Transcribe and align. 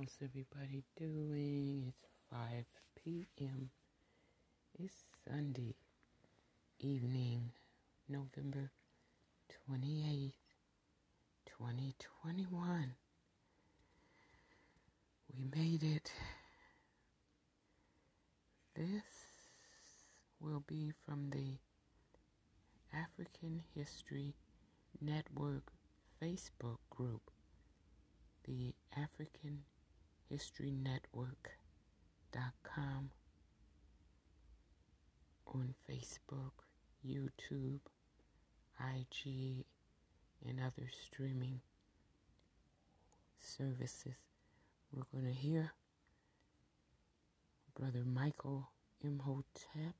How's 0.00 0.16
everybody 0.24 0.82
doing? 0.96 1.84
It's 1.86 2.08
5 2.30 2.64
p.m. 3.04 3.68
It's 4.78 5.04
Sunday 5.28 5.74
evening, 6.78 7.50
November 8.08 8.70
28th, 9.68 10.32
2021. 11.44 12.94
We 15.36 15.44
made 15.54 15.82
it. 15.82 16.10
This 18.74 19.02
will 20.40 20.64
be 20.66 20.92
from 21.04 21.28
the 21.28 21.58
African 22.94 23.64
History 23.76 24.32
Network 24.98 25.70
Facebook 26.22 26.78
group, 26.88 27.30
the 28.46 28.74
African 28.96 29.64
History 30.30 30.70
Network.com 30.70 33.10
on 35.46 35.74
Facebook, 35.88 36.52
YouTube, 37.04 37.80
IG, 38.78 39.64
and 40.46 40.60
other 40.60 40.88
streaming 41.04 41.60
services. 43.40 44.14
We're 44.92 45.02
going 45.12 45.26
to 45.26 45.32
hear 45.38 45.72
Brother 47.76 48.04
Michael 48.04 48.70
Imhotep. 49.02 49.94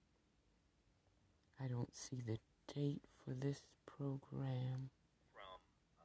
I 1.62 1.66
don't 1.69 1.94
see 1.94 2.20
the 2.24 2.38
date 2.72 3.02
for 3.24 3.34
this 3.34 3.60
program. 3.86 4.91
from 5.34 5.60
uh, 6.00 6.05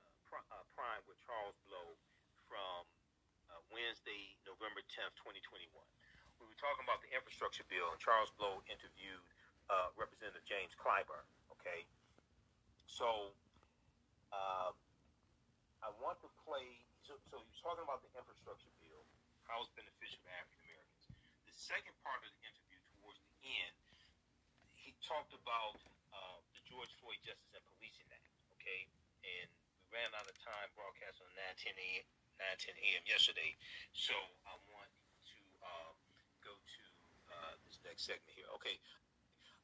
uh, 0.00 0.10
Pri- 0.28 0.48
uh, 0.50 0.64
Prime 0.74 1.02
with 1.06 1.18
Charles 1.24 1.54
Blow 1.68 1.94
from 2.48 2.84
uh, 3.50 3.60
Wednesday, 3.74 4.38
November 4.46 4.86
10th, 4.86 5.18
2021. 5.18 5.66
We 6.38 6.46
were 6.46 6.60
talking 6.62 6.86
about 6.86 7.02
the 7.02 7.10
infrastructure 7.10 7.66
bill, 7.66 7.90
and 7.90 7.98
Charles 7.98 8.30
Blow 8.38 8.62
interviewed 8.70 9.26
uh, 9.66 9.90
Representative 9.98 10.46
James 10.46 10.70
Clyburn. 10.78 11.26
Okay, 11.58 11.82
so 12.86 13.34
uh, 14.30 14.70
I 15.82 15.90
want 15.98 16.22
to 16.22 16.30
play. 16.46 16.86
So, 17.02 17.18
so 17.26 17.42
he 17.42 17.50
was 17.50 17.58
talking 17.58 17.82
about 17.82 17.98
the 18.06 18.14
infrastructure 18.14 18.70
bill, 18.78 19.02
how 19.50 19.66
it's 19.66 19.74
beneficial 19.74 20.22
to 20.22 20.30
African 20.38 20.70
Americans. 20.70 21.10
The 21.50 21.54
second 21.58 21.98
part 22.06 22.22
of 22.22 22.30
the 22.30 22.42
interview, 22.46 22.78
towards 22.94 23.18
the 23.26 23.34
end, 23.42 23.74
he 24.78 24.94
talked 25.02 25.34
about 25.34 25.82
uh, 26.14 26.38
the 26.54 26.62
George 26.62 26.94
Floyd 27.02 27.18
Justice 27.26 27.50
and 27.58 27.64
Policing 27.74 28.06
Act. 28.14 28.30
Okay, 28.54 28.86
and 29.26 29.50
we 29.74 29.82
ran 29.90 30.14
out 30.14 30.30
of 30.30 30.38
time 30.46 30.70
broadcast 30.78 31.18
on 31.26 31.28
9:10 31.58 31.74
a.m. 31.74 32.06
9:10 32.38 32.74
a.m. 32.74 33.04
yesterday, 33.06 33.54
so 33.92 34.14
I 34.46 34.54
want 34.74 34.90
to 35.34 35.40
uh, 35.62 35.92
go 36.42 36.52
to 36.54 36.82
uh, 37.30 37.54
this 37.66 37.78
next 37.86 38.06
segment 38.06 38.34
here. 38.34 38.48
Okay. 38.58 38.76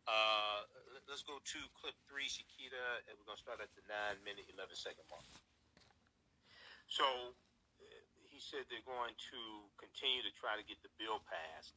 Uh, 0.08 0.64
let- 0.94 1.04
let's 1.06 1.22
go 1.22 1.38
to 1.38 1.58
clip 1.76 1.94
three, 2.08 2.26
Shakita, 2.26 3.04
and 3.06 3.14
we're 3.18 3.26
gonna 3.28 3.38
start 3.42 3.60
at 3.60 3.70
the 3.76 3.84
nine 3.86 4.18
minute, 4.24 4.46
eleven 4.50 4.74
second 4.74 5.04
mark. 5.10 5.26
So 6.90 7.06
uh, 7.06 7.86
he 8.26 8.42
said 8.42 8.66
they're 8.66 8.82
going 8.86 9.14
to 9.30 9.40
continue 9.78 10.22
to 10.26 10.32
try 10.34 10.58
to 10.58 10.64
get 10.66 10.82
the 10.82 10.90
bill 10.98 11.22
passed. 11.30 11.74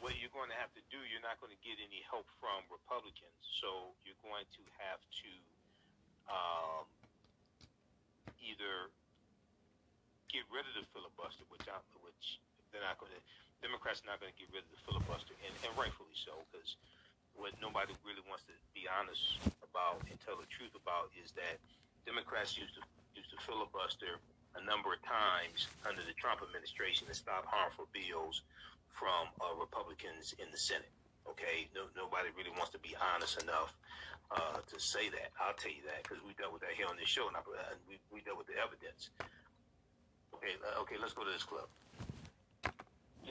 What 0.00 0.16
you're 0.20 0.32
going 0.32 0.52
to 0.52 0.58
have 0.60 0.72
to 0.76 0.84
do, 0.92 1.00
you're 1.08 1.24
not 1.24 1.40
going 1.40 1.52
to 1.52 1.62
get 1.64 1.80
any 1.80 2.04
help 2.04 2.28
from 2.36 2.64
Republicans, 2.68 3.40
so 3.60 3.96
you're 4.04 4.20
going 4.20 4.44
to 4.44 4.62
have 4.76 5.00
to 5.00 5.32
um, 6.28 6.84
either 8.40 8.92
get 10.36 10.44
rid 10.52 10.68
of 10.68 10.76
the 10.76 10.84
filibuster, 10.92 11.48
which 11.48 11.64
I, 11.64 11.80
which 12.04 12.36
they're 12.68 12.84
not 12.84 13.00
going 13.00 13.16
to. 13.16 13.22
Democrats 13.64 14.04
are 14.04 14.12
not 14.12 14.20
going 14.20 14.28
to 14.28 14.36
get 14.36 14.52
rid 14.52 14.68
of 14.68 14.72
the 14.76 14.82
filibuster, 14.84 15.32
and, 15.48 15.54
and 15.64 15.72
rightfully 15.80 16.12
so, 16.12 16.36
because 16.52 16.76
what 17.32 17.56
nobody 17.56 17.96
really 18.04 18.20
wants 18.28 18.44
to 18.44 18.52
be 18.76 18.84
honest 18.84 19.40
about 19.64 20.04
and 20.12 20.20
tell 20.20 20.36
the 20.36 20.48
truth 20.52 20.76
about 20.76 21.08
is 21.16 21.32
that 21.32 21.56
Democrats 22.04 22.52
used 22.60 22.76
to 22.76 22.84
used 23.16 23.32
to 23.32 23.40
filibuster 23.48 24.20
a 24.60 24.62
number 24.68 24.92
of 24.92 25.00
times 25.00 25.72
under 25.88 26.04
the 26.04 26.12
Trump 26.20 26.44
administration 26.44 27.08
to 27.08 27.16
stop 27.16 27.48
harmful 27.48 27.88
bills 27.96 28.44
from 28.92 29.32
uh, 29.40 29.56
Republicans 29.56 30.36
in 30.36 30.52
the 30.52 30.60
Senate. 30.60 30.92
Okay, 31.24 31.68
no, 31.72 31.88
nobody 31.96 32.28
really 32.36 32.52
wants 32.52 32.76
to 32.76 32.80
be 32.80 32.92
honest 32.96 33.40
enough 33.40 33.72
uh, 34.32 34.60
to 34.68 34.76
say 34.76 35.08
that. 35.08 35.32
I'll 35.40 35.56
tell 35.56 35.72
you 35.72 35.84
that 35.88 36.04
because 36.04 36.20
we 36.24 36.36
dealt 36.36 36.52
with 36.52 36.60
that 36.64 36.76
here 36.76 36.88
on 36.88 36.96
this 36.96 37.08
show, 37.08 37.28
and, 37.28 37.36
I, 37.36 37.44
and 37.72 37.80
we, 37.88 37.96
we 38.12 38.20
dealt 38.20 38.36
with 38.36 38.48
the 38.48 38.56
evidence. 38.60 39.12
Okay, 40.36 40.52
uh, 40.60 40.84
okay, 40.84 40.96
let's 41.00 41.16
go 41.16 41.24
to 41.24 41.32
this 41.32 41.48
clip. 41.48 41.64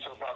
So. 0.02 0.12
I 0.18 0.34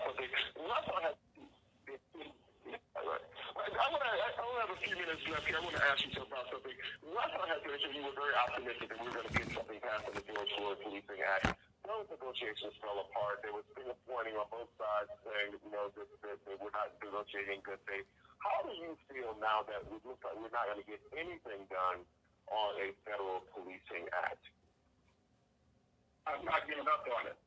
want 3.89 4.05
to. 4.05 4.11
I 4.13 4.69
have 4.69 4.69
a 4.69 4.79
few 4.85 4.93
minutes 4.93 5.23
left 5.25 5.49
here. 5.49 5.57
I 5.57 5.65
want 5.65 5.73
to 5.73 5.85
ask 5.87 6.05
you 6.05 6.13
about 6.21 6.45
something. 6.53 6.75
Russell 7.09 7.45
has 7.49 7.57
mentioned 7.65 7.95
you 7.97 8.05
were 8.05 8.13
very 8.13 8.35
optimistic 8.37 8.91
that 8.93 9.01
we 9.01 9.09
were 9.09 9.17
going 9.17 9.29
to 9.31 9.35
get 9.39 9.49
something 9.49 9.79
passed 9.81 10.05
in 10.05 10.13
the 10.13 10.23
George 10.29 10.51
Floyd 10.61 10.77
Policing 10.83 11.21
Act. 11.25 11.57
Those 11.89 12.05
negotiations 12.13 12.77
fell 12.83 13.01
apart. 13.01 13.41
There 13.41 13.55
was 13.55 13.65
finger 13.73 13.97
pointing 14.05 14.37
on 14.37 14.45
both 14.53 14.69
sides, 14.77 15.09
saying 15.25 15.57
you 15.57 15.71
know 15.73 15.89
that, 15.89 16.05
that, 16.21 16.37
that 16.37 16.57
we're 16.61 16.75
not 16.75 16.93
negotiating 17.01 17.57
in 17.57 17.65
good 17.65 17.81
faith. 17.89 18.05
How 18.45 18.61
do 18.61 18.77
you 18.77 18.93
feel 19.09 19.33
now 19.41 19.65
that 19.65 19.89
it 19.89 20.01
looks 20.05 20.21
like 20.21 20.37
we're 20.37 20.53
not 20.53 20.69
going 20.69 20.85
to 20.85 20.87
get 20.87 21.01
anything 21.17 21.65
done 21.71 22.05
on 22.51 22.71
a 22.77 22.93
federal 23.09 23.41
policing 23.57 24.05
act? 24.13 24.43
I'm 26.29 26.45
not 26.45 26.61
giving 26.69 26.85
up 26.85 27.01
on 27.09 27.25
it. 27.25 27.37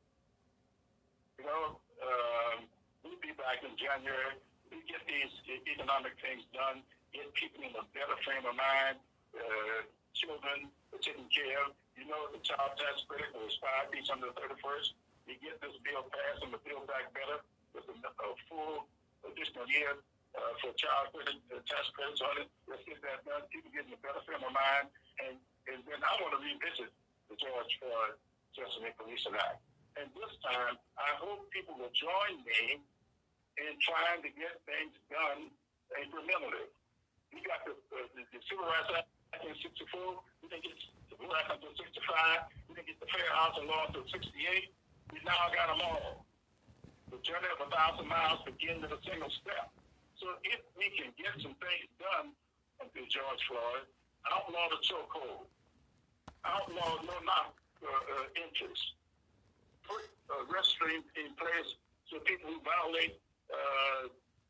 You 1.39 1.47
know, 1.47 1.79
um, 2.03 2.67
we'll 2.99 3.19
be 3.23 3.31
back 3.39 3.63
in 3.63 3.71
January. 3.79 4.35
We 4.67 4.83
get 4.83 4.99
these 5.07 5.31
economic 5.47 6.19
things 6.19 6.43
done, 6.51 6.83
get 7.15 7.31
people 7.31 7.63
in 7.63 7.71
a 7.79 7.85
better 7.95 8.17
frame 8.27 8.43
of 8.43 8.57
mind, 8.59 8.99
uh, 9.37 9.87
children 10.11 10.67
taken 10.99 11.27
care 11.31 11.63
of. 11.63 11.71
You 11.95 12.09
know, 12.09 12.27
the 12.33 12.41
child 12.43 12.75
tax 12.75 13.05
credit 13.07 13.31
will 13.31 13.47
expire 13.47 13.87
December 13.93 14.33
31st. 14.35 14.97
You 15.29 15.39
get 15.39 15.61
this 15.63 15.77
bill 15.85 16.03
passed 16.11 16.43
and 16.43 16.51
the 16.51 16.59
Build 16.67 16.83
Back 16.89 17.13
Better 17.15 17.39
with 17.71 17.87
a, 17.87 17.95
a 17.95 18.29
full 18.49 18.89
additional 19.23 19.63
year 19.71 19.95
uh, 20.35 20.53
for 20.59 20.75
child 20.75 21.15
credit, 21.15 21.39
uh, 21.53 21.61
tax 21.63 21.87
credits 21.95 22.19
on 22.19 22.43
it. 22.43 22.47
Let's 22.67 22.83
get 22.83 22.99
that 23.05 23.23
done. 23.23 23.45
People 23.47 23.71
get 23.71 23.87
in 23.87 23.93
a 23.95 24.01
better 24.01 24.19
frame 24.25 24.43
of 24.43 24.51
mind. 24.51 24.91
And, 25.21 25.37
and 25.69 25.79
then 25.85 26.01
I 26.01 26.11
want 26.19 26.35
to 26.35 26.41
revisit 26.41 26.91
the 27.29 27.35
George 27.39 27.71
Floyd 27.79 28.19
Policing 28.53 29.33
Act. 29.33 29.61
And 29.97 30.09
this 30.13 30.33
time, 30.41 30.77
I 30.97 31.11
hope 31.21 31.49
people 31.53 31.77
will 31.77 31.93
join 31.93 32.41
me 32.45 32.81
in 33.61 33.73
trying 33.81 34.21
to 34.25 34.29
get 34.33 34.57
things 34.65 34.93
done 35.09 35.53
incrementally. 35.93 36.69
We 37.33 37.41
got 37.45 37.65
the, 37.65 37.73
uh, 37.73 38.09
the, 38.17 38.25
the 38.33 38.41
Civil 38.49 38.65
Rights 38.65 38.89
Act 38.93 39.09
in 39.45 39.53
64. 39.57 40.21
We 40.41 40.49
didn't 40.49 40.65
get 40.65 40.73
the 40.77 41.13
Civil 41.13 41.29
Rights 41.29 41.49
Act 41.49 41.61
until 41.61 41.77
65. 41.77 42.49
We 42.69 42.77
didn't 42.77 42.89
get 42.93 42.97
the 43.01 43.09
Fair 43.09 43.29
Housing 43.33 43.69
Law 43.69 43.89
until 43.89 44.05
68. 44.09 44.73
We 45.13 45.17
now 45.25 45.49
got 45.53 45.73
them 45.73 45.81
all. 45.85 46.25
The 47.13 47.21
journey 47.21 47.49
of 47.53 47.61
a 47.61 47.69
thousand 47.69 48.09
miles 48.09 48.41
begins 48.45 48.81
with 48.81 48.97
a 48.97 49.01
single 49.05 49.29
step. 49.29 49.69
So 50.17 50.33
if 50.45 50.61
we 50.73 50.89
can 50.97 51.13
get 51.13 51.33
some 51.41 51.53
things 51.61 51.89
done 52.01 52.33
until 52.81 53.05
George 53.09 53.41
Floyd, 53.45 53.85
outlaw 54.25 54.73
the 54.73 54.81
chokehold, 54.81 55.45
outlaw 56.41 57.01
no 57.05 57.17
knock 57.21 57.53
uh, 57.83 57.91
uh, 57.91 58.27
interest, 58.39 58.95
put 59.83 60.07
restraint 60.49 61.05
in 61.19 61.35
place 61.35 61.75
so 62.07 62.19
people 62.23 62.49
who 62.51 62.59
violate 62.63 63.19
uh, 63.51 64.07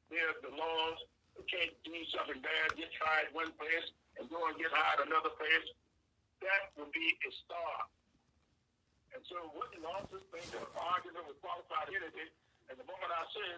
their, 0.09 0.37
the 0.45 0.53
laws 0.53 0.99
can't 1.49 1.73
do 1.81 1.97
something 2.13 2.39
bad, 2.39 2.77
get 2.77 2.93
fired 3.01 3.33
one 3.33 3.51
place 3.57 3.89
and 4.19 4.29
go 4.29 4.37
and 4.45 4.55
get 4.55 4.69
hired 4.69 5.09
another 5.09 5.33
place. 5.33 5.67
That 6.45 6.75
would 6.77 6.93
be 6.93 7.17
a 7.25 7.31
start. 7.43 7.87
And 9.13 9.21
so 9.25 9.37
what 9.53 9.73
the 9.73 9.81
losses 9.81 10.21
think 10.33 10.49
of 10.57 10.69
argument 10.77 11.29
with 11.29 11.37
qualified 11.41 11.89
immunity, 11.89 12.29
and 12.69 12.75
the 12.77 12.85
moment 12.85 13.09
I 13.13 13.25
said, 13.33 13.57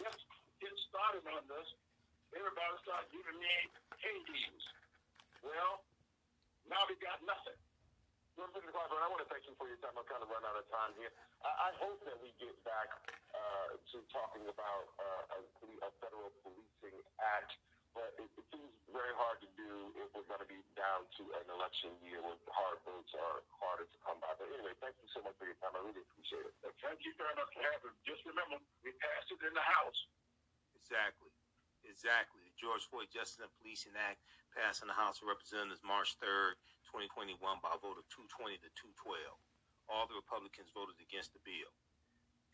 let's 0.00 0.20
get 0.60 0.74
started 0.88 1.24
on 1.28 1.44
this, 1.48 1.68
everybody 2.32 2.74
started 2.82 3.08
giving 3.12 3.38
me 3.38 3.54
Hades. 4.00 4.64
Well, 5.44 5.84
now 6.68 6.82
we 6.88 6.96
got 7.00 7.20
nothing. 7.22 7.63
Well, 8.34 8.50
Mr. 8.50 8.66
Clark, 8.74 8.90
I 8.90 9.06
want 9.06 9.22
to 9.22 9.30
thank 9.30 9.46
you 9.46 9.54
for 9.54 9.70
your 9.70 9.78
time. 9.78 9.94
I'm 9.94 10.02
kind 10.10 10.18
of 10.18 10.26
run 10.26 10.42
out 10.42 10.58
of 10.58 10.66
time 10.66 10.90
here. 10.98 11.10
I, 11.46 11.70
I 11.70 11.78
hope 11.78 12.02
that 12.02 12.18
we 12.18 12.34
get 12.42 12.50
back 12.66 12.90
uh, 13.30 13.78
to 13.78 13.96
talking 14.10 14.42
about 14.50 14.90
uh, 14.98 15.38
a, 15.38 15.40
a 15.86 15.90
federal 16.02 16.34
policing 16.42 16.98
act, 17.22 17.54
but 17.94 18.10
it, 18.18 18.26
it 18.34 18.46
seems 18.50 18.74
very 18.90 19.14
hard 19.14 19.38
to 19.38 19.48
do 19.54 19.94
if 20.02 20.10
we're 20.18 20.26
going 20.26 20.42
to 20.42 20.50
be 20.50 20.58
down 20.74 21.06
to 21.14 21.22
an 21.38 21.46
election 21.46 21.94
year 22.02 22.18
when 22.26 22.34
hard 22.50 22.82
votes 22.82 23.14
are 23.14 23.46
harder 23.54 23.86
to 23.86 23.98
come 24.02 24.18
by. 24.18 24.34
But 24.34 24.50
anyway, 24.50 24.74
thank 24.82 24.98
you 24.98 25.06
so 25.14 25.22
much 25.22 25.38
for 25.38 25.46
your 25.46 25.58
time. 25.62 25.78
I 25.78 25.86
really 25.86 26.02
appreciate 26.02 26.42
it. 26.42 26.54
Thank 26.82 27.06
you 27.06 27.14
very 27.14 27.38
much 27.38 27.54
for 27.54 27.62
having. 27.62 27.94
Just 28.02 28.26
remember, 28.26 28.58
we 28.82 28.90
passed 28.98 29.30
it 29.30 29.46
in 29.46 29.54
the 29.54 29.62
House. 29.78 30.00
Exactly. 30.74 31.30
Exactly. 31.86 32.42
The 32.42 32.54
George 32.58 32.82
Floyd 32.90 33.12
Justice 33.14 33.38
and 33.44 33.52
Policing 33.62 33.94
Act 33.94 34.18
passed 34.56 34.82
in 34.82 34.88
the 34.90 34.96
House 34.96 35.20
of 35.22 35.30
Representatives 35.30 35.84
March 35.84 36.16
3rd, 36.18 36.58
2021 36.94 37.42
by 37.58 37.74
a 37.74 37.80
vote 37.82 37.98
of 37.98 38.06
220 38.06 38.54
to 38.62 38.70
212. 38.78 39.18
all 39.90 40.06
the 40.06 40.14
Republicans 40.14 40.70
voted 40.70 40.94
against 41.02 41.34
the 41.34 41.42
bill. 41.42 41.70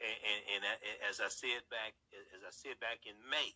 And, 0.00 0.16
and, 0.24 0.40
and 0.56 0.62
as 1.04 1.20
I 1.20 1.28
said 1.28 1.60
back, 1.68 1.92
as 2.32 2.40
I 2.40 2.48
said 2.48 2.80
back 2.80 3.04
in 3.04 3.12
May, 3.28 3.52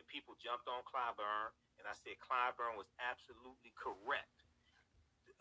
and 0.00 0.04
people 0.08 0.32
jumped 0.40 0.64
on 0.64 0.80
Clyburn, 0.88 1.52
and 1.76 1.84
I 1.84 1.92
said 1.92 2.16
Clyburn 2.16 2.80
was 2.80 2.88
absolutely 2.96 3.76
correct. 3.76 4.40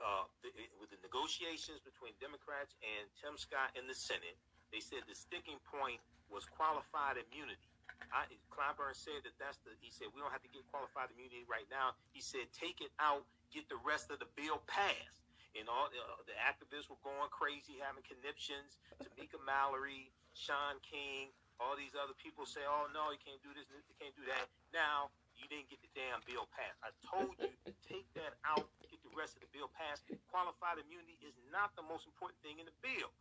Uh, 0.02 0.28
the, 0.44 0.52
with 0.82 0.92
the 0.92 1.00
negotiations 1.06 1.80
between 1.88 2.12
Democrats 2.20 2.76
and 2.84 3.08
Tim 3.16 3.40
Scott 3.40 3.72
in 3.80 3.88
the 3.88 3.96
Senate, 3.96 4.36
they 4.74 4.84
said 4.84 5.08
the 5.08 5.16
sticking 5.16 5.62
point 5.72 6.04
was 6.28 6.44
qualified 6.52 7.16
immunity. 7.16 7.72
I, 8.10 8.26
Clyburn 8.50 8.98
said 8.98 9.24
that 9.24 9.36
that's 9.38 9.62
the. 9.62 9.78
He 9.78 9.94
said 9.94 10.10
we 10.12 10.20
don't 10.20 10.34
have 10.34 10.42
to 10.42 10.50
get 10.50 10.66
qualified 10.74 11.14
immunity 11.14 11.46
right 11.46 11.70
now. 11.70 11.94
He 12.12 12.20
said 12.20 12.50
take 12.50 12.82
it 12.82 12.90
out, 12.98 13.24
get 13.52 13.68
the 13.68 13.78
rest 13.84 14.10
of 14.10 14.24
the 14.24 14.32
bill 14.34 14.64
passed. 14.66 15.20
And 15.52 15.68
all 15.68 15.92
uh, 15.92 16.24
the 16.24 16.32
activists 16.40 16.88
were 16.88 17.00
going 17.04 17.28
crazy, 17.28 17.76
having 17.84 18.08
conniptions. 18.08 18.80
Tamika 19.04 19.36
Mallory, 19.44 20.08
Shaun 20.32 20.80
King, 20.80 21.28
all 21.60 21.76
these 21.76 21.92
other 21.94 22.16
people 22.16 22.48
say, 22.48 22.64
"Oh 22.64 22.88
no, 22.96 23.12
you 23.12 23.20
can't 23.20 23.44
do 23.44 23.52
this, 23.52 23.68
you 23.70 23.96
can't 24.00 24.16
do 24.16 24.24
that." 24.32 24.48
Now 24.72 25.12
you 25.36 25.52
didn't 25.52 25.68
get 25.68 25.84
the 25.84 25.92
damn 25.92 26.24
bill 26.24 26.48
passed. 26.56 26.80
I 26.82 26.96
told 27.04 27.36
you 27.38 27.52
take 27.84 28.08
that 28.16 28.40
out, 28.48 28.64
get 28.88 29.04
the 29.04 29.12
rest 29.12 29.36
of 29.38 29.44
the 29.44 29.52
bill 29.52 29.68
passed. 29.76 30.08
Qualified 30.32 30.80
immunity 30.80 31.20
is 31.22 31.36
not 31.52 31.76
the 31.76 31.84
most 31.84 32.08
important 32.08 32.40
thing 32.42 32.58
in 32.58 32.66
the 32.66 32.74
bill. 32.80 33.12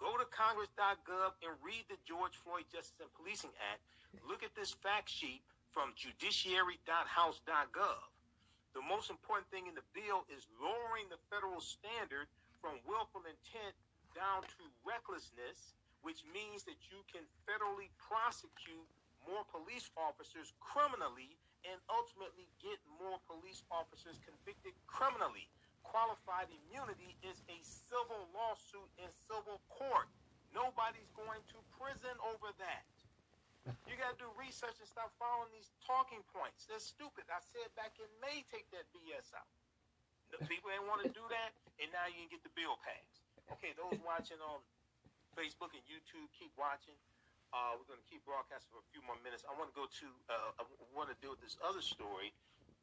Go 0.00 0.16
to 0.16 0.24
Congress.gov 0.32 1.36
and 1.44 1.52
read 1.60 1.84
the 1.92 2.00
George 2.08 2.32
Floyd 2.40 2.64
Justice 2.72 3.04
and 3.04 3.12
Policing 3.12 3.52
Act. 3.68 3.84
Look 4.24 4.40
at 4.40 4.56
this 4.56 4.72
fact 4.72 5.12
sheet 5.12 5.44
from 5.68 5.92
judiciary.house.gov. 5.92 8.00
The 8.74 8.84
most 8.86 9.10
important 9.10 9.50
thing 9.50 9.66
in 9.66 9.74
the 9.74 9.86
bill 9.92 10.26
is 10.30 10.46
lowering 10.58 11.10
the 11.10 11.20
federal 11.30 11.58
standard 11.58 12.30
from 12.62 12.78
willful 12.86 13.26
intent 13.26 13.74
down 14.14 14.42
to 14.46 14.62
recklessness 14.86 15.74
which 16.02 16.24
means 16.32 16.64
that 16.64 16.80
you 16.88 17.04
can 17.08 17.24
federally 17.44 17.92
prosecute 18.00 18.88
more 19.28 19.44
police 19.52 19.92
officers 20.00 20.52
criminally 20.60 21.36
and 21.68 21.76
ultimately 21.92 22.48
get 22.56 22.80
more 22.96 23.20
police 23.28 23.60
officers 23.68 24.16
convicted 24.24 24.72
criminally. 24.88 25.44
Qualified 25.84 26.48
immunity 26.48 27.16
is 27.20 27.44
a 27.52 27.58
civil 27.60 28.28
lawsuit 28.32 28.88
in 28.96 29.08
civil 29.28 29.60
court. 29.68 30.08
Nobody's 30.56 31.12
going 31.12 31.44
to 31.52 31.58
prison 31.76 32.16
over 32.24 32.48
that. 32.56 32.84
Got 34.10 34.18
to 34.18 34.26
do 34.26 34.42
research 34.42 34.74
and 34.82 34.90
stop 34.90 35.14
following 35.22 35.54
these 35.54 35.70
talking 35.86 36.18
points. 36.34 36.66
They're 36.66 36.82
stupid. 36.82 37.30
I 37.30 37.38
said 37.38 37.70
back 37.78 37.94
in 38.02 38.10
May, 38.18 38.42
take 38.50 38.66
that 38.74 38.90
BS 38.90 39.30
out. 39.38 39.46
The 40.34 40.42
people 40.50 40.66
ain't 40.74 40.82
want 40.90 41.06
to 41.06 41.14
do 41.14 41.22
that, 41.30 41.54
and 41.78 41.86
now 41.94 42.10
you 42.10 42.26
can 42.26 42.26
get 42.26 42.42
the 42.42 42.50
bill 42.58 42.74
passed. 42.82 43.22
Okay, 43.54 43.70
those 43.78 44.02
watching 44.02 44.42
on 44.42 44.66
Facebook 45.38 45.78
and 45.78 45.86
YouTube. 45.86 46.26
Keep 46.34 46.50
watching. 46.58 46.98
Uh, 47.54 47.78
we're 47.78 47.86
going 47.86 48.02
to 48.02 48.08
keep 48.10 48.26
broadcasting 48.26 48.74
for 48.74 48.82
a 48.82 48.88
few 48.90 48.98
more 49.06 49.14
minutes. 49.22 49.46
I 49.46 49.54
want 49.54 49.70
to 49.70 49.76
go 49.78 49.86
to, 49.86 50.06
uh, 50.26 50.58
I 50.58 50.66
want 50.90 51.06
to 51.14 51.16
deal 51.22 51.30
with 51.30 51.46
this 51.46 51.54
other 51.62 51.78
story 51.78 52.34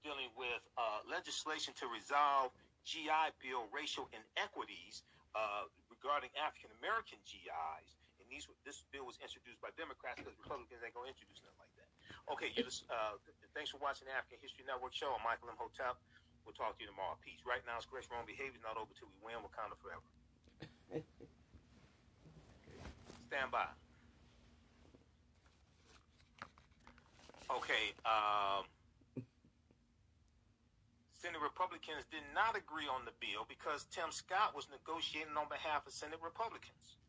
dealing 0.07 0.31
with 0.39 0.63
uh, 0.79 1.03
legislation 1.11 1.75
to 1.83 1.91
resolve 1.91 2.55
GI 2.87 3.35
Bill 3.43 3.67
racial 3.75 4.07
inequities 4.15 5.03
uh, 5.35 5.67
regarding 5.91 6.31
African 6.39 6.71
American 6.79 7.19
GIs. 7.27 7.96
And 8.27 8.35
these, 8.35 8.43
this 8.67 8.83
bill 8.91 9.07
was 9.07 9.15
introduced 9.23 9.63
by 9.63 9.71
Democrats 9.79 10.19
because 10.19 10.35
Republicans 10.35 10.83
ain't 10.83 10.91
going 10.91 11.07
to 11.07 11.15
introduce 11.15 11.39
nothing 11.47 11.63
like 11.63 11.71
that. 11.79 11.87
Okay, 12.35 12.51
you 12.51 12.67
just, 12.67 12.83
uh, 12.91 13.15
thanks 13.55 13.71
for 13.71 13.79
watching 13.79 14.03
the 14.03 14.11
African 14.11 14.43
History 14.43 14.67
Network 14.67 14.91
show. 14.91 15.15
I'm 15.15 15.23
Michael 15.23 15.47
Imhotep. 15.47 15.95
We'll 16.43 16.51
talk 16.59 16.75
to 16.75 16.83
you 16.83 16.91
tomorrow. 16.91 17.15
Peace. 17.23 17.39
Right 17.47 17.63
now, 17.63 17.79
it's 17.79 17.87
Chris 17.87 18.03
Wrong 18.11 18.27
Behavior 18.27 18.59
not 18.59 18.75
over 18.75 18.91
till 18.99 19.07
we 19.15 19.31
win 19.31 19.39
we're 19.39 19.47
Wakanda 19.47 19.79
forever. 19.79 20.03
Stand 23.31 23.47
by. 23.47 23.71
Okay. 27.47 27.95
Um, 28.03 28.67
Senate 31.15 31.39
Republicans 31.39 32.03
did 32.11 32.27
not 32.35 32.59
agree 32.59 32.91
on 32.91 33.07
the 33.07 33.15
bill 33.23 33.47
because 33.47 33.87
Tim 33.87 34.11
Scott 34.11 34.51
was 34.51 34.67
negotiating 34.67 35.39
on 35.39 35.47
behalf 35.47 35.87
of 35.87 35.95
Senate 35.95 36.19
Republicans. 36.19 36.99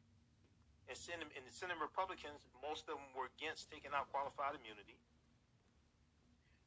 And, 0.88 0.96
Senate, 0.96 1.29
and 1.37 1.44
the 1.44 1.52
Senate 1.52 1.76
Republicans, 1.76 2.49
most 2.64 2.88
of 2.88 2.96
them 2.96 3.12
were 3.12 3.29
against 3.37 3.69
taking 3.69 3.93
out 3.93 4.08
qualified 4.08 4.56
immunity. 4.56 4.96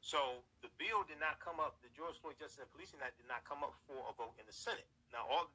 So 0.02 0.42
the 0.62 0.70
bill 0.78 1.06
did 1.06 1.18
not 1.22 1.38
come 1.38 1.62
up. 1.62 1.78
The 1.82 1.90
George 1.94 2.18
Floyd 2.18 2.38
Justice 2.38 2.62
and 2.62 2.70
Policing 2.74 3.02
Act 3.02 3.18
did 3.18 3.30
not 3.30 3.46
come 3.46 3.62
up 3.62 3.74
for 3.86 3.98
a 4.10 4.14
vote 4.14 4.34
in 4.38 4.46
the 4.46 4.54
Senate. 4.54 4.86
Now 5.14 5.26
all 5.26 5.50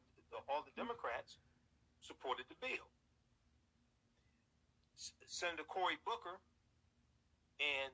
all 0.51 0.63
the 0.63 0.75
Democrats 0.75 1.39
supported 2.03 2.47
the 2.51 2.59
bill. 2.59 2.87
Senator 5.27 5.67
Cory 5.67 5.99
Booker 6.03 6.39
and 7.59 7.91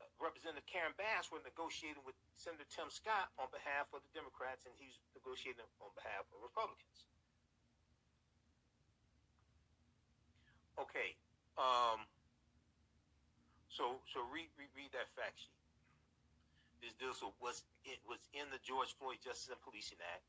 uh, 0.00 0.08
Representative 0.16 0.64
Karen 0.64 0.96
Bass 0.96 1.28
were 1.28 1.42
negotiating 1.44 2.00
with 2.06 2.16
Senator 2.34 2.64
Tim 2.70 2.88
Scott 2.88 3.28
on 3.36 3.52
behalf 3.52 3.90
of 3.92 4.00
the 4.02 4.12
Democrats, 4.16 4.64
and 4.64 4.72
he's 4.80 4.96
negotiating 5.12 5.66
on 5.84 5.92
behalf 5.94 6.24
of 6.32 6.40
Republicans. 6.40 7.09
Okay. 10.80 11.12
Um, 11.60 12.08
so 13.68 14.00
so 14.08 14.24
read, 14.32 14.48
read, 14.56 14.72
read 14.72 14.90
that 14.96 15.12
fact 15.12 15.36
sheet. 15.36 15.60
This 16.80 16.96
deals 16.96 17.20
with 17.20 17.36
what's 17.44 17.68
it 17.84 18.00
was 18.08 18.24
in 18.32 18.48
the 18.48 18.60
George 18.64 18.96
Floyd 18.96 19.20
Justice 19.20 19.52
and 19.52 19.60
Policing 19.60 20.00
Act 20.00 20.24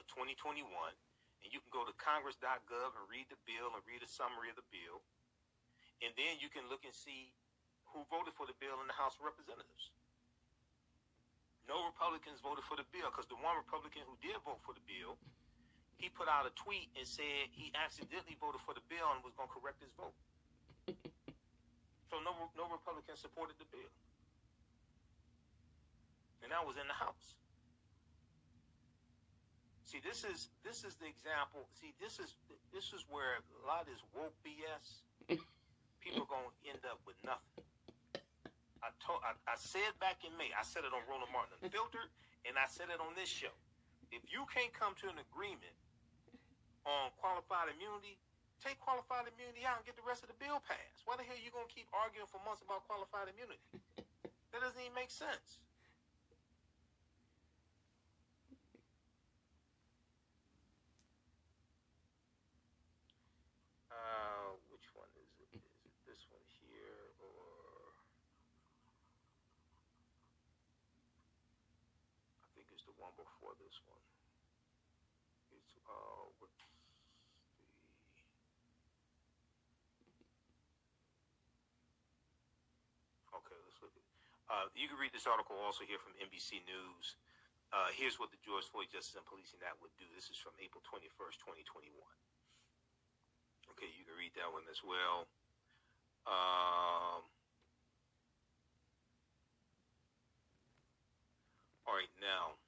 of 0.00 0.08
2021, 0.08 0.64
and 0.64 1.48
you 1.52 1.60
can 1.60 1.68
go 1.68 1.84
to 1.84 1.92
Congress.gov 2.00 2.90
and 2.96 3.04
read 3.12 3.28
the 3.28 3.36
bill 3.44 3.76
and 3.76 3.84
read 3.84 4.00
a 4.00 4.08
summary 4.08 4.48
of 4.48 4.56
the 4.56 4.64
bill. 4.72 5.04
And 6.00 6.16
then 6.16 6.40
you 6.40 6.48
can 6.48 6.64
look 6.72 6.88
and 6.88 6.96
see 6.96 7.28
who 7.92 8.00
voted 8.08 8.32
for 8.32 8.48
the 8.48 8.56
bill 8.56 8.80
in 8.80 8.88
the 8.88 8.96
House 8.96 9.20
of 9.20 9.28
Representatives. 9.28 9.92
No 11.68 11.84
Republicans 11.92 12.40
voted 12.40 12.64
for 12.64 12.80
the 12.80 12.88
bill 12.88 13.12
because 13.12 13.28
the 13.28 13.36
one 13.36 13.52
Republican 13.60 14.08
who 14.08 14.16
did 14.24 14.40
vote 14.48 14.64
for 14.64 14.72
the 14.72 14.84
bill, 14.88 15.20
he 16.00 16.08
put 16.08 16.32
out 16.32 16.48
a 16.48 16.52
tweet 16.56 16.88
and 16.96 17.04
said 17.04 17.52
he 17.52 17.68
accidentally 17.76 18.40
voted 18.40 18.64
for 18.64 18.72
the 18.72 18.80
bill 18.88 19.12
and 19.12 19.20
was 19.20 19.36
going 19.36 19.52
to 19.52 19.54
correct 19.54 19.84
his 19.84 19.92
vote. 20.00 20.16
so 22.08 22.16
no, 22.24 22.32
no 22.56 22.64
Republican 22.72 23.20
supported 23.20 23.60
the 23.60 23.68
bill. 23.68 23.92
And 26.40 26.48
that 26.48 26.64
was 26.64 26.80
in 26.80 26.88
the 26.88 26.96
House. 26.96 27.36
See, 29.84 30.00
this 30.00 30.22
is 30.22 30.54
this 30.62 30.86
is 30.86 30.94
the 31.02 31.10
example. 31.10 31.66
See, 31.74 31.90
this 31.98 32.22
is 32.22 32.38
this 32.70 32.94
is 32.94 33.02
where 33.10 33.42
a 33.42 33.64
lot 33.66 33.82
of 33.82 33.90
this 33.90 33.98
woke 34.14 34.32
BS 34.46 35.02
people 36.00 36.24
are 36.24 36.30
gonna 36.30 36.54
end 36.62 36.78
up 36.86 37.02
with 37.02 37.18
nothing. 37.26 37.66
I 38.80 38.94
told 39.02 39.18
I, 39.26 39.34
I 39.50 39.58
said 39.58 39.90
back 39.98 40.22
in 40.22 40.30
May, 40.38 40.54
I 40.54 40.62
said 40.62 40.86
it 40.86 40.94
on 40.94 41.02
Roland 41.10 41.34
Martin 41.34 41.58
Unfiltered, 41.58 42.06
and 42.46 42.54
I 42.54 42.70
said 42.70 42.88
it 42.88 43.02
on 43.02 43.18
this 43.18 43.28
show. 43.28 43.52
If 44.14 44.30
you 44.30 44.46
can't 44.46 44.70
come 44.70 44.94
to 45.02 45.10
an 45.10 45.18
agreement 45.18 45.74
on 46.88 47.12
qualified 47.20 47.72
immunity, 47.72 48.16
take 48.60 48.76
qualified 48.80 49.28
immunity 49.28 49.64
out 49.64 49.80
and 49.80 49.84
get 49.88 49.96
the 49.96 50.04
rest 50.06 50.24
of 50.24 50.28
the 50.32 50.38
bill 50.40 50.60
passed. 50.64 51.04
Why 51.04 51.16
the 51.16 51.24
hell 51.24 51.36
are 51.36 51.44
you 51.44 51.52
gonna 51.52 51.70
keep 51.70 51.88
arguing 51.92 52.28
for 52.28 52.40
months 52.44 52.64
about 52.64 52.84
qualified 52.88 53.28
immunity? 53.32 53.60
that 54.52 54.60
doesn't 54.60 54.80
even 54.80 54.96
make 54.96 55.12
sense. 55.12 55.60
Uh, 84.50 84.66
you 84.74 84.90
can 84.90 84.98
read 84.98 85.14
this 85.14 85.30
article 85.30 85.54
also 85.62 85.86
here 85.86 86.02
from 86.02 86.10
NBC 86.18 86.58
News. 86.66 87.14
Uh, 87.70 87.86
here's 87.94 88.18
what 88.18 88.34
the 88.34 88.40
George 88.42 88.66
Floyd 88.66 88.90
Justice 88.90 89.14
and 89.14 89.22
Policing 89.22 89.62
Act 89.62 89.78
would 89.78 89.94
do. 89.94 90.02
This 90.10 90.26
is 90.26 90.34
from 90.42 90.58
April 90.58 90.82
21st, 90.82 91.38
2021. 91.70 91.94
Okay, 93.70 93.86
you 93.94 94.02
can 94.02 94.18
read 94.18 94.34
that 94.34 94.50
one 94.50 94.66
as 94.66 94.82
well. 94.82 95.30
Um, 96.26 97.22
all 101.86 101.94
right, 101.94 102.10
now 102.18 102.58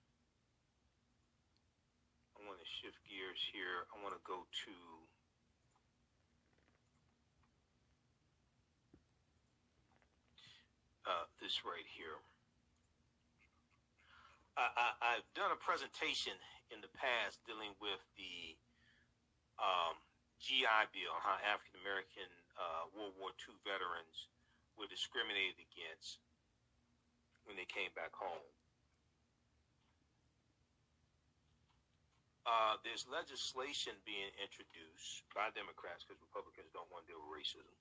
I 2.39 2.47
want 2.47 2.63
to 2.63 2.69
shift 2.79 3.03
gears 3.11 3.43
here. 3.51 3.91
I 3.91 3.99
want 4.07 4.15
to 4.15 4.23
go 4.23 4.47
to 4.47 4.75
uh, 11.07 11.27
this 11.41 11.63
right 11.67 11.87
here. 11.97 12.19
I, 14.53 15.17
have 15.17 15.25
done 15.33 15.49
a 15.49 15.57
presentation 15.57 16.37
in 16.69 16.85
the 16.85 16.93
past 16.93 17.41
dealing 17.49 17.73
with 17.81 18.05
the 18.21 18.53
um, 19.57 19.97
GI 20.37 20.93
Bill, 20.93 21.17
how 21.25 21.41
African 21.41 21.81
American 21.81 22.29
uh, 22.61 22.85
World 22.93 23.17
War 23.17 23.33
II 23.33 23.57
veterans 23.65 24.29
were 24.77 24.85
discriminated 24.93 25.57
against 25.57 26.21
when 27.49 27.57
they 27.57 27.65
came 27.65 27.89
back 27.97 28.13
home. 28.13 28.45
Uh, 32.43 32.75
there's 32.83 33.07
legislation 33.07 33.95
being 34.03 34.29
introduced 34.43 35.23
by 35.31 35.49
Democrats 35.55 36.03
because 36.03 36.19
Republicans 36.21 36.75
don't 36.75 36.91
want 36.91 37.07
to 37.07 37.15
deal 37.15 37.23
with 37.23 37.39
racism. 37.39 37.73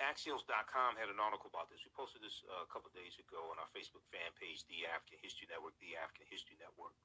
Axios.com 0.00 0.96
had 0.96 1.12
an 1.12 1.20
article 1.20 1.52
about 1.52 1.68
this. 1.68 1.84
We 1.84 1.92
posted 1.92 2.24
this 2.24 2.40
uh, 2.48 2.64
a 2.64 2.68
couple 2.72 2.88
days 2.96 3.20
ago 3.20 3.52
on 3.52 3.60
our 3.60 3.68
Facebook 3.76 4.00
fan 4.08 4.32
page, 4.40 4.64
The 4.64 4.88
African 4.88 5.20
History 5.20 5.44
Network, 5.52 5.76
The 5.76 5.92
African 6.00 6.24
History 6.32 6.56
Network. 6.56 6.96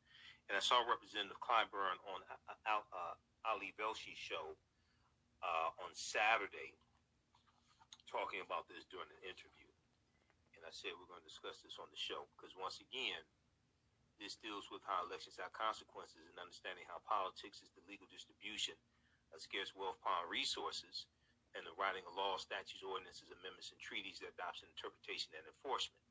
And 0.48 0.56
I 0.56 0.64
saw 0.64 0.80
Representative 0.88 1.36
Clyburn 1.44 2.00
on 2.08 2.24
uh, 2.48 2.56
uh, 2.72 3.14
Ali 3.44 3.76
Velshi's 3.76 4.16
show 4.16 4.56
uh, 5.44 5.84
on 5.84 5.92
Saturday 5.92 6.72
talking 8.08 8.40
about 8.40 8.72
this 8.72 8.88
during 8.88 9.12
an 9.12 9.22
interview. 9.28 9.68
And 10.56 10.64
I 10.64 10.72
said 10.72 10.96
we're 10.96 11.12
going 11.12 11.20
to 11.20 11.28
discuss 11.28 11.60
this 11.60 11.76
on 11.76 11.92
the 11.92 12.00
show 12.00 12.24
because, 12.38 12.56
once 12.56 12.80
again, 12.80 13.20
this 14.16 14.40
deals 14.40 14.72
with 14.72 14.80
how 14.88 15.04
elections 15.04 15.36
have 15.36 15.52
consequences 15.52 16.32
and 16.32 16.40
understanding 16.40 16.88
how 16.88 17.04
politics 17.04 17.60
is 17.60 17.76
the 17.76 17.84
legal 17.84 18.08
distribution 18.08 18.80
of 19.36 19.44
scarce 19.44 19.76
wealth, 19.76 20.00
power, 20.00 20.24
resources 20.32 21.12
and 21.56 21.64
the 21.64 21.74
writing 21.80 22.04
of 22.04 22.14
laws, 22.20 22.44
statutes, 22.44 22.84
ordinances, 22.84 23.32
amendments, 23.32 23.72
and 23.72 23.80
treaties, 23.80 24.20
their 24.20 24.32
adoption, 24.36 24.68
interpretation, 24.76 25.32
and 25.34 25.48
enforcement. 25.48 26.04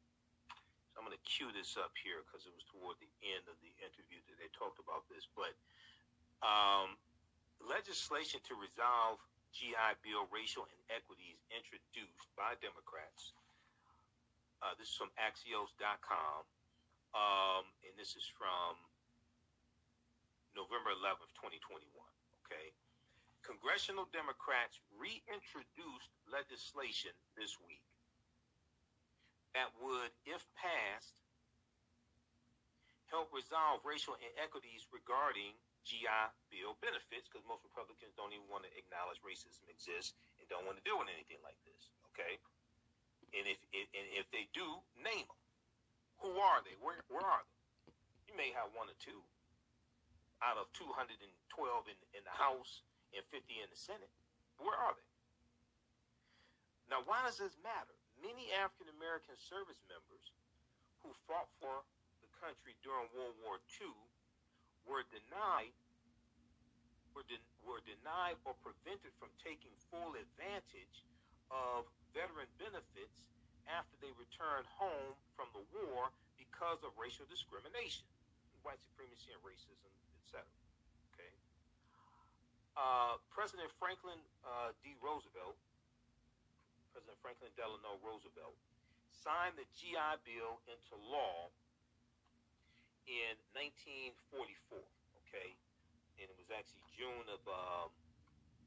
So 0.91 1.03
I'm 1.03 1.05
going 1.05 1.15
to 1.15 1.27
cue 1.29 1.53
this 1.53 1.77
up 1.77 1.93
here 2.01 2.25
because 2.25 2.49
it 2.49 2.55
was 2.57 2.65
toward 2.73 2.97
the 2.99 3.13
end 3.21 3.45
of 3.47 3.57
the 3.61 3.73
interview 3.85 4.19
that 4.31 4.41
they 4.41 4.49
talked 4.57 4.81
about 4.81 5.05
this. 5.13 5.29
But 5.37 5.53
um, 6.41 6.97
legislation 7.61 8.41
to 8.49 8.57
resolve 8.57 9.21
GI 9.53 10.01
Bill 10.03 10.27
racial 10.33 10.67
inequities 10.67 11.39
introduced 11.53 12.27
by 12.35 12.57
Democrats. 12.59 13.37
Uh, 14.65 14.73
this 14.81 14.91
is 14.91 14.97
from 14.97 15.13
Axios.com, 15.21 16.41
um, 17.13 17.65
and 17.85 17.93
this 18.01 18.17
is 18.17 18.25
from 18.25 18.81
November 20.57 20.95
11th, 20.95 21.31
2021. 21.37 21.85
Okay. 22.47 22.73
Congressional 23.45 24.09
Democrats 24.09 24.81
reintroduced 24.97 26.11
legislation 26.33 27.13
this 27.37 27.61
week 27.61 27.85
that 29.53 29.69
would, 29.79 30.11
if 30.25 30.43
passed, 30.57 31.15
help 33.13 33.31
resolve 33.31 33.85
racial 33.85 34.17
inequities 34.19 34.89
regarding 34.91 35.55
GI 35.85 36.33
Bill 36.49 36.75
benefits 36.81 37.29
because 37.29 37.45
most 37.45 37.61
Republicans 37.63 38.17
don't 38.17 38.33
even 38.33 38.49
want 38.49 38.65
to 38.65 38.73
acknowledge 38.73 39.21
racism 39.21 39.69
exists 39.69 40.17
and 40.41 40.49
don't 40.49 40.65
want 40.65 40.81
to 40.81 40.85
deal 40.89 40.97
with 40.97 41.13
anything 41.13 41.39
like 41.45 41.61
this. 41.69 41.93
Okay, 42.11 42.41
and 43.37 43.45
if 43.45 43.61
and 43.77 44.07
if 44.17 44.27
they 44.33 44.49
do, 44.57 44.65
name 44.97 45.29
them. 45.29 45.41
Who 46.25 46.33
are 46.41 46.65
they? 46.65 46.75
Where 46.81 47.05
where 47.13 47.23
are 47.23 47.45
they? 47.45 47.93
You 48.33 48.35
may 48.35 48.51
have 48.57 48.73
one 48.73 48.89
or 48.89 48.97
two 48.97 49.21
out 50.41 50.57
of 50.57 50.73
212 50.73 51.21
in 51.21 51.99
in 52.17 52.25
the 52.25 52.33
House 52.35 52.81
and 53.15 53.25
50 53.31 53.41
in 53.63 53.69
the 53.71 53.79
Senate. 53.79 54.11
Where 54.59 54.77
are 54.77 54.95
they? 54.95 55.11
Now, 56.93 57.01
why 57.09 57.25
does 57.25 57.41
this 57.41 57.57
matter? 57.65 57.95
Many 58.21 58.53
African 58.55 58.93
American 58.95 59.35
service 59.41 59.81
members 59.91 60.31
who 61.03 61.11
fought 61.27 61.51
for 61.59 61.83
the 62.23 62.31
country 62.39 62.77
during 62.85 63.11
World 63.17 63.35
War 63.43 63.59
II 63.81 63.91
were 64.87 65.03
denied 65.11 65.75
were, 67.15 67.25
de- 67.31 67.51
were 67.63 67.81
denied 67.87 68.37
or 68.43 68.59
prevented 68.61 69.15
from 69.23 69.31
taking 69.39 69.71
full 69.89 70.19
advantage 70.19 71.07
of 71.49 71.87
veteran 72.11 72.51
benefits 72.59 73.31
after 73.71 73.95
they 74.03 74.11
returned 74.19 74.67
home 74.67 75.15
from 75.39 75.49
the 75.55 75.63
war 75.73 76.11
because 76.37 76.83
of 76.83 76.91
racial 76.99 77.25
discrimination, 77.31 78.05
white 78.67 78.83
supremacy 78.83 79.31
and 79.31 79.41
racism, 79.47 79.91
etc. 80.27 80.43
Uh, 82.75 83.23
President 83.31 83.71
Franklin 83.79 84.19
uh, 84.43 84.75
D. 84.83 84.99
Roosevelt, 84.99 85.55
President 86.91 87.15
Franklin 87.23 87.55
Delano 87.55 88.03
Roosevelt, 88.03 88.59
signed 89.15 89.55
the 89.55 89.67
GI 89.79 90.19
Bill 90.27 90.59
into 90.67 90.99
law 91.07 91.55
in 93.07 93.39
1944. 93.55 94.83
Okay, 95.23 95.55
and 96.19 96.27
it 96.27 96.35
was 96.35 96.51
actually 96.51 96.83
June 96.91 97.27
of 97.31 97.43
um, 97.47 97.95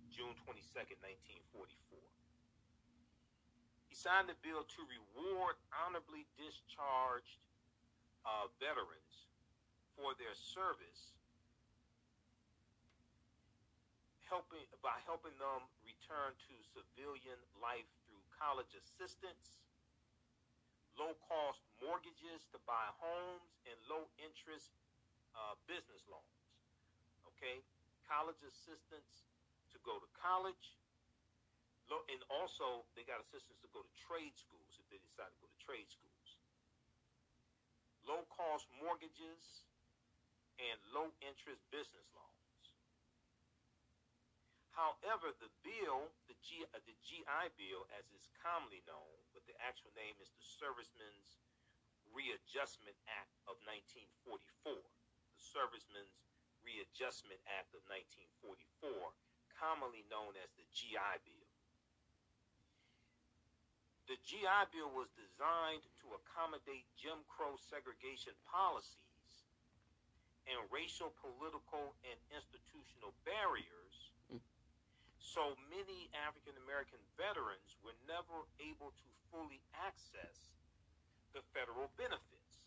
June 0.08 0.32
22nd, 0.48 1.00
1944. 1.52 2.00
He 3.92 3.96
signed 3.96 4.32
the 4.32 4.40
bill 4.40 4.64
to 4.64 4.82
reward 4.88 5.60
honorably 5.72 6.24
discharged 6.40 7.44
uh, 8.24 8.48
veterans 8.60 9.28
for 10.00 10.16
their 10.16 10.36
service 10.36 11.16
helping 14.28 14.64
by 14.84 14.96
helping 15.08 15.36
them 15.40 15.64
return 15.84 16.36
to 16.48 16.54
civilian 16.76 17.40
life 17.64 17.88
through 18.06 18.22
college 18.36 18.72
assistance, 18.76 19.60
low 21.00 21.16
cost 21.28 21.64
mortgages 21.80 22.46
to 22.52 22.60
buy 22.68 22.88
homes, 23.00 23.52
and 23.68 23.76
low 23.88 24.08
interest 24.20 24.72
uh, 25.36 25.56
business 25.66 26.04
loans. 26.12 26.38
Okay, 27.36 27.64
college 28.08 28.40
assistance 28.44 29.28
to 29.72 29.78
go 29.84 30.00
to 30.00 30.10
college, 30.18 30.78
and 32.12 32.22
also 32.28 32.84
they 32.96 33.04
got 33.08 33.20
assistance 33.24 33.60
to 33.64 33.70
go 33.72 33.80
to 33.80 33.94
trade 33.96 34.36
schools 34.36 34.76
if 34.80 34.86
they 34.92 35.00
decide 35.04 35.32
to 35.32 35.40
go 35.44 35.48
to 35.48 35.60
trade 35.64 35.88
schools. 35.88 36.28
Low 38.08 38.24
cost 38.32 38.68
mortgages 38.80 39.68
and 40.58 40.78
low 40.96 41.12
interest 41.22 41.62
business 41.70 42.08
loans. 42.16 42.37
However, 44.78 45.34
the 45.42 45.50
bill, 45.66 46.06
the, 46.30 46.38
G, 46.46 46.62
uh, 46.70 46.78
the 46.86 46.94
GI 47.02 47.44
Bill, 47.58 47.90
as 47.98 48.06
is 48.14 48.30
commonly 48.46 48.86
known, 48.86 49.18
but 49.34 49.42
the 49.50 49.58
actual 49.58 49.90
name 49.98 50.14
is 50.22 50.30
the 50.38 50.46
Servicemen's 50.62 51.42
Readjustment 52.14 52.94
Act 53.10 53.34
of 53.50 53.58
1944. 53.66 54.78
The 54.78 55.42
Servicemen's 55.42 56.14
Readjustment 56.62 57.42
Act 57.58 57.74
of 57.74 57.82
1944, 57.90 59.18
commonly 59.58 60.06
known 60.14 60.38
as 60.38 60.54
the 60.62 60.68
GI 60.70 61.26
Bill. 61.26 61.50
The 64.14 64.22
GI 64.30 64.62
Bill 64.78 64.94
was 64.94 65.10
designed 65.18 65.90
to 66.06 66.14
accommodate 66.22 66.86
Jim 66.94 67.26
Crow 67.26 67.58
segregation 67.66 68.38
policies 68.46 69.42
and 70.46 70.62
racial, 70.70 71.18
political, 71.18 71.98
and 72.06 72.18
institutional 72.30 73.18
barriers 73.26 74.07
so 75.28 75.60
many 75.68 76.08
African 76.16 76.56
American 76.64 77.04
veterans 77.20 77.76
were 77.84 77.96
never 78.08 78.48
able 78.64 78.96
to 78.96 79.08
fully 79.28 79.60
access 79.76 80.56
the 81.36 81.44
federal 81.52 81.92
benefits. 82.00 82.64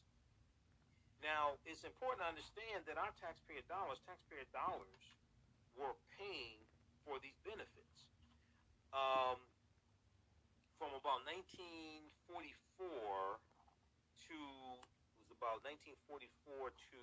Now, 1.24 1.56
it's 1.64 1.84
important 1.84 2.24
to 2.24 2.28
understand 2.28 2.84
that 2.84 3.00
our 3.00 3.12
taxpayer 3.16 3.64
dollars, 3.64 4.00
taxpayer 4.04 4.44
dollars, 4.52 5.16
were 5.76 5.96
paying 6.20 6.60
for 7.04 7.16
these 7.24 7.36
benefits. 7.44 8.04
Um, 8.92 9.40
from 10.76 10.92
about 10.96 11.24
1944 11.28 13.40
to 14.28 14.36
it 14.36 15.20
was 15.20 15.30
about 15.36 15.60
1944 15.64 16.72
to 16.72 17.00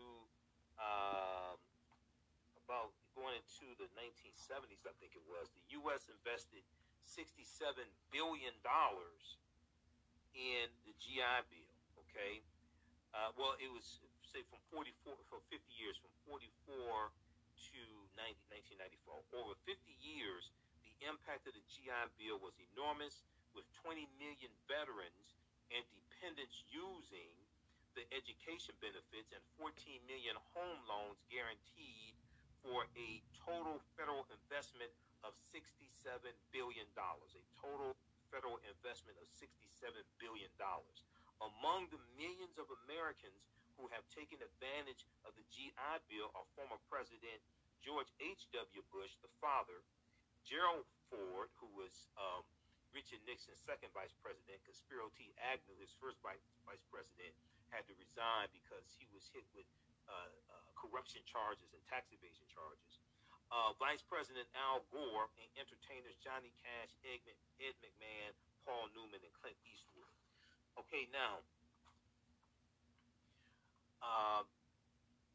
um, 0.81 1.57
about 2.65 2.89
going 3.17 3.33
into 3.33 3.65
the 3.81 3.89
1970s, 3.97 4.85
I 4.85 4.93
think 5.01 5.17
it 5.17 5.25
was, 5.25 5.49
the 5.49 5.65
U.S. 5.81 6.05
invested 6.05 6.61
$67 7.09 7.33
billion 8.13 8.53
in 10.37 10.67
the 10.85 10.93
GI 11.01 11.37
Bill, 11.49 11.73
okay? 12.05 12.45
Uh, 13.17 13.33
well, 13.33 13.57
it 13.57 13.73
was, 13.73 14.05
say, 14.29 14.45
from 14.53 14.61
44, 14.69 15.17
for 15.33 15.41
50 15.49 15.57
years, 15.73 15.97
from 15.97 16.13
44 16.29 17.09
to 17.73 17.81
90, 18.13 18.37
1994. 18.77 19.41
Over 19.41 19.57
50 19.65 19.81
years, 19.97 20.53
the 20.85 20.93
impact 21.09 21.49
of 21.49 21.57
the 21.57 21.65
GI 21.65 22.03
Bill 22.21 22.37
was 22.37 22.53
enormous, 22.73 23.25
with 23.57 23.65
20 23.81 24.05
million 24.21 24.53
veterans 24.69 25.33
and 25.73 25.81
dependents 25.89 26.61
using 26.69 27.33
the 27.97 28.05
education 28.13 28.77
benefits 28.77 29.33
and 29.33 29.41
14 29.57 29.73
million 30.05 30.37
home 30.53 30.77
loans 30.85 31.17
guaranteed 31.33 32.13
for 32.67 32.83
a 32.99 33.23
total 33.47 33.79
federal 33.95 34.27
investment 34.27 34.91
of 35.23 35.31
$67 35.55 35.87
billion. 36.51 36.83
A 36.91 37.43
total 37.55 37.95
federal 38.27 38.59
investment 38.67 39.15
of 39.23 39.27
$67 39.31 39.47
billion. 40.19 40.51
Among 41.39 41.87
the 41.95 42.01
millions 42.19 42.59
of 42.59 42.67
Americans 42.83 43.47
who 43.79 43.87
have 43.95 44.03
taken 44.11 44.43
advantage 44.43 45.07
of 45.23 45.31
the 45.39 45.47
GI 45.47 45.95
Bill 46.11 46.27
are 46.35 46.43
former 46.59 46.75
President 46.91 47.39
George 47.79 48.11
H.W. 48.19 48.83
Bush, 48.91 49.15
the 49.23 49.31
father, 49.39 49.79
Gerald 50.43 50.83
Ford, 51.07 51.47
who 51.61 51.69
was 51.77 52.09
um, 52.19 52.43
Richard 52.91 53.21
Nixon's 53.23 53.61
second 53.63 53.93
vice 53.95 54.17
president, 54.19 54.59
because 54.59 54.81
Spiro 54.81 55.07
T. 55.15 55.31
Agnew, 55.39 55.77
his 55.77 55.93
first 56.01 56.19
vice 56.25 56.41
president, 56.89 57.31
had 57.69 57.85
to 57.87 57.93
resign 57.95 58.49
because 58.51 58.97
he 58.97 59.05
was 59.13 59.29
hit 59.31 59.45
with 59.55 59.69
uh, 60.07 60.31
uh, 60.51 60.55
corruption 60.75 61.21
charges 61.27 61.69
and 61.75 61.83
tax 61.87 62.09
evasion 62.11 62.47
charges. 62.49 62.99
Uh, 63.47 63.71
Vice 63.79 64.03
President 64.03 64.47
Al 64.59 64.83
Gore 64.91 65.31
and 65.39 65.47
entertainers 65.55 66.19
Johnny 66.19 66.51
Cash, 66.59 66.91
Ed, 67.07 67.23
Ed 67.63 67.75
McMahon, 67.79 68.35
Paul 68.67 68.91
Newman, 68.91 69.23
and 69.23 69.35
Clint 69.39 69.55
Eastwood. 69.63 70.11
Okay, 70.75 71.07
now, 71.15 71.39
uh, 74.03 74.43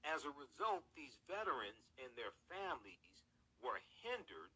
as 0.05 0.29
a 0.29 0.33
result, 0.37 0.85
these 0.93 1.17
veterans 1.25 1.81
and 1.97 2.13
their 2.13 2.37
families 2.53 3.25
were 3.65 3.81
hindered 4.05 4.53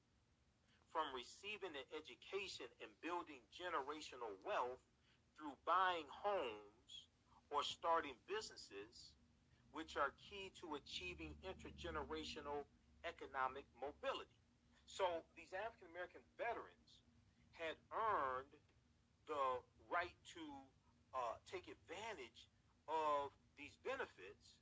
from 0.92 1.12
receiving 1.12 1.72
an 1.76 1.88
education 1.96 2.68
and 2.80 2.90
building 3.00 3.40
generational 3.52 4.32
wealth 4.44 4.80
through 5.36 5.52
buying 5.68 6.08
homes 6.08 6.92
or 7.52 7.60
starting 7.62 8.16
businesses, 8.26 9.15
which 9.76 10.00
are 10.00 10.16
key 10.16 10.48
to 10.64 10.80
achieving 10.80 11.36
intergenerational 11.44 12.64
economic 13.04 13.68
mobility. 13.76 14.32
So 14.88 15.04
these 15.36 15.52
African 15.52 15.92
American 15.92 16.24
veterans 16.40 17.04
had 17.60 17.76
earned 17.92 18.48
the 19.28 19.60
right 19.92 20.16
to 20.32 20.44
uh, 21.12 21.36
take 21.44 21.68
advantage 21.68 22.48
of 22.88 23.36
these 23.60 23.76
benefits, 23.84 24.56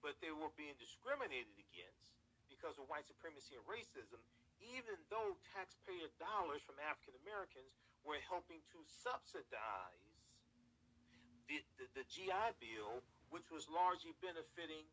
but 0.00 0.16
they 0.24 0.32
were 0.32 0.48
being 0.56 0.74
discriminated 0.80 1.52
against 1.68 2.16
because 2.48 2.80
of 2.80 2.88
white 2.88 3.04
supremacy 3.04 3.52
and 3.52 3.64
racism, 3.68 4.18
even 4.64 4.96
though 5.12 5.36
taxpayer 5.52 6.08
dollars 6.16 6.64
from 6.64 6.80
African 6.80 7.12
Americans 7.28 7.76
were 8.00 8.18
helping 8.24 8.64
to 8.72 8.80
subsidize 8.88 10.08
the, 11.50 11.60
the, 11.76 11.86
the 12.00 12.04
GI 12.08 12.56
Bill, 12.60 13.04
which 13.30 13.48
was 13.52 13.68
largely 13.68 14.12
benefiting 14.20 14.84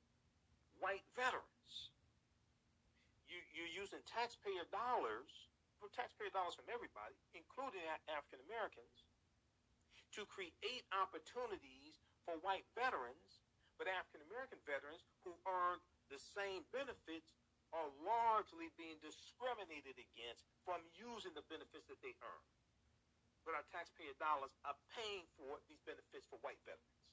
white 0.79 1.05
veterans 1.15 1.95
you, 3.29 3.41
you're 3.51 3.75
using 3.75 3.99
taxpayer 4.07 4.65
dollars, 4.71 5.27
from 5.81 5.91
taxpayer 5.91 6.31
dollars 6.31 6.55
from 6.55 6.69
everybody, 6.71 7.15
including 7.35 7.83
African 8.07 8.39
Americans, 8.47 9.03
to 10.15 10.23
create 10.31 10.87
opportunities 10.95 11.99
for 12.23 12.39
white 12.39 12.65
veterans, 12.71 13.43
but 13.75 13.91
African 13.91 14.23
American 14.31 14.61
veterans 14.63 15.03
who 15.27 15.35
earn 15.43 15.83
the 16.07 16.15
same 16.15 16.63
benefits 16.71 17.35
are 17.75 17.91
largely 18.07 18.71
being 18.79 18.95
discriminated 19.03 19.99
against 19.99 20.47
from 20.63 20.79
using 20.95 21.35
the 21.35 21.43
benefits 21.51 21.83
that 21.91 21.99
they 21.99 22.15
earn. 22.23 22.45
But 23.43 23.59
our 23.59 23.67
taxpayer 23.67 24.15
dollars 24.15 24.55
are 24.63 24.77
paying 24.95 25.27
for 25.35 25.59
these 25.67 25.83
benefits 25.83 26.23
for 26.31 26.39
white 26.39 26.61
veterans. 26.63 27.04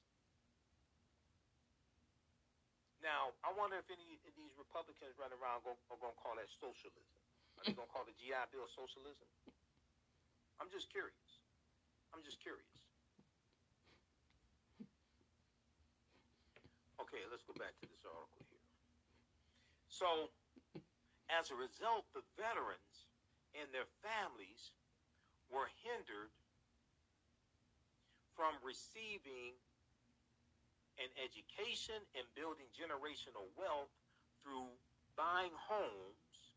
Now, 3.02 3.34
I 3.42 3.50
wonder 3.58 3.74
if 3.82 3.90
any 3.90 4.14
of 4.14 4.32
these 4.38 4.54
Republicans 4.54 5.18
running 5.18 5.34
around 5.42 5.66
are 5.66 5.98
going 5.98 6.14
to 6.14 6.20
call 6.22 6.38
that 6.38 6.46
socialism. 6.62 7.02
Are 7.58 7.66
they 7.66 7.74
going 7.74 7.90
to 7.90 7.94
call 7.94 8.06
the 8.06 8.14
GI 8.14 8.54
Bill 8.54 8.70
socialism? 8.70 9.26
I'm 10.62 10.70
just 10.70 10.86
curious. 10.94 11.42
I'm 12.14 12.22
just 12.22 12.38
curious. 12.38 12.70
Okay, 17.02 17.26
let's 17.34 17.42
go 17.42 17.58
back 17.58 17.74
to 17.82 17.86
this 17.90 18.06
article 18.06 18.46
here. 18.46 18.66
So, 19.90 20.30
as 21.26 21.50
a 21.50 21.58
result, 21.58 22.06
the 22.14 22.22
veterans 22.38 23.10
and 23.58 23.66
their 23.74 23.90
families 24.06 24.70
were 25.50 25.66
hindered 25.82 26.30
from 28.38 28.54
receiving 28.62 29.58
and 31.02 31.10
education 31.18 31.98
and 32.14 32.22
building 32.38 32.70
generational 32.70 33.50
wealth 33.58 33.90
through 34.46 34.70
buying 35.18 35.50
homes 35.58 36.54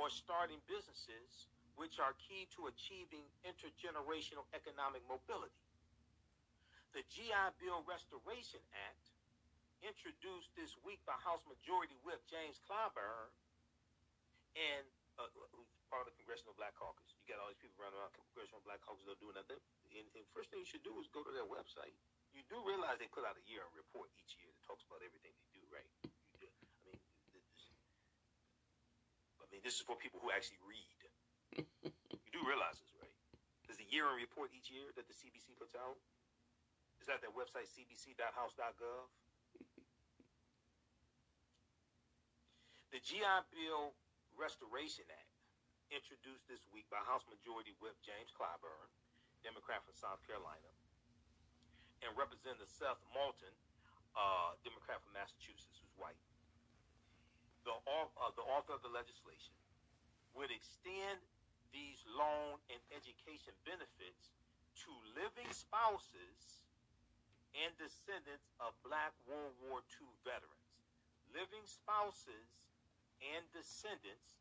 or 0.00 0.08
starting 0.08 0.56
businesses, 0.64 1.52
which 1.76 2.00
are 2.00 2.16
key 2.16 2.48
to 2.56 2.72
achieving 2.72 3.24
intergenerational 3.44 4.48
economic 4.56 5.04
mobility. 5.04 5.60
The 6.96 7.04
GI 7.12 7.60
Bill 7.60 7.84
Restoration 7.84 8.64
Act, 8.88 9.12
introduced 9.84 10.48
this 10.56 10.72
week 10.88 11.04
by 11.04 11.12
House 11.20 11.44
Majority 11.44 12.00
Whip 12.00 12.24
James 12.32 12.56
Clyburn, 12.64 13.28
and 14.56 14.84
uh, 15.20 15.28
who's 15.52 15.68
part 15.92 16.08
of 16.08 16.08
the 16.08 16.16
Congressional 16.16 16.56
Black 16.56 16.72
Caucus. 16.80 17.12
You 17.20 17.36
got 17.36 17.44
all 17.44 17.52
these 17.52 17.60
people 17.60 17.76
running 17.84 18.00
around 18.00 18.16
Congressional 18.16 18.64
Black 18.64 18.80
Caucus, 18.80 19.04
they're 19.04 19.20
doing 19.20 19.36
nothing. 19.36 19.60
And, 19.92 20.08
and 20.16 20.24
first 20.32 20.48
thing 20.48 20.64
you 20.64 20.68
should 20.68 20.84
do 20.84 20.96
is 20.96 21.08
go 21.12 21.20
to 21.20 21.32
their 21.32 21.44
website 21.44 21.92
you 22.36 22.44
do 22.52 22.60
realize 22.62 23.00
they 23.00 23.08
put 23.08 23.24
out 23.24 23.34
a 23.34 23.44
year-end 23.48 23.72
report 23.72 24.12
each 24.20 24.36
year 24.36 24.52
that 24.52 24.62
talks 24.62 24.84
about 24.84 25.00
everything 25.00 25.32
they 25.40 25.48
do, 25.56 25.64
right? 25.72 25.88
Do. 26.04 26.12
I 26.36 26.36
mean, 26.36 26.52
this, 27.32 27.72
I 29.40 29.46
mean, 29.48 29.64
this 29.64 29.80
is 29.80 29.82
for 29.82 29.96
people 29.96 30.20
who 30.20 30.28
actually 30.28 30.60
read. 30.62 31.00
you 31.56 32.30
do 32.30 32.40
realize 32.44 32.76
this, 32.76 32.92
right? 33.00 33.16
There's 33.64 33.80
a 33.80 33.88
year-end 33.88 34.20
report 34.20 34.52
each 34.52 34.68
year 34.68 34.92
that 34.94 35.08
the 35.08 35.16
CBC 35.16 35.56
puts 35.56 35.72
out. 35.72 35.96
Is 37.00 37.08
that 37.08 37.24
their 37.24 37.32
website, 37.32 37.66
cbc.house.gov? 37.72 39.08
the 42.96 43.04
GI 43.04 43.36
Bill 43.52 43.92
Restoration 44.40 45.04
Act, 45.12 45.36
introduced 45.92 46.48
this 46.48 46.64
week 46.72 46.88
by 46.88 46.96
House 47.04 47.28
Majority 47.28 47.76
Whip 47.76 47.92
James 48.00 48.32
Clyburn, 48.32 48.88
Democrat 49.44 49.84
from 49.84 49.92
South 49.92 50.24
Carolina, 50.24 50.72
and 52.04 52.10
Representative 52.16 52.68
Seth 52.68 53.00
Moulton, 53.12 53.54
uh, 54.16 54.56
Democrat 54.64 55.00
from 55.04 55.12
Massachusetts, 55.16 55.76
who's 55.80 55.96
white. 55.96 56.18
The, 57.64 57.74
uh, 57.74 58.30
the 58.38 58.46
author 58.46 58.76
of 58.78 58.82
the 58.84 58.92
legislation 58.92 59.54
would 60.36 60.52
extend 60.52 61.18
these 61.74 61.98
loan 62.14 62.60
and 62.70 62.80
education 62.94 63.52
benefits 63.66 64.32
to 64.86 64.92
living 65.16 65.48
spouses 65.50 66.64
and 67.56 67.72
descendants 67.80 68.52
of 68.60 68.76
Black 68.84 69.16
World 69.24 69.56
War 69.64 69.80
II 69.96 70.08
veterans. 70.22 70.68
Living 71.32 71.64
spouses 71.64 72.48
and 73.24 73.42
descendants 73.56 74.40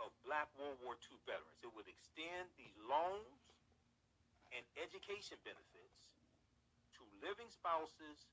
of 0.00 0.08
Black 0.24 0.48
World 0.56 0.80
War 0.80 0.96
II 0.96 1.20
veterans. 1.28 1.60
It 1.60 1.70
would 1.76 1.86
extend 1.86 2.48
these 2.56 2.74
loans 2.88 3.40
and 4.52 4.64
education 4.80 5.36
benefits 5.44 5.71
living 7.22 7.48
spouses 7.48 8.26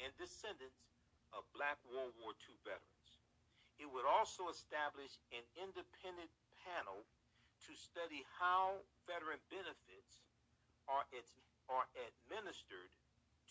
and 0.00 0.10
descendants 0.16 0.88
of 1.36 1.44
Black 1.52 1.76
World 1.88 2.16
War 2.20 2.32
II 2.32 2.56
veterans. 2.64 3.10
It 3.76 3.88
would 3.88 4.08
also 4.08 4.48
establish 4.48 5.20
an 5.32 5.44
independent 5.56 6.32
panel 6.64 7.04
to 7.68 7.72
study 7.76 8.24
how 8.40 8.80
veteran 9.06 9.40
benefits 9.52 10.24
are, 10.88 11.06
are 11.70 11.86
administered 11.94 12.90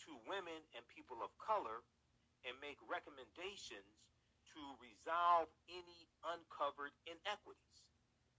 to 0.06 0.12
women 0.26 0.58
and 0.74 0.84
people 0.90 1.22
of 1.22 1.32
color 1.38 1.86
and 2.44 2.58
make 2.60 2.82
recommendations 2.90 4.02
to 4.52 4.62
resolve 4.82 5.48
any 5.70 6.10
uncovered 6.26 6.92
inequities 7.08 7.82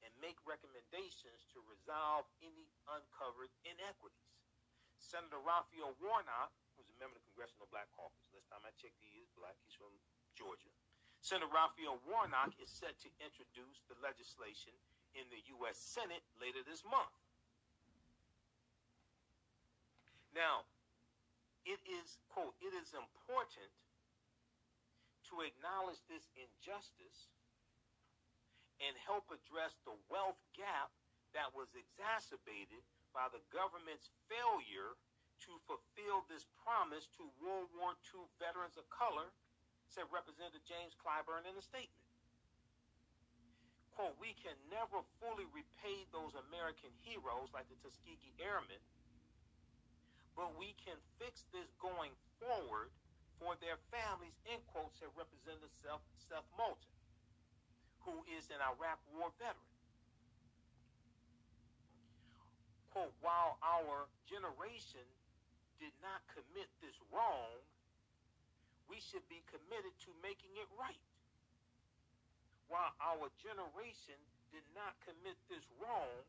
and 0.02 0.10
make 0.18 0.36
recommendations 0.44 1.46
to 1.54 1.62
resolve 1.70 2.26
any 2.42 2.66
uncovered 2.90 3.50
inequities. 3.62 4.41
Senator 5.02 5.42
Raphael 5.42 5.98
Warnock, 5.98 6.54
who's 6.78 6.86
a 6.86 6.96
member 7.02 7.18
of 7.18 7.22
the 7.22 7.28
Congressional 7.34 7.66
Black 7.74 7.90
Caucus, 7.98 8.22
last 8.30 8.46
time 8.48 8.62
I 8.62 8.70
checked, 8.78 8.96
he 9.02 9.18
is 9.18 9.26
black. 9.34 9.58
He's 9.66 9.74
from 9.74 9.90
Georgia. 10.38 10.70
Senator 11.18 11.50
Raphael 11.50 11.98
Warnock 12.06 12.54
is 12.62 12.70
set 12.70 12.94
to 13.02 13.10
introduce 13.22 13.82
the 13.90 13.98
legislation 14.02 14.74
in 15.18 15.26
the 15.30 15.42
U.S. 15.58 15.78
Senate 15.78 16.22
later 16.38 16.62
this 16.62 16.82
month. 16.86 17.14
Now, 20.32 20.64
it 21.66 21.78
is, 21.86 22.18
quote, 22.32 22.56
it 22.58 22.74
is 22.74 22.90
important 22.96 23.70
to 25.30 25.44
acknowledge 25.44 26.00
this 26.10 26.26
injustice 26.34 27.30
and 28.82 28.96
help 28.98 29.30
address 29.30 29.78
the 29.86 29.94
wealth 30.10 30.40
gap 30.56 30.90
that 31.36 31.52
was 31.54 31.70
exacerbated 31.76 32.82
by 33.12 33.28
the 33.28 33.40
government's 33.52 34.08
failure 34.26 34.96
to 35.44 35.52
fulfill 35.68 36.24
this 36.26 36.48
promise 36.64 37.08
to 37.18 37.28
World 37.40 37.68
War 37.76 37.92
II 38.12 38.24
veterans 38.40 38.80
of 38.80 38.88
color, 38.88 39.28
said 39.88 40.08
Representative 40.08 40.64
James 40.64 40.96
Clyburn 40.96 41.44
in 41.44 41.54
a 41.58 41.64
statement. 41.64 42.02
Quote, 43.92 44.16
we 44.16 44.32
can 44.40 44.56
never 44.72 45.04
fully 45.20 45.44
repay 45.52 46.08
those 46.16 46.32
American 46.48 46.88
heroes 47.04 47.52
like 47.52 47.68
the 47.68 47.76
Tuskegee 47.84 48.32
Airmen, 48.40 48.80
but 50.32 50.56
we 50.56 50.72
can 50.80 50.96
fix 51.20 51.44
this 51.52 51.68
going 51.76 52.16
forward 52.40 52.88
for 53.36 53.58
their 53.60 53.76
families, 53.92 54.32
in 54.48 54.62
quotes, 54.72 54.96
said 55.02 55.12
Representative 55.12 55.74
Seth, 55.82 56.00
Seth 56.16 56.46
Moulton, 56.56 56.94
who 58.06 58.24
is 58.32 58.48
an 58.48 58.62
Iraq 58.62 59.02
War 59.12 59.28
veteran. 59.36 59.71
Quote, 62.92 63.16
while 63.24 63.56
our 63.64 64.04
generation 64.28 65.08
did 65.80 65.96
not 66.04 66.20
commit 66.28 66.68
this 66.84 66.92
wrong, 67.08 67.56
we 68.84 69.00
should 69.00 69.24
be 69.32 69.40
committed 69.48 69.96
to 70.04 70.12
making 70.20 70.52
it 70.60 70.68
right. 70.76 71.00
While 72.68 72.92
our 73.00 73.32
generation 73.40 74.20
did 74.52 74.64
not 74.76 74.92
commit 75.08 75.40
this 75.48 75.64
wrong, 75.80 76.20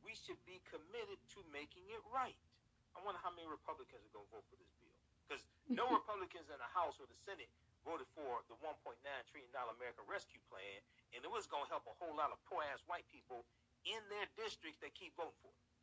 we 0.00 0.16
should 0.16 0.40
be 0.48 0.56
committed 0.72 1.20
to 1.36 1.44
making 1.52 1.84
it 1.92 2.00
right. 2.08 2.40
I 2.96 3.04
wonder 3.04 3.20
how 3.20 3.36
many 3.36 3.44
Republicans 3.44 4.00
are 4.08 4.12
going 4.16 4.24
to 4.24 4.40
vote 4.40 4.46
for 4.48 4.56
this 4.56 4.72
bill. 4.80 4.96
Because 5.28 5.44
no 5.68 5.84
Republicans 6.00 6.48
in 6.48 6.56
the 6.56 6.72
House 6.72 6.96
or 6.96 7.04
the 7.04 7.20
Senate 7.28 7.52
voted 7.84 8.08
for 8.16 8.40
the 8.48 8.56
$1.9 8.64 8.72
trillion 9.28 9.52
American 9.52 10.04
Rescue 10.08 10.40
Plan, 10.48 10.80
and 11.12 11.20
it 11.20 11.28
was 11.28 11.44
going 11.44 11.68
to 11.68 11.70
help 11.72 11.84
a 11.84 11.96
whole 12.00 12.16
lot 12.16 12.32
of 12.32 12.40
poor 12.48 12.64
ass 12.72 12.80
white 12.88 13.04
people 13.12 13.44
in 13.84 14.00
their 14.08 14.24
districts 14.40 14.80
that 14.80 14.96
keep 14.96 15.12
voting 15.20 15.36
for 15.44 15.52
it. 15.52 15.73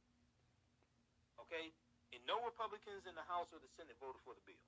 Okay? 1.48 1.74
And 2.12 2.22
no 2.28 2.44
Republicans 2.44 3.08
in 3.08 3.16
the 3.16 3.26
House 3.26 3.56
or 3.56 3.60
the 3.64 3.72
Senate 3.74 3.96
voted 4.04 4.20
for 4.28 4.36
the 4.36 4.44
bill, 4.44 4.60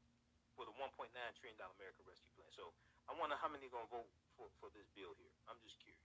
for 0.55 0.63
the 0.63 0.75
$1.9 0.79 1.11
trillion 1.11 1.59
American 1.59 2.03
Rescue 2.07 2.31
Plan. 2.39 2.47
So 2.55 2.71
I 3.07 3.17
wonder 3.19 3.35
how 3.35 3.51
many 3.51 3.67
are 3.67 3.73
going 3.73 3.87
to 3.87 3.93
vote 3.93 4.11
for, 4.39 4.47
for 4.63 4.71
this 4.71 4.87
bill 4.95 5.11
here. 5.19 5.33
I'm 5.51 5.59
just 5.59 5.75
curious. 5.83 6.01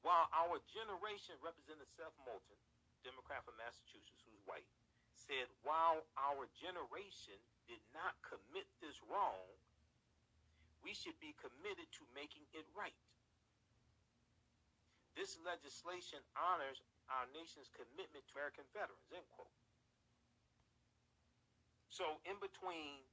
While 0.00 0.32
our 0.32 0.56
generation, 0.72 1.36
Representative 1.44 1.90
Seth 1.92 2.16
Moulton, 2.24 2.56
Democrat 3.04 3.44
from 3.44 3.60
Massachusetts, 3.60 4.24
who's 4.24 4.40
white, 4.48 4.64
said 5.12 5.44
while 5.60 6.00
our 6.16 6.48
generation 6.56 7.36
did 7.68 7.82
not 7.92 8.16
commit 8.24 8.64
this 8.80 8.96
wrong, 9.12 9.44
we 10.80 10.96
should 10.96 11.16
be 11.20 11.36
committed 11.36 11.84
to 12.00 12.02
making 12.16 12.42
it 12.56 12.64
right. 12.72 12.96
This 15.20 15.36
legislation 15.44 16.24
honors 16.32 16.80
our 17.12 17.28
nation's 17.36 17.68
commitment 17.76 18.24
to 18.24 18.32
American 18.32 18.64
veterans, 18.72 19.04
end 19.12 19.28
quote. 19.36 19.52
So, 21.92 22.24
in 22.24 22.40
between 22.40 23.04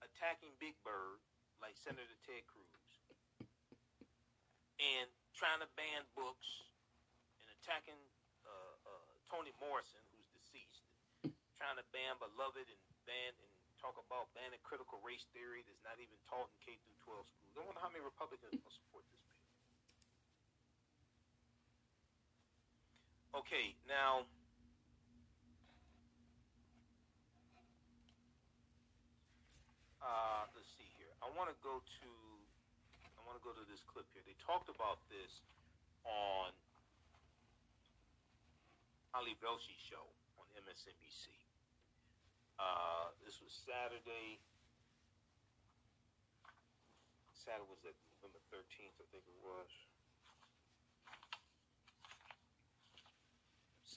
attacking 0.00 0.56
Big 0.56 0.72
Bird, 0.80 1.20
like 1.60 1.76
Senator 1.76 2.16
Ted 2.24 2.48
Cruz, 2.48 3.44
and 4.80 5.04
trying 5.36 5.60
to 5.60 5.68
ban 5.76 6.08
books 6.16 6.64
and 7.44 7.52
attacking 7.60 8.00
uh, 8.48 8.88
uh, 8.88 9.12
Toni 9.28 9.52
Morrison, 9.60 10.00
who's 10.08 10.32
deceased, 10.32 10.88
trying 11.60 11.76
to 11.76 11.84
ban 11.92 12.16
Beloved 12.24 12.72
and 12.72 12.80
ban 13.04 13.36
and 13.36 13.52
talk 13.76 14.00
about 14.00 14.32
banning 14.32 14.64
critical 14.64 14.96
race 15.04 15.28
theory 15.36 15.60
that's 15.68 15.84
not 15.84 16.00
even 16.00 16.16
taught 16.24 16.48
in 16.48 16.58
K 16.64 16.80
through 16.88 16.96
12 17.04 17.28
schools. 17.28 17.52
I 17.52 17.68
wonder 17.68 17.84
how 17.84 17.92
many 17.92 18.00
Republicans 18.00 18.56
will 18.56 18.72
support 18.72 19.04
this 19.12 19.20
bill. 19.28 19.37
Okay, 23.36 23.76
now 23.84 24.24
uh, 30.00 30.48
let's 30.56 30.72
see 30.80 30.88
here. 30.96 31.12
I 31.20 31.28
want 31.36 31.52
to 31.52 31.58
go 31.60 31.84
to 31.84 32.10
I 33.04 33.20
want 33.28 33.36
to 33.36 33.44
go 33.44 33.52
to 33.52 33.64
this 33.68 33.84
clip 33.84 34.08
here. 34.16 34.24
They 34.24 34.36
talked 34.40 34.72
about 34.72 35.04
this 35.12 35.44
on 36.08 36.56
Ali 39.12 39.36
Velshi 39.44 39.76
show 39.76 40.08
on 40.40 40.48
MSNBC. 40.64 41.28
Uh, 42.56 43.12
this 43.20 43.36
was 43.44 43.52
Saturday. 43.68 44.40
Saturday 47.36 47.68
was 47.68 47.80
that 47.84 47.96
November 48.24 48.40
13th, 48.50 48.96
I 48.98 49.06
think 49.12 49.28
it 49.28 49.38
was. 49.44 49.68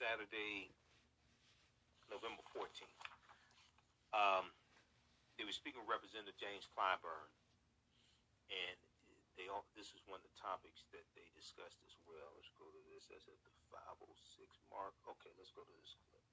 Saturday, 0.01 0.73
November 2.09 2.41
14th. 2.57 2.97
Um, 4.17 4.49
they 5.37 5.45
were 5.45 5.53
speaking 5.53 5.85
with 5.85 5.93
Representative 5.93 6.33
James 6.41 6.65
Clyburn, 6.73 7.29
and 8.49 8.77
they 9.37 9.45
all, 9.45 9.69
this 9.77 9.93
is 9.93 10.01
one 10.09 10.17
of 10.17 10.25
the 10.25 10.33
topics 10.41 10.89
that 10.89 11.05
they 11.13 11.29
discussed 11.37 11.77
as 11.85 11.93
well. 12.09 12.33
Let's 12.33 12.49
go 12.57 12.65
to 12.65 12.81
this. 12.89 13.13
That's 13.13 13.29
at 13.29 13.37
the 13.45 13.53
506 13.69 14.09
mark. 14.73 14.97
Okay, 15.05 15.29
let's 15.37 15.53
go 15.53 15.61
to 15.61 15.75
this 15.77 15.93
clip. 16.09 16.25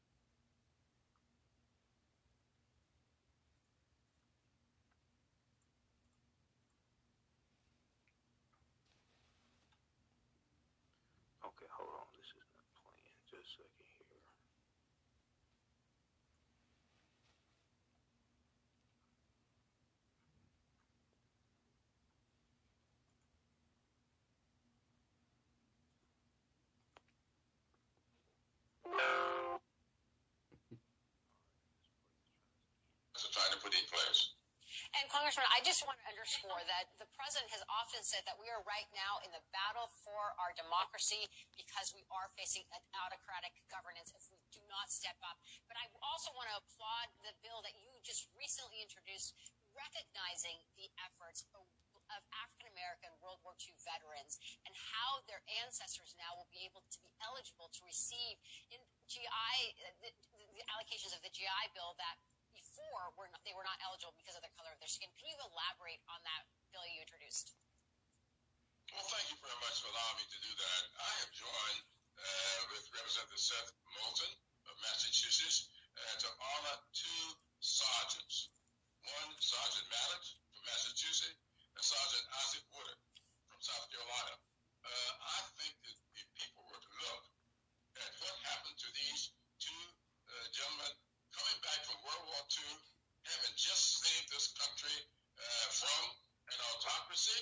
Okay, 11.49 11.69
hold 11.73 11.91
on. 11.97 12.07
This 12.15 12.29
is 12.29 12.45
not 12.55 12.69
playing. 12.77 13.17
Just 13.25 13.57
a 13.57 13.67
second 13.67 13.89
here. 13.99 14.09
are 33.28 33.28
trying 33.39 33.55
to 33.55 33.63
put 33.63 33.71
in 33.71 33.87
place. 33.87 34.35
And 34.97 35.05
Congressman, 35.13 35.45
I 35.53 35.61
just 35.63 35.85
want 35.85 36.01
to 36.01 36.07
underscore 36.09 36.59
that 36.65 36.91
the 36.97 37.09
president 37.13 37.51
has 37.55 37.63
often 37.69 38.01
said 38.03 38.25
that 38.25 38.41
we 38.41 38.49
are 38.49 38.63
right 38.65 38.89
now 38.97 39.21
in 39.23 39.31
the 39.31 39.43
battle 39.53 39.91
for 40.03 40.33
our 40.41 40.55
democracy 40.57 41.29
because 41.55 41.93
we 41.93 42.03
are 42.09 42.33
facing 42.35 42.65
an 42.73 42.83
autocratic 43.05 43.53
governance 43.69 44.15
if 44.17 44.25
we 44.33 44.41
do 44.49 44.63
not 44.67 44.89
step 44.89 45.19
up. 45.23 45.37
But 45.69 45.77
I 45.77 45.87
also 46.01 46.33
want 46.35 46.49
to 46.51 46.57
applaud 46.63 47.07
the 47.21 47.37
bill 47.45 47.61
that 47.69 47.77
you 47.77 47.91
just 48.01 48.33
recently 48.33 48.81
introduced, 48.81 49.37
recognizing 49.77 50.57
the 50.81 50.89
efforts 51.05 51.45
of 51.53 51.69
African 52.41 52.73
American 52.73 53.13
World 53.21 53.37
War 53.45 53.53
II 53.61 53.77
veterans 53.85 54.41
and 54.65 54.73
how 54.73 55.21
their 55.29 55.45
ancestors 55.61 56.17
now 56.17 56.33
will 56.41 56.49
be 56.49 56.65
able 56.65 56.81
to 56.89 56.99
be 57.05 57.13
eligible 57.21 57.69
to 57.69 57.81
receive 57.85 58.41
in 58.73 58.81
GI 59.05 59.53
the, 60.01 60.09
the 60.57 60.65
allocations 60.73 61.13
of 61.13 61.21
the 61.21 61.29
GI 61.29 61.65
Bill 61.77 61.93
that 62.01 62.17
before 62.79 63.11
were 63.19 63.27
not, 63.35 63.43
they 63.43 63.51
were 63.59 63.67
not 63.67 63.75
eligible 63.83 64.15
because 64.15 64.39
of 64.39 64.43
the 64.47 64.55
color 64.55 64.71
of 64.71 64.79
their 64.79 64.91
skin. 64.91 65.11
Can 65.19 65.27
you 65.27 65.35
elaborate 65.43 65.99
on 66.07 66.23
that 66.23 66.47
bill 66.71 66.87
you 66.87 67.03
introduced? 67.03 67.59
Well, 68.95 69.03
thank 69.11 69.35
you 69.35 69.39
very 69.43 69.59
much 69.59 69.83
for 69.83 69.91
allowing 69.91 70.23
me 70.23 70.27
to 70.31 70.39
do 70.39 70.53
that. 70.55 70.83
I 70.95 71.13
have 71.27 71.31
joined 71.35 71.83
uh, 72.23 72.59
with 72.71 72.87
Representative 72.95 73.43
Seth 73.43 73.75
Moulton 73.99 74.33
of 74.71 74.75
Massachusetts 74.79 75.69
uh, 75.99 76.15
to 76.23 76.29
honor 76.31 76.77
two 76.95 77.23
sergeants. 77.59 78.55
One, 79.03 79.35
Sergeant 79.43 79.87
Mallett 79.91 80.25
from 80.55 80.63
Massachusetts, 80.71 81.43
and 81.75 81.83
Sergeant 81.83 82.27
Isaac 82.47 82.65
Woodard 82.71 83.01
from 83.51 83.59
South 83.59 83.87
Carolina. 83.91 84.35
Uh, 84.87 85.13
I 85.19 85.39
think 85.59 85.75
that 85.83 85.99
if 86.15 86.27
people 86.39 86.63
were 86.71 86.79
to 86.79 86.93
look 87.03 87.23
at 87.99 88.13
what 88.23 88.35
happened 88.47 88.79
to 88.79 88.89
these 88.95 89.35
two 89.59 89.83
uh, 90.31 90.47
gentlemen 90.55 90.95
coming 91.39 91.63
back 91.63 91.81
from 91.87 91.95
World 92.03 92.27
War 92.35 92.43
II, 92.51 92.75
having 93.23 93.55
just 93.55 94.03
saved 94.03 94.27
this 94.35 94.51
country 94.59 94.99
uh, 95.39 95.67
from 95.71 96.03
an 96.51 96.59
autocracy, 96.75 97.39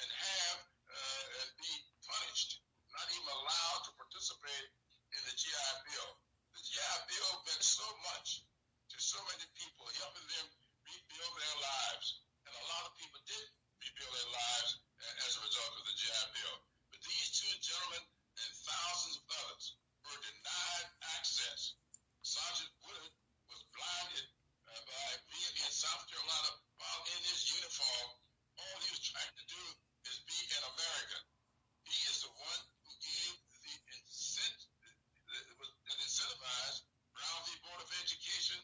and 0.00 0.08
have 0.08 0.58
uh, 0.64 1.40
and 1.44 1.48
be 1.60 1.72
punished, 2.08 2.64
not 2.88 3.04
even 3.12 3.28
allowed 3.28 3.80
to 3.84 3.92
participate 4.00 4.66
in 5.12 5.20
the 5.28 5.34
GI 5.36 5.72
Bill. 5.92 6.10
The 6.56 6.62
GI 6.64 6.96
Bill 7.12 7.32
meant 7.52 7.60
so 7.60 7.84
much 8.16 8.48
to 8.88 8.96
so 8.96 9.20
many 9.28 9.44
people, 9.60 9.84
helping 10.00 10.24
them 10.32 10.46
rebuild 10.88 11.34
their 11.36 11.56
lives. 11.60 12.24
And 12.48 12.52
a 12.56 12.64
lot 12.64 12.88
of 12.88 12.96
people 12.96 13.20
did 13.28 13.44
rebuild 13.76 14.08
their 14.08 14.32
lives 14.32 14.70
uh, 15.04 15.24
as 15.28 15.36
a 15.36 15.44
result 15.44 15.72
of 15.76 15.84
the 15.84 15.96
GI 16.00 16.24
Bill. 16.32 16.56
But 16.88 17.04
these 17.04 17.28
two 17.36 17.52
gentlemen 17.60 18.04
and 18.40 18.50
thousands 18.56 19.20
of 19.20 19.24
others 19.36 19.64
were 20.00 20.16
denied 20.16 20.88
access. 21.20 21.81
Sergeant 22.22 22.70
Wood 22.86 23.10
was 23.50 23.62
blinded 23.74 24.26
uh, 24.70 24.78
by 24.86 25.10
being 25.26 25.54
in 25.58 25.70
South 25.74 26.06
Carolina 26.06 26.54
while 26.78 27.02
in 27.10 27.20
his 27.26 27.50
uniform. 27.50 28.08
All 28.62 28.78
he 28.78 28.94
was 28.94 29.02
trying 29.02 29.34
to 29.34 29.46
do 29.50 29.62
is 30.06 30.22
be 30.22 30.38
an 30.54 30.64
American. 30.70 31.22
He 31.82 31.98
is 32.06 32.22
the 32.22 32.30
one 32.30 32.62
who 32.86 32.94
gave 33.02 33.34
the 33.66 33.74
incent, 33.98 34.54
that 35.34 35.98
incentivized 35.98 36.86
Brown 37.10 37.38
v. 37.42 37.58
Board 37.66 37.82
of 37.82 37.90
Education. 38.06 38.62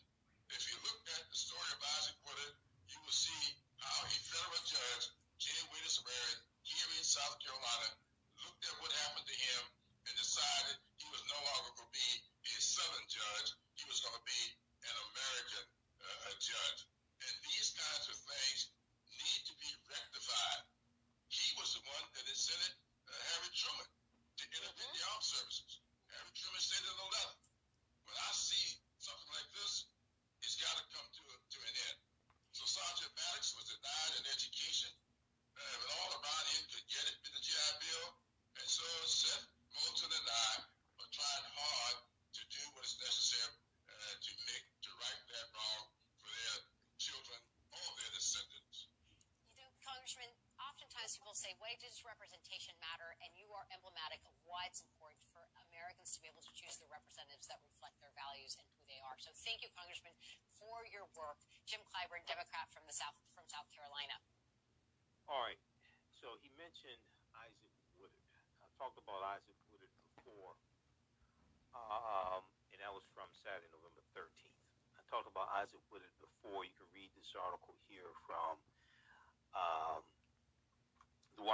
If 0.55 0.63
you 0.71 0.79
look 0.87 1.03
at 1.19 1.27
the 1.27 1.35
story 1.35 1.71
of 1.75 1.83
Isaac 1.99 2.15
Woodard, 2.31 2.55
you 2.87 2.99
will 3.03 3.11
see 3.11 3.43
how 3.83 4.07
a 4.07 4.15
federal 4.23 4.63
judge, 4.71 5.11
J. 5.43 5.51
Waties 5.75 5.99
Waring, 6.07 6.41
here 6.63 6.91
in 6.95 7.03
South 7.03 7.35
Carolina, 7.43 7.91
looked 8.39 8.63
at 8.71 8.79
what 8.79 8.95
happened 9.03 9.27
to 9.27 9.35
him 9.35 9.63
and 10.07 10.15
decided 10.15 10.79
he 11.03 11.11
was 11.11 11.27
no 11.27 11.39
longer 11.43 11.75
going 11.75 11.91
to 11.91 11.99
be 11.99 12.28
Southern 12.79 13.11
judge, 13.11 13.59
he 13.75 13.83
was 13.91 13.99
going 14.07 14.15
to 14.15 14.23
be 14.23 14.43
an 14.87 14.97
American 15.11 15.67
uh, 15.99 16.31
judge. 16.39 16.81
And 17.27 17.35
these 17.43 17.75
kinds 17.75 18.07
of 18.07 18.15
things 18.15 18.71
need 19.19 19.41
to 19.51 19.55
be 19.59 19.71
rectified. 19.91 20.63
He 21.27 21.59
was 21.59 21.75
the 21.75 21.83
one 21.83 22.07
that 22.15 22.23
had 22.23 22.31
incented 22.31 22.75
uh, 23.11 23.19
Harry 23.35 23.51
Truman 23.51 23.89
to 23.91 24.45
intervene 24.55 24.79
mm-hmm. 24.79 24.95
the 24.95 25.11
armed 25.11 25.27
services. 25.27 25.83
Harry 26.07 26.31
Truman 26.39 26.63
said 26.63 26.87
in 26.87 26.95
a 26.95 27.09
letter, 27.19 27.37
when 28.07 28.15
I 28.15 28.31
see 28.31 28.79
something 29.03 29.31
like 29.35 29.51
this, 29.59 29.91
it's 30.47 30.63
got 30.63 30.79
to 30.79 30.85
come 30.95 31.09
to, 31.19 31.23
to 31.35 31.59
an 31.59 31.75
end. 31.75 31.99
So 32.55 32.63
Sergeant 32.63 33.11
Maddox 33.11 33.59
was 33.59 33.75
denied 33.75 34.13
an 34.23 34.27
education. 34.39 34.58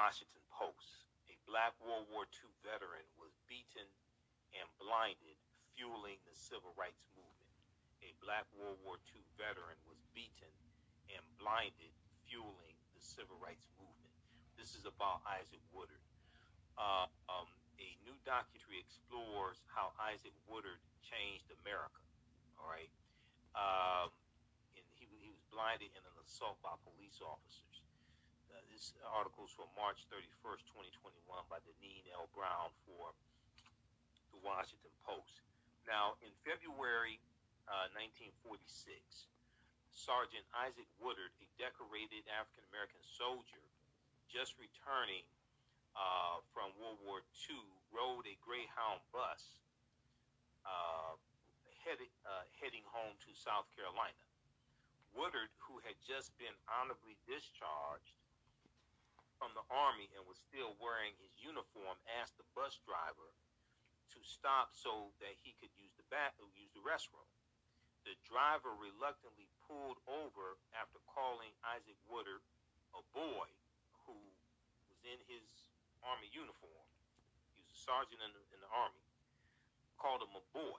Washington 0.04 0.44
Post. 0.52 1.08
A 1.32 1.34
black 1.48 1.72
World 1.80 2.04
War 2.12 2.28
II 2.28 2.52
veteran 2.60 3.08
was 3.16 3.32
beaten 3.48 3.88
and 4.52 4.68
blinded, 4.76 5.40
fueling 5.72 6.20
the 6.28 6.36
civil 6.36 6.76
rights 6.76 7.08
movement. 7.16 7.56
A 8.04 8.12
black 8.20 8.44
World 8.52 8.76
War 8.84 9.00
II 9.00 9.24
veteran 9.40 9.80
was 9.88 9.96
beaten 10.12 10.52
and 11.08 11.24
blinded, 11.40 11.88
fueling 12.28 12.76
the 12.92 13.00
civil 13.00 13.40
rights 13.40 13.64
movement. 13.80 14.12
This 14.60 14.76
is 14.76 14.84
about 14.84 15.24
Isaac 15.40 15.64
Woodard. 15.72 16.04
Uh, 16.76 17.08
um, 17.32 17.48
a 17.80 17.88
new 18.04 18.20
documentary 18.28 18.84
explores 18.84 19.64
how 19.72 19.96
Isaac 19.96 20.36
Woodard 20.44 20.84
changed 21.00 21.48
America. 21.64 22.04
All 22.60 22.68
right. 22.68 22.92
Um, 23.56 24.12
and 24.76 24.84
he, 25.00 25.08
he 25.24 25.32
was 25.32 25.40
blinded 25.48 25.96
in 25.96 26.04
an 26.04 26.16
assault 26.20 26.60
by 26.60 26.76
police 26.84 27.24
officers. 27.24 27.73
Uh, 28.54 28.62
this 28.70 28.94
article 29.10 29.42
is 29.42 29.50
from 29.50 29.66
March 29.74 30.06
31st, 30.14 30.62
2021 30.94 31.26
by 31.50 31.58
Deneen 31.66 32.06
L. 32.14 32.30
Brown 32.30 32.70
for 32.86 33.10
the 34.30 34.38
Washington 34.46 34.94
Post. 35.02 35.42
Now, 35.90 36.14
in 36.22 36.30
February 36.46 37.18
uh, 37.66 37.90
1946, 37.98 39.26
Sergeant 39.90 40.46
Isaac 40.54 40.86
Woodard, 41.02 41.34
a 41.42 41.46
decorated 41.58 42.22
African 42.30 42.62
American 42.70 43.02
soldier 43.02 43.58
just 44.30 44.54
returning 44.62 45.26
uh, 45.98 46.38
from 46.54 46.70
World 46.78 47.02
War 47.02 47.26
II, 47.50 47.58
rode 47.90 48.22
a 48.30 48.38
Greyhound 48.38 49.02
bus 49.10 49.58
uh, 50.62 51.18
headed, 51.82 52.10
uh, 52.22 52.46
heading 52.62 52.86
home 52.86 53.18
to 53.18 53.34
South 53.34 53.66
Carolina. 53.74 54.22
Woodard, 55.10 55.50
who 55.58 55.82
had 55.82 55.98
just 56.06 56.30
been 56.38 56.54
honorably 56.70 57.18
discharged 57.26 58.14
from 59.38 59.52
the 59.54 59.64
Army 59.70 60.10
and 60.14 60.22
was 60.24 60.38
still 60.38 60.76
wearing 60.78 61.14
his 61.20 61.32
uniform, 61.38 61.96
asked 62.20 62.38
the 62.38 62.46
bus 62.54 62.78
driver 62.86 63.30
to 64.14 64.18
stop 64.22 64.70
so 64.72 65.10
that 65.18 65.34
he 65.42 65.56
could 65.58 65.72
use 65.74 65.92
the 65.98 66.06
bath, 66.10 66.34
use 66.54 66.70
the 66.72 66.84
restroom. 66.84 67.26
The 68.06 68.14
driver 68.28 68.76
reluctantly 68.76 69.48
pulled 69.64 69.98
over 70.06 70.60
after 70.76 71.00
calling 71.08 71.50
Isaac 71.64 71.96
Woodard 72.06 72.44
a 72.94 73.02
boy 73.16 73.48
who 74.04 74.14
was 74.92 75.00
in 75.02 75.18
his 75.26 75.46
army 76.04 76.28
uniform. 76.30 76.86
He 77.56 77.64
was 77.64 77.72
a 77.72 77.80
sergeant 77.80 78.20
in 78.20 78.30
the, 78.36 78.42
in 78.54 78.60
the 78.60 78.70
army. 78.70 79.02
Called 79.96 80.20
him 80.20 80.36
a 80.36 80.44
boy. 80.52 80.78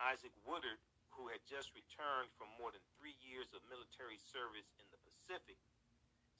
Isaac 0.00 0.32
Woodard, 0.48 0.80
who 1.12 1.28
had 1.28 1.44
just 1.44 1.76
returned 1.76 2.32
from 2.40 2.48
more 2.56 2.72
than 2.72 2.82
three 2.96 3.14
years 3.20 3.52
of 3.52 3.60
military 3.68 4.16
service 4.16 4.66
in 4.80 4.86
the 4.90 5.00
Pacific, 5.04 5.60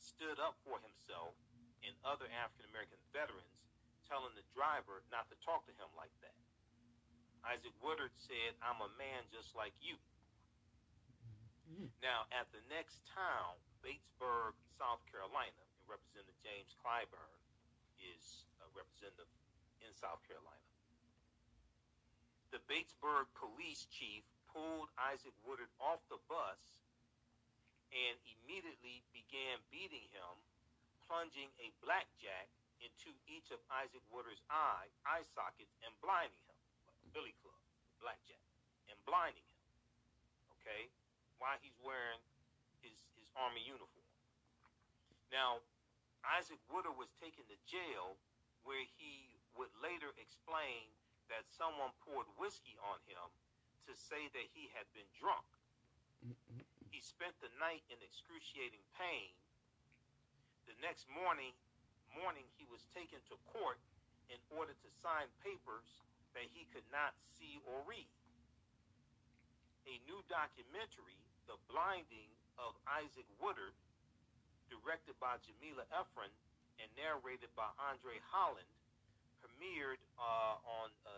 stood 0.00 0.40
up 0.40 0.56
for 0.64 0.80
himself 0.80 1.36
and 1.84 1.92
other 2.04 2.28
African 2.32 2.68
American 2.72 3.00
veterans, 3.12 3.56
telling 4.08 4.32
the 4.36 4.44
driver 4.52 5.04
not 5.12 5.28
to 5.32 5.36
talk 5.44 5.64
to 5.68 5.74
him 5.76 5.88
like 5.96 6.12
that. 6.24 6.36
Isaac 7.44 7.72
Woodard 7.80 8.12
said, 8.20 8.52
I'm 8.60 8.80
a 8.84 8.90
man 9.00 9.24
just 9.32 9.56
like 9.56 9.72
you. 9.80 9.96
Mm-hmm. 11.70 11.88
Now, 12.04 12.28
at 12.34 12.50
the 12.52 12.60
next 12.68 13.00
town, 13.08 13.56
Batesburg, 13.80 14.58
South 14.76 15.00
Carolina, 15.08 15.56
and 15.56 15.88
Representative 15.88 16.36
James 16.44 16.76
Clyburn 16.84 17.32
is 17.96 18.44
a 18.60 18.68
representative 18.76 19.30
in 19.80 19.88
South 19.96 20.20
Carolina. 20.28 20.68
The 22.52 22.60
Batesburg 22.68 23.30
police 23.38 23.86
chief 23.88 24.26
pulled 24.50 24.90
Isaac 24.98 25.32
Woodard 25.46 25.70
off 25.78 26.02
the 26.10 26.18
bus 26.26 26.58
and 27.90 28.14
immediately 28.26 29.02
began 29.10 29.58
beating 29.70 30.06
him, 30.14 30.34
plunging 31.06 31.50
a 31.58 31.74
blackjack 31.82 32.46
into 32.80 33.12
each 33.28 33.52
of 33.52 33.60
Isaac 33.68 34.02
Woodard's 34.08 34.40
eye, 34.48 34.88
eye 35.04 35.26
sockets 35.34 35.74
and 35.84 35.92
blinding 36.00 36.40
him, 36.48 36.58
billy 37.12 37.36
club, 37.44 37.58
blackjack, 38.00 38.40
and 38.88 38.96
blinding 39.04 39.44
him. 39.44 39.62
Okay? 40.58 40.88
While 41.42 41.58
he's 41.60 41.76
wearing 41.84 42.20
his, 42.80 42.96
his 43.18 43.28
army 43.36 43.60
uniform. 43.64 44.08
Now, 45.28 45.60
Isaac 46.24 46.60
Woodard 46.68 46.96
was 46.96 47.08
taken 47.20 47.44
to 47.48 47.56
jail 47.64 48.16
where 48.64 48.84
he 49.00 49.40
would 49.56 49.72
later 49.80 50.12
explain 50.20 50.90
that 51.32 51.46
someone 51.48 51.94
poured 52.04 52.28
whiskey 52.36 52.76
on 52.82 52.98
him 53.08 53.24
to 53.88 53.92
say 53.96 54.28
that 54.34 54.46
he 54.52 54.68
had 54.76 54.84
been 54.92 55.06
drunk. 55.16 55.46
Mm-hmm. 56.20 56.69
He 56.90 56.98
spent 56.98 57.38
the 57.38 57.50
night 57.62 57.86
in 57.86 58.02
excruciating 58.02 58.82
pain. 58.98 59.30
The 60.66 60.74
next 60.82 61.06
morning, 61.06 61.54
morning 62.18 62.44
he 62.58 62.66
was 62.66 62.82
taken 62.90 63.22
to 63.30 63.38
court 63.54 63.78
in 64.26 64.38
order 64.50 64.74
to 64.74 64.88
sign 64.98 65.30
papers 65.42 66.02
that 66.34 66.50
he 66.50 66.66
could 66.74 66.86
not 66.90 67.14
see 67.38 67.62
or 67.66 67.82
read. 67.86 68.10
A 69.86 69.94
new 70.06 70.18
documentary, 70.26 71.18
The 71.46 71.58
Blinding 71.70 72.30
of 72.58 72.74
Isaac 72.86 73.26
Woodard, 73.38 73.74
directed 74.66 75.14
by 75.18 75.38
Jamila 75.42 75.86
Ephron 75.94 76.30
and 76.78 76.90
narrated 76.98 77.50
by 77.54 77.70
Andre 77.78 78.18
Holland, 78.30 78.70
premiered 79.42 80.02
uh, 80.18 80.58
on 80.62 80.90
uh, 81.06 81.10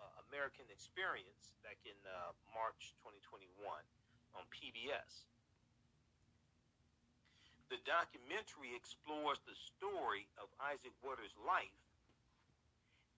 uh, 0.00 0.24
American 0.28 0.68
Experience 0.72 1.52
back 1.64 1.80
in 1.84 1.96
uh, 2.08 2.32
March 2.52 2.96
2021 3.04 3.56
on 4.34 4.44
PBS. 4.50 5.26
The 7.70 7.78
documentary 7.86 8.74
explores 8.74 9.38
the 9.46 9.54
story 9.54 10.26
of 10.42 10.50
Isaac 10.58 10.94
Woodard's 11.06 11.38
life 11.46 11.78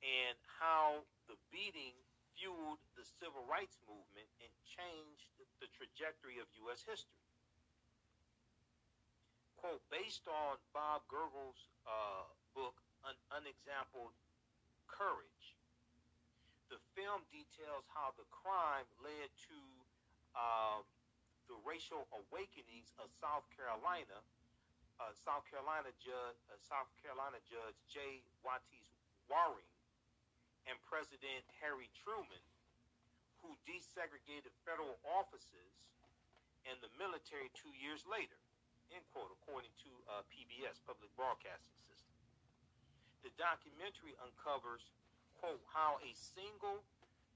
and 0.04 0.36
how 0.60 1.00
the 1.30 1.38
beating 1.48 1.96
fueled 2.36 2.82
the 2.98 3.06
civil 3.22 3.46
rights 3.48 3.78
movement 3.88 4.28
and 4.44 4.52
changed 4.66 5.30
the 5.62 5.70
trajectory 5.72 6.42
of 6.42 6.50
U.S. 6.66 6.84
history. 6.84 7.22
Quote, 9.56 9.80
based 9.94 10.26
on 10.26 10.58
Bob 10.74 11.06
Gergel's 11.06 11.70
uh, 11.86 12.26
book, 12.52 12.76
Un- 13.06 13.24
Unexampled 13.30 14.10
Courage, 14.90 15.46
the 16.66 16.82
film 16.98 17.22
details 17.30 17.86
how 17.94 18.10
the 18.18 18.26
crime 18.34 18.88
led 19.00 19.30
to 19.48 19.58
uh, 20.34 20.82
the 21.52 21.60
racial 21.68 22.08
awakenings 22.16 22.96
of 22.96 23.12
South 23.12 23.44
Carolina. 23.52 24.24
Uh, 24.96 25.12
South 25.12 25.44
Carolina 25.52 25.92
judge, 26.00 26.38
uh, 26.48 26.56
South 26.62 26.88
Carolina 27.04 27.36
Judge 27.44 27.76
J. 27.90 28.24
Waties 28.40 28.96
Waring 29.28 29.68
and 30.64 30.78
President 30.86 31.42
Harry 31.60 31.90
Truman, 31.92 32.40
who 33.42 33.52
desegregated 33.66 34.54
federal 34.62 34.96
offices 35.04 35.74
and 36.64 36.78
the 36.80 36.92
military 36.96 37.50
two 37.52 37.74
years 37.74 38.06
later, 38.06 38.38
end 38.94 39.02
quote, 39.10 39.34
according 39.42 39.74
to 39.82 39.90
uh, 40.06 40.22
PBS, 40.30 40.78
Public 40.86 41.10
Broadcasting 41.18 41.76
System. 41.82 42.14
The 43.26 43.34
documentary 43.34 44.14
uncovers, 44.22 44.94
quote, 45.42 45.60
how 45.74 45.98
a 46.00 46.12
single 46.14 46.86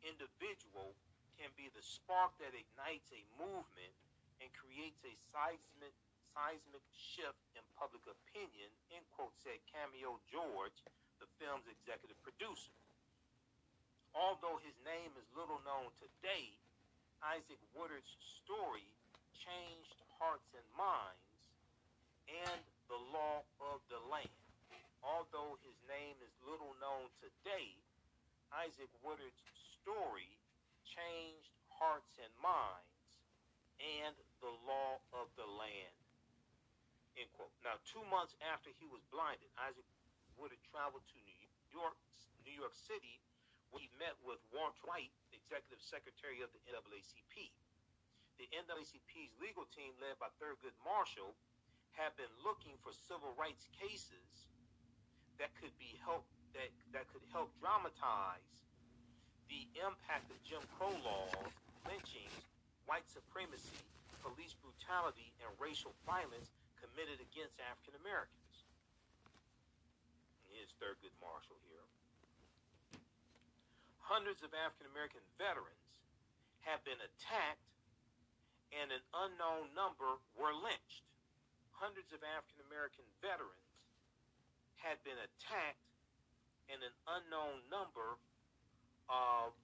individual 0.06 0.94
can 1.34 1.50
be 1.58 1.66
the 1.74 1.82
spark 1.82 2.38
that 2.38 2.54
ignites 2.54 3.10
a 3.10 3.26
movement 3.34 3.92
and 4.40 4.50
creates 4.54 5.00
a 5.04 5.14
seismic 5.32 5.94
seismic 6.36 6.84
shift 6.92 7.40
in 7.56 7.64
public 7.80 8.04
opinion, 8.04 8.68
end 8.92 9.08
quote, 9.16 9.32
said 9.40 9.56
Cameo 9.72 10.20
George, 10.28 10.76
the 11.16 11.24
film's 11.40 11.64
executive 11.64 12.20
producer. 12.20 12.76
Although 14.12 14.60
his 14.60 14.76
name 14.84 15.16
is 15.16 15.24
little 15.32 15.60
known 15.64 15.88
today, 15.96 16.52
Isaac 17.24 17.60
Woodard's 17.72 18.12
story 18.44 18.84
changed 19.32 19.96
hearts 20.20 20.48
and 20.52 20.68
minds 20.76 21.40
and 22.28 22.60
the 22.92 23.00
law 23.16 23.40
of 23.72 23.80
the 23.88 24.00
land. 24.12 24.28
Although 25.00 25.56
his 25.64 25.76
name 25.88 26.20
is 26.20 26.32
little 26.44 26.76
known 26.84 27.08
today, 27.24 27.72
Isaac 28.52 28.92
Woodard's 29.00 29.44
story 29.80 30.28
changed 30.84 31.52
hearts 31.72 32.12
and 32.20 32.32
minds 32.44 32.96
and 33.80 34.16
the 34.40 34.52
law 34.68 35.00
of 35.16 35.26
the 35.36 35.46
land. 35.46 35.96
End 37.16 37.32
quote. 37.32 37.52
Now, 37.64 37.80
two 37.88 38.04
months 38.12 38.36
after 38.44 38.68
he 38.76 38.84
was 38.84 39.00
blinded, 39.08 39.48
Isaac 39.56 39.86
Woodard 40.36 40.60
traveled 40.68 41.04
to 41.16 41.18
New 41.24 41.40
York, 41.72 41.96
New 42.44 42.52
York 42.52 42.76
City, 42.76 43.20
where 43.72 43.80
he 43.80 43.88
met 43.96 44.14
with 44.20 44.40
Walter 44.52 44.84
White, 44.84 45.12
executive 45.32 45.80
secretary 45.80 46.44
of 46.44 46.52
the 46.52 46.60
NAACP. 46.68 47.50
The 48.36 48.48
NAACP's 48.52 49.32
legal 49.40 49.64
team, 49.72 49.96
led 49.96 50.20
by 50.20 50.28
Thurgood 50.36 50.76
Marshall, 50.84 51.32
had 51.96 52.12
been 52.20 52.30
looking 52.44 52.76
for 52.84 52.92
civil 52.92 53.32
rights 53.40 53.64
cases 53.80 54.52
that 55.40 55.48
could 55.56 55.72
be 55.80 55.96
help 56.04 56.28
that, 56.52 56.68
that 56.92 57.08
could 57.12 57.24
help 57.32 57.48
dramatize 57.60 58.64
the 59.48 59.64
impact 59.80 60.28
of 60.28 60.36
Jim 60.44 60.60
Crow 60.76 60.92
laws, 61.04 61.52
lynchings, 61.88 62.44
white 62.84 63.06
supremacy, 63.08 63.80
police 64.26 64.58
brutality, 64.58 65.30
and 65.38 65.46
racial 65.62 65.94
violence 66.02 66.50
committed 66.82 67.22
against 67.22 67.54
African 67.62 67.94
Americans. 68.02 68.66
Here's 70.50 70.74
Thurgood 70.82 71.14
Marshall 71.22 71.62
here. 71.70 71.86
Hundreds 74.02 74.42
of 74.42 74.50
African 74.50 74.90
American 74.90 75.22
veterans 75.38 75.90
have 76.66 76.82
been 76.82 76.98
attacked, 76.98 77.70
and 78.74 78.90
an 78.90 79.04
unknown 79.14 79.70
number 79.78 80.18
were 80.34 80.54
lynched. 80.58 81.06
Hundreds 81.70 82.10
of 82.10 82.18
African 82.26 82.66
American 82.66 83.06
veterans 83.22 83.70
had 84.82 84.98
been 85.06 85.18
attacked, 85.22 85.86
and 86.66 86.82
an 86.82 86.94
unknown 87.06 87.62
number 87.70 88.18
uh, 89.06 89.54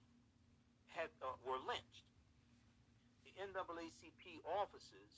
had 0.95 1.11
uh, 1.19 1.35
were 1.43 1.59
lynched. 1.67 2.12
NAACP 3.39 4.43
offices 4.45 5.11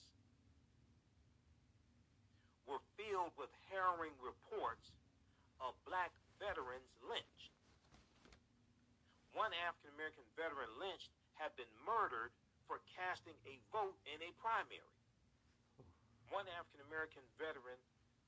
were 2.66 2.82
filled 2.98 3.36
with 3.38 3.52
harrowing 3.70 4.16
reports 4.24 4.90
of 5.62 5.76
black 5.86 6.12
veterans 6.40 6.90
lynched. 7.06 7.54
One 9.36 9.52
African 9.68 9.92
American 10.00 10.24
veteran 10.40 10.72
lynched 10.80 11.12
had 11.36 11.52
been 11.60 11.70
murdered 11.84 12.32
for 12.66 12.80
casting 12.96 13.36
a 13.46 13.60
vote 13.70 13.96
in 14.08 14.18
a 14.24 14.32
primary. 14.40 14.96
One 16.32 16.48
African 16.56 16.82
American 16.88 17.24
veteran 17.38 17.78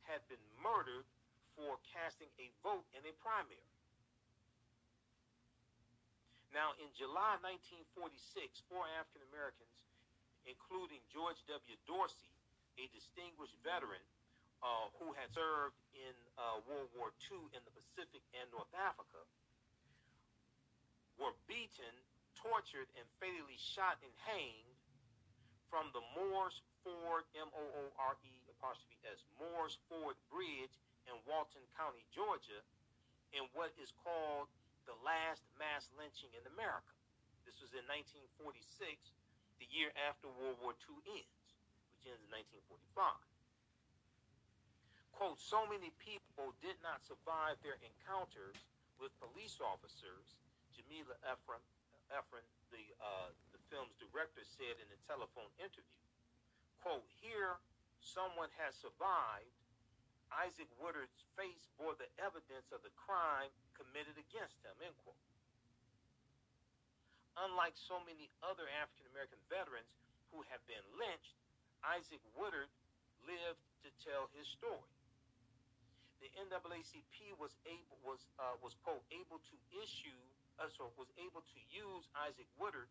had 0.06 0.22
been 0.28 0.44
murdered 0.62 1.08
for 1.58 1.80
casting 1.90 2.30
a 2.38 2.52
vote 2.62 2.86
in 2.94 3.02
a 3.08 3.14
primary. 3.24 3.66
Now, 6.56 6.74
in 6.80 6.90
July 6.96 7.38
1946, 7.44 8.66
four 8.72 8.86
African 8.98 9.22
Americans, 9.30 9.77
including 10.48 11.04
George 11.12 11.38
W. 11.52 11.76
Dorsey, 11.86 12.32
a 12.80 12.88
distinguished 12.96 13.56
veteran 13.62 14.02
uh, 14.64 14.90
who 14.98 15.14
had 15.14 15.30
served 15.36 15.78
in 15.94 16.16
uh, 16.40 16.64
World 16.66 16.90
War 16.98 17.14
II 17.30 17.52
in 17.54 17.62
the 17.68 17.74
Pacific 17.76 18.24
and 18.34 18.48
North 18.50 18.72
Africa, 18.74 19.22
were 21.20 21.36
beaten, 21.46 21.94
tortured, 22.40 22.90
and 22.98 23.06
fatally 23.22 23.58
shot 23.58 24.00
and 24.02 24.14
hanged 24.26 24.78
from 25.68 25.92
the 25.92 26.02
Moore's 26.16 26.64
Ford, 26.82 27.28
M-O-O-R-E 27.36 28.36
apostrophe 28.58 28.98
S, 29.06 29.22
Moore's 29.38 29.78
Ford 29.92 30.18
Bridge 30.32 30.74
in 31.06 31.16
Walton 31.30 31.64
County, 31.78 32.02
Georgia, 32.10 32.64
in 33.36 33.44
what 33.54 33.76
is 33.78 33.92
called 34.02 34.48
the 34.88 34.96
last 35.04 35.44
mass 35.60 35.86
lynching 36.00 36.32
in 36.34 36.44
America. 36.56 36.96
This 37.44 37.60
was 37.60 37.76
in 37.76 37.84
1946, 37.92 39.12
the 39.58 39.70
year 39.70 39.90
after 40.08 40.30
World 40.30 40.58
War 40.62 40.74
II 40.74 40.98
ends, 41.10 41.46
which 41.98 42.10
ends 42.10 42.22
in 42.24 42.32
1945 42.32 43.28
quote, 45.18 45.42
so 45.42 45.66
many 45.66 45.90
people 45.98 46.54
did 46.62 46.78
not 46.86 47.02
survive 47.02 47.58
their 47.66 47.82
encounters 47.82 48.54
with 49.02 49.10
police 49.18 49.58
officers, 49.58 50.38
Jamila 50.78 51.18
Ephron 51.26 51.58
the, 52.70 52.86
uh, 53.02 53.34
the 53.52 53.60
film's 53.74 53.98
director, 53.98 54.46
said 54.46 54.78
in 54.78 54.88
a 54.94 55.00
telephone 55.10 55.50
interview. 55.60 55.98
Quote, 56.80 57.04
here 57.20 57.58
someone 58.00 58.54
has 58.62 58.78
survived. 58.78 59.52
Isaac 60.32 60.70
Woodard's 60.78 61.26
face 61.36 61.68
bore 61.76 61.98
the 61.98 62.08
evidence 62.22 62.70
of 62.72 62.86
the 62.86 62.94
crime 62.96 63.50
committed 63.76 64.16
against 64.16 64.60
him, 64.64 64.76
end 64.80 64.96
quote. 65.02 65.20
Unlike 67.38 67.78
so 67.78 68.02
many 68.02 68.34
other 68.42 68.66
African 68.82 69.06
American 69.14 69.38
veterans 69.46 69.94
who 70.34 70.42
have 70.50 70.62
been 70.66 70.84
lynched, 70.98 71.38
Isaac 71.86 72.22
Woodard 72.34 72.70
lived 73.30 73.62
to 73.86 73.90
tell 74.02 74.28
his 74.34 74.50
story 74.50 74.98
the 76.22 76.30
NAACP 76.50 77.38
was 77.38 77.54
able 77.70 77.98
was 78.02 78.26
uh, 78.42 78.58
was 78.62 78.74
quote 78.82 79.06
able 79.14 79.38
to 79.38 79.56
issue 79.78 80.22
uh, 80.58 80.66
so 80.74 80.90
was 80.98 81.10
able 81.22 81.46
to 81.46 81.60
use 81.70 82.10
Isaac 82.18 82.50
Woodard 82.58 82.90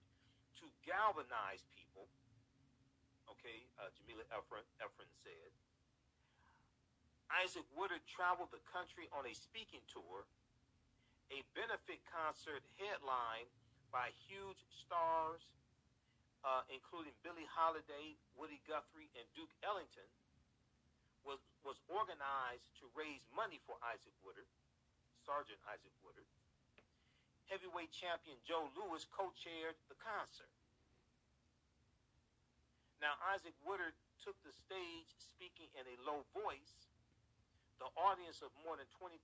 to 0.62 0.64
galvanize 0.86 1.66
people. 1.74 2.06
Okay, 3.26 3.66
uh, 3.82 3.90
Jamila 3.98 4.22
Ephron, 4.30 4.62
Ephron 4.78 5.10
said. 5.26 5.50
Isaac 7.42 7.66
Woodard 7.74 8.06
traveled 8.06 8.54
the 8.54 8.62
country 8.70 9.10
on 9.10 9.26
a 9.26 9.34
speaking 9.34 9.82
tour, 9.90 10.22
a 11.34 11.42
benefit 11.58 11.98
concert 12.06 12.62
headlined 12.78 13.50
by 13.96 14.12
huge 14.28 14.60
stars, 14.76 15.40
uh, 16.44 16.60
including 16.68 17.16
Billie 17.24 17.48
Holiday, 17.48 18.12
Woody 18.36 18.60
Guthrie, 18.68 19.08
and 19.16 19.24
Duke 19.32 19.48
Ellington 19.64 20.04
was, 21.24 21.40
was 21.64 21.80
organized 21.88 22.68
to 22.84 22.92
raise 22.92 23.24
money 23.32 23.56
for 23.64 23.80
Isaac 23.80 24.12
Woodard, 24.20 24.44
Sergeant 25.24 25.56
Isaac 25.64 25.96
Woodard. 26.04 26.28
Heavyweight 27.48 27.88
champion 27.88 28.36
Joe 28.44 28.68
Louis 28.76 29.00
co-chaired 29.16 29.80
the 29.88 29.96
concert. 29.96 30.52
Now, 33.00 33.16
Isaac 33.32 33.56
Woodard 33.64 33.96
took 34.20 34.36
the 34.44 34.52
stage 34.52 35.08
speaking 35.16 35.72
in 35.72 35.88
a 35.88 35.96
low 36.04 36.20
voice. 36.36 36.84
The 37.80 37.88
audience 37.96 38.44
of 38.44 38.52
more 38.60 38.76
than 38.76 38.88
20,000 39.00 39.16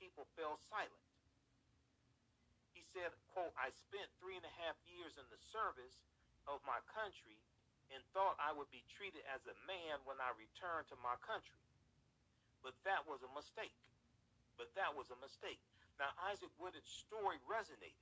people 0.00 0.24
fell 0.32 0.56
silent. 0.72 1.04
Said, 2.94 3.10
quote, 3.34 3.50
I 3.58 3.74
spent 3.74 4.06
three 4.22 4.38
and 4.38 4.46
a 4.46 4.54
half 4.62 4.78
years 4.86 5.18
in 5.18 5.26
the 5.26 5.40
service 5.50 5.98
of 6.46 6.62
my 6.62 6.78
country 6.94 7.42
and 7.90 7.98
thought 8.14 8.38
I 8.38 8.54
would 8.54 8.70
be 8.70 8.86
treated 8.86 9.26
as 9.34 9.42
a 9.50 9.56
man 9.66 9.98
when 10.06 10.22
I 10.22 10.30
returned 10.38 10.86
to 10.94 10.96
my 11.02 11.18
country. 11.26 11.58
But 12.62 12.78
that 12.86 13.02
was 13.02 13.26
a 13.26 13.30
mistake. 13.34 13.74
But 14.54 14.70
that 14.78 14.94
was 14.94 15.10
a 15.10 15.18
mistake. 15.18 15.58
Now, 15.98 16.14
Isaac 16.30 16.54
Woodard's 16.54 16.86
story 16.86 17.42
resonated. 17.50 17.98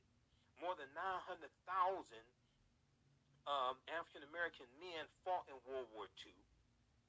More 0.61 0.77
than 0.77 0.93
900,000 0.93 1.41
um, 3.49 3.75
African 3.91 4.23
American 4.29 4.69
men 4.79 5.09
fought 5.25 5.49
in 5.51 5.57
World 5.67 5.89
War 5.97 6.07
II, 6.21 6.37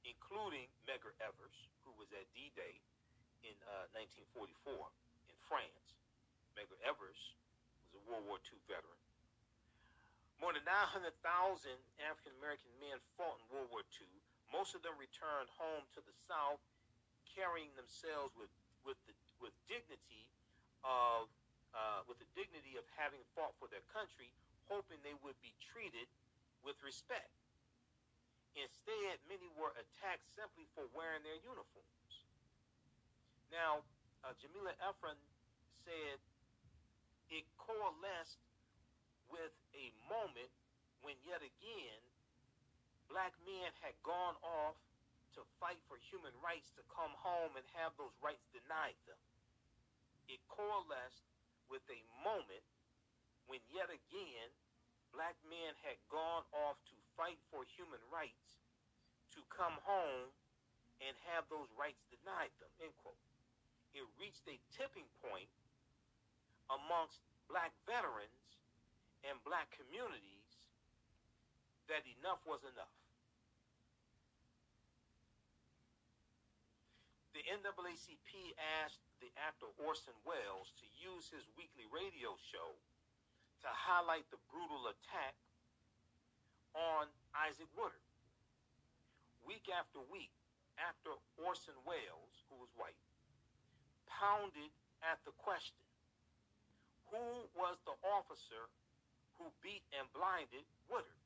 including 0.08 0.66
Medgar 0.88 1.14
Evers, 1.22 1.68
who 1.86 1.92
was 1.94 2.10
at 2.16 2.26
D 2.34 2.50
Day 2.58 2.80
in 3.46 3.54
uh, 3.68 3.92
1944 3.94 4.72
in 5.30 5.36
France. 5.46 6.00
Medgar 6.58 6.80
Evers 6.82 7.36
World 8.08 8.24
War 8.28 8.40
II 8.40 8.60
veteran. 8.68 9.00
More 10.42 10.52
than 10.52 10.66
900,000 10.66 11.08
African 12.04 12.34
American 12.42 12.72
men 12.82 12.98
fought 13.16 13.38
in 13.40 13.46
World 13.48 13.70
War 13.70 13.84
II. 13.86 14.10
Most 14.52 14.76
of 14.76 14.84
them 14.84 14.94
returned 15.00 15.48
home 15.56 15.86
to 15.96 16.00
the 16.04 16.14
South, 16.28 16.60
carrying 17.32 17.72
themselves 17.74 18.34
with 18.36 18.52
with 18.84 19.00
the 19.08 19.14
with 19.40 19.54
dignity 19.66 20.28
of 20.84 21.32
uh, 21.72 22.04
with 22.06 22.20
the 22.22 22.28
dignity 22.38 22.78
of 22.78 22.86
having 22.94 23.20
fought 23.34 23.56
for 23.58 23.66
their 23.72 23.82
country, 23.90 24.30
hoping 24.70 25.00
they 25.02 25.16
would 25.24 25.38
be 25.42 25.50
treated 25.58 26.06
with 26.62 26.78
respect. 26.86 27.34
Instead, 28.54 29.18
many 29.26 29.50
were 29.58 29.74
attacked 29.74 30.22
simply 30.38 30.62
for 30.78 30.86
wearing 30.94 31.26
their 31.26 31.40
uniforms. 31.42 32.12
Now, 33.50 33.82
uh, 34.22 34.30
Jamila 34.38 34.70
Ephron 34.78 35.18
said 35.82 36.22
it 37.34 37.42
coalesced 37.58 38.38
with 39.26 39.50
a 39.74 39.90
moment 40.06 40.54
when 41.02 41.18
yet 41.26 41.42
again 41.42 42.00
black 43.10 43.34
men 43.42 43.74
had 43.82 43.98
gone 44.06 44.38
off 44.46 44.78
to 45.34 45.42
fight 45.58 45.82
for 45.90 45.98
human 45.98 46.30
rights 46.38 46.70
to 46.78 46.82
come 46.86 47.10
home 47.18 47.50
and 47.58 47.66
have 47.74 47.90
those 47.98 48.14
rights 48.22 48.46
denied 48.54 48.94
them. 49.10 49.18
It 50.30 50.38
coalesced 50.46 51.26
with 51.66 51.82
a 51.90 52.00
moment 52.22 52.62
when 53.50 53.58
yet 53.74 53.90
again 53.90 54.48
black 55.10 55.34
men 55.50 55.74
had 55.82 55.98
gone 56.06 56.46
off 56.54 56.78
to 56.86 56.96
fight 57.18 57.42
for 57.50 57.66
human 57.74 58.00
rights 58.14 58.62
to 59.34 59.42
come 59.50 59.74
home 59.82 60.30
and 61.02 61.18
have 61.34 61.50
those 61.50 61.66
rights 61.74 61.98
denied 62.14 62.54
them, 62.62 62.70
end 62.78 62.94
quote. 63.02 63.18
It 63.90 64.06
reached 64.22 64.46
a 64.46 64.54
tipping 64.70 65.10
point 65.18 65.50
amongst 66.72 67.20
black 67.48 67.72
veterans 67.84 68.44
and 69.28 69.36
black 69.44 69.68
communities 69.76 70.44
that 71.88 72.04
enough 72.20 72.40
was 72.48 72.64
enough. 72.64 72.92
The 77.36 77.42
NAACP 77.50 78.54
asked 78.80 79.02
the 79.18 79.28
actor 79.36 79.66
Orson 79.82 80.14
Welles 80.22 80.70
to 80.78 80.86
use 80.96 81.28
his 81.28 81.44
weekly 81.58 81.84
radio 81.90 82.38
show 82.38 82.78
to 83.64 83.68
highlight 83.68 84.24
the 84.30 84.38
brutal 84.48 84.86
attack 84.86 85.34
on 86.78 87.10
Isaac 87.34 87.66
Woodard. 87.74 88.00
Week 89.42 89.66
after 89.66 89.98
week, 90.08 90.32
after 90.78 91.10
Orson 91.42 91.76
Welles, 91.84 92.36
who 92.48 92.56
was 92.62 92.70
white, 92.78 92.96
pounded 94.06 94.70
at 95.02 95.18
the 95.26 95.34
question 95.36 95.76
who 97.14 97.46
was 97.54 97.78
the 97.86 97.94
officer 98.18 98.66
who 99.38 99.46
beat 99.62 99.86
and 99.94 100.10
blinded 100.10 100.66
Woodard? 100.90 101.22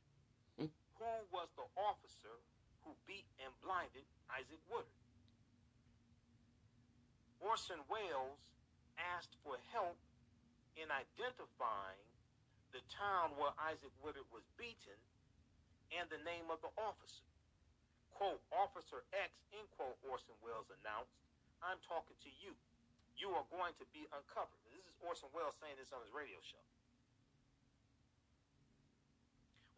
Hmm. 0.60 0.68
Who 1.00 1.12
was 1.32 1.48
the 1.56 1.64
officer 1.80 2.36
who 2.84 2.92
beat 3.08 3.24
and 3.40 3.48
blinded 3.64 4.04
Isaac 4.28 4.60
Woodard? 4.68 5.00
Orson 7.40 7.80
Welles 7.88 8.44
asked 9.16 9.32
for 9.40 9.56
help 9.72 9.96
in 10.76 10.92
identifying 10.92 12.04
the 12.76 12.84
town 12.92 13.32
where 13.40 13.56
Isaac 13.56 13.94
Woodard 14.04 14.28
was 14.28 14.44
beaten 14.60 14.98
and 15.96 16.04
the 16.12 16.20
name 16.20 16.52
of 16.52 16.60
the 16.60 16.68
officer. 16.76 17.24
Quote, 18.12 18.44
Officer 18.52 19.06
X, 19.16 19.32
end 19.56 19.70
quote, 19.78 19.96
Orson 20.04 20.36
Welles 20.44 20.68
announced, 20.82 21.16
I'm 21.64 21.80
talking 21.88 22.18
to 22.28 22.32
you. 22.44 22.52
You 23.16 23.32
are 23.32 23.46
going 23.48 23.72
to 23.80 23.86
be 23.94 24.04
uncovered. 24.12 24.67
Orson 25.02 25.30
Welles 25.32 25.56
saying 25.58 25.78
this 25.78 25.94
on 25.94 26.02
his 26.02 26.12
radio 26.12 26.38
show. 26.42 26.62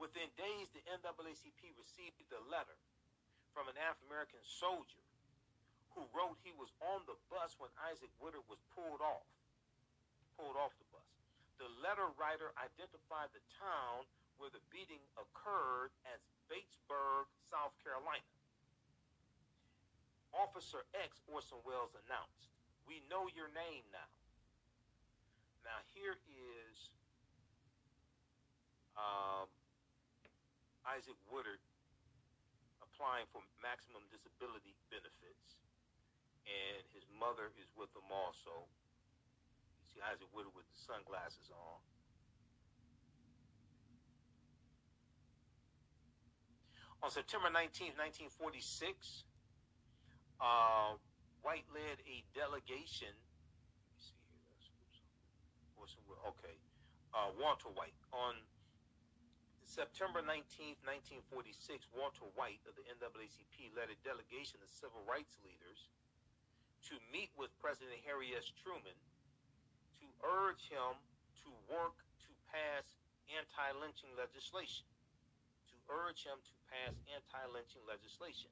Within 0.00 0.32
days, 0.40 0.72
the 0.72 0.80
NAACP 0.88 1.76
received 1.76 2.16
a 2.32 2.40
letter 2.48 2.76
from 3.52 3.68
an 3.68 3.76
African 3.76 4.08
American 4.08 4.40
soldier 4.40 5.04
who 5.92 6.06
wrote 6.16 6.38
he 6.40 6.54
was 6.56 6.72
on 6.80 7.04
the 7.04 7.18
bus 7.28 7.58
when 7.58 7.68
Isaac 7.90 8.08
Woodard 8.22 8.46
was 8.46 8.62
pulled 8.72 9.02
off, 9.02 9.26
pulled 10.38 10.56
off 10.56 10.72
the 10.78 10.88
bus. 10.94 11.10
The 11.60 11.68
letter 11.84 12.08
writer 12.16 12.54
identified 12.56 13.28
the 13.36 13.44
town 13.60 14.08
where 14.40 14.48
the 14.48 14.64
beating 14.72 15.02
occurred 15.20 15.92
as 16.08 16.24
Batesburg, 16.48 17.28
South 17.52 17.76
Carolina. 17.84 18.24
Officer 20.32 20.86
X, 20.96 21.20
Orson 21.28 21.60
Welles 21.66 21.92
announced, 22.06 22.48
We 22.86 23.02
know 23.10 23.28
your 23.34 23.50
name 23.52 23.84
now. 23.92 24.08
Now, 25.64 25.78
here 25.92 26.16
is 26.16 26.76
um, 28.96 29.48
Isaac 30.84 31.16
Woodard 31.30 31.60
applying 32.82 33.24
for 33.32 33.40
maximum 33.62 34.04
disability 34.12 34.76
benefits 34.92 35.60
and 36.50 36.82
his 36.96 37.06
mother 37.14 37.52
is 37.60 37.70
with 37.78 37.92
him 37.94 38.08
also. 38.10 38.66
You 38.66 39.86
see 39.92 40.00
Isaac 40.02 40.26
Woodard 40.34 40.54
with 40.56 40.66
the 40.72 40.78
sunglasses 40.80 41.52
on. 41.52 41.78
On 47.00 47.08
September 47.08 47.48
19, 47.48 47.96
1946, 47.96 49.24
uh, 50.36 51.00
White 51.40 51.64
led 51.72 51.96
a 52.04 52.20
delegation. 52.36 53.08
Let 53.08 53.96
me 53.96 54.00
see 54.04 54.20
here. 54.20 54.44
That's, 54.52 54.68
okay. 56.26 56.56
Uh, 57.12 57.32
Walter 57.40 57.72
White. 57.74 57.96
On 58.14 58.34
September 59.66 60.18
19, 60.22 60.78
1946, 60.82 61.86
Walter 61.94 62.26
White 62.34 62.58
of 62.66 62.74
the 62.74 62.84
NAACP 62.90 63.70
led 63.78 63.90
a 63.90 63.98
delegation 64.02 64.58
of 64.62 64.70
civil 64.70 65.02
rights 65.06 65.38
leaders 65.46 65.86
to 66.90 66.98
meet 67.12 67.30
with 67.36 67.52
President 67.60 68.00
Harry 68.02 68.32
S. 68.34 68.48
Truman 68.50 68.96
to 70.00 70.06
urge 70.24 70.66
him 70.66 70.96
to 71.44 71.48
work 71.68 72.02
to 72.24 72.30
pass 72.50 72.98
anti-lynching 73.30 74.10
legislation. 74.18 74.88
To 75.70 75.76
urge 75.86 76.26
him 76.26 76.40
to 76.40 76.54
pass 76.72 76.94
anti-lynching 77.14 77.84
legislation. 77.86 78.50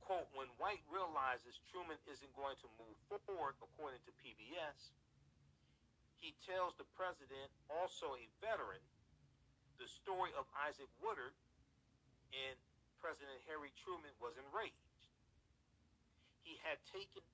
Quote, 0.00 0.30
when 0.38 0.46
White 0.62 0.86
realizes 0.86 1.58
Truman 1.66 1.98
isn't 2.06 2.30
going 2.38 2.54
to 2.62 2.68
move 2.78 2.94
forward, 3.10 3.58
according 3.58 3.98
to 4.06 4.14
PBS, 4.22 4.94
he 6.18 6.34
tells 6.44 6.74
the 6.76 6.88
president, 6.96 7.48
also 7.68 8.16
a 8.16 8.26
veteran, 8.40 8.82
the 9.76 9.88
story 9.88 10.32
of 10.34 10.48
Isaac 10.64 10.88
Woodard, 11.00 11.36
and 12.32 12.56
President 12.98 13.38
Harry 13.46 13.70
Truman 13.76 14.12
was 14.18 14.34
enraged 14.40 14.86
he 16.46 16.62
had 16.62 16.78
taken 16.86 17.26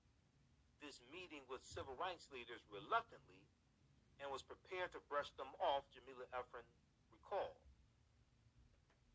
this 0.80 1.04
meeting 1.12 1.44
with 1.52 1.60
civil 1.60 1.92
rights 2.00 2.32
leaders 2.32 2.64
reluctantly 2.72 3.44
and 4.18 4.32
was 4.32 4.40
prepared 4.40 4.88
to 4.96 5.00
brush 5.12 5.28
them 5.36 5.52
off, 5.60 5.84
Jamila 5.92 6.24
Ephron 6.32 6.64
recalled. 7.12 7.60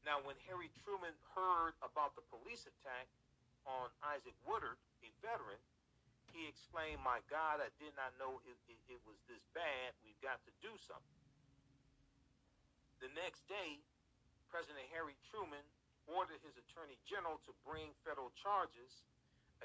Now, 0.06 0.22
when 0.22 0.38
Harry 0.46 0.70
Truman 0.86 1.18
heard 1.34 1.74
about 1.82 2.14
the 2.14 2.24
police 2.30 2.70
attack 2.70 3.10
on 3.66 3.90
Isaac 4.06 4.38
Woodard, 4.46 4.78
a 5.04 5.10
veteran, 5.20 5.60
he 6.38 6.46
exclaimed, 6.46 7.02
My 7.02 7.18
God, 7.34 7.58
I 7.58 7.74
did 7.82 7.98
not 7.98 8.14
know 8.22 8.38
it, 8.46 8.54
it, 8.70 8.78
it 8.86 9.02
was 9.10 9.18
this 9.26 9.42
bad. 9.58 9.98
We've 10.06 10.22
got 10.22 10.38
to 10.46 10.54
do 10.62 10.70
something. 10.86 11.22
The 13.02 13.10
next 13.18 13.50
day, 13.50 13.82
President 14.54 14.86
Harry 14.94 15.18
Truman 15.34 15.66
ordered 16.06 16.40
his 16.46 16.54
attorney 16.62 17.02
general 17.10 17.42
to 17.50 17.52
bring 17.66 17.90
federal 18.06 18.30
charges 18.38 19.02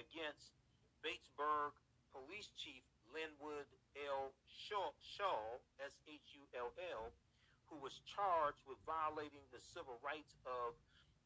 against 0.01 0.57
Batesburg 1.05 1.77
Police 2.11 2.49
Chief 2.57 2.81
Lynwood 3.13 3.69
L. 4.09 4.33
Shull, 4.49 5.61
S-H-U-L-L, 5.85 7.05
who 7.69 7.77
was 7.81 8.01
charged 8.09 8.61
with 8.65 8.81
violating 8.89 9.45
the 9.53 9.61
civil 9.61 10.01
rights 10.01 10.37
of 10.49 10.73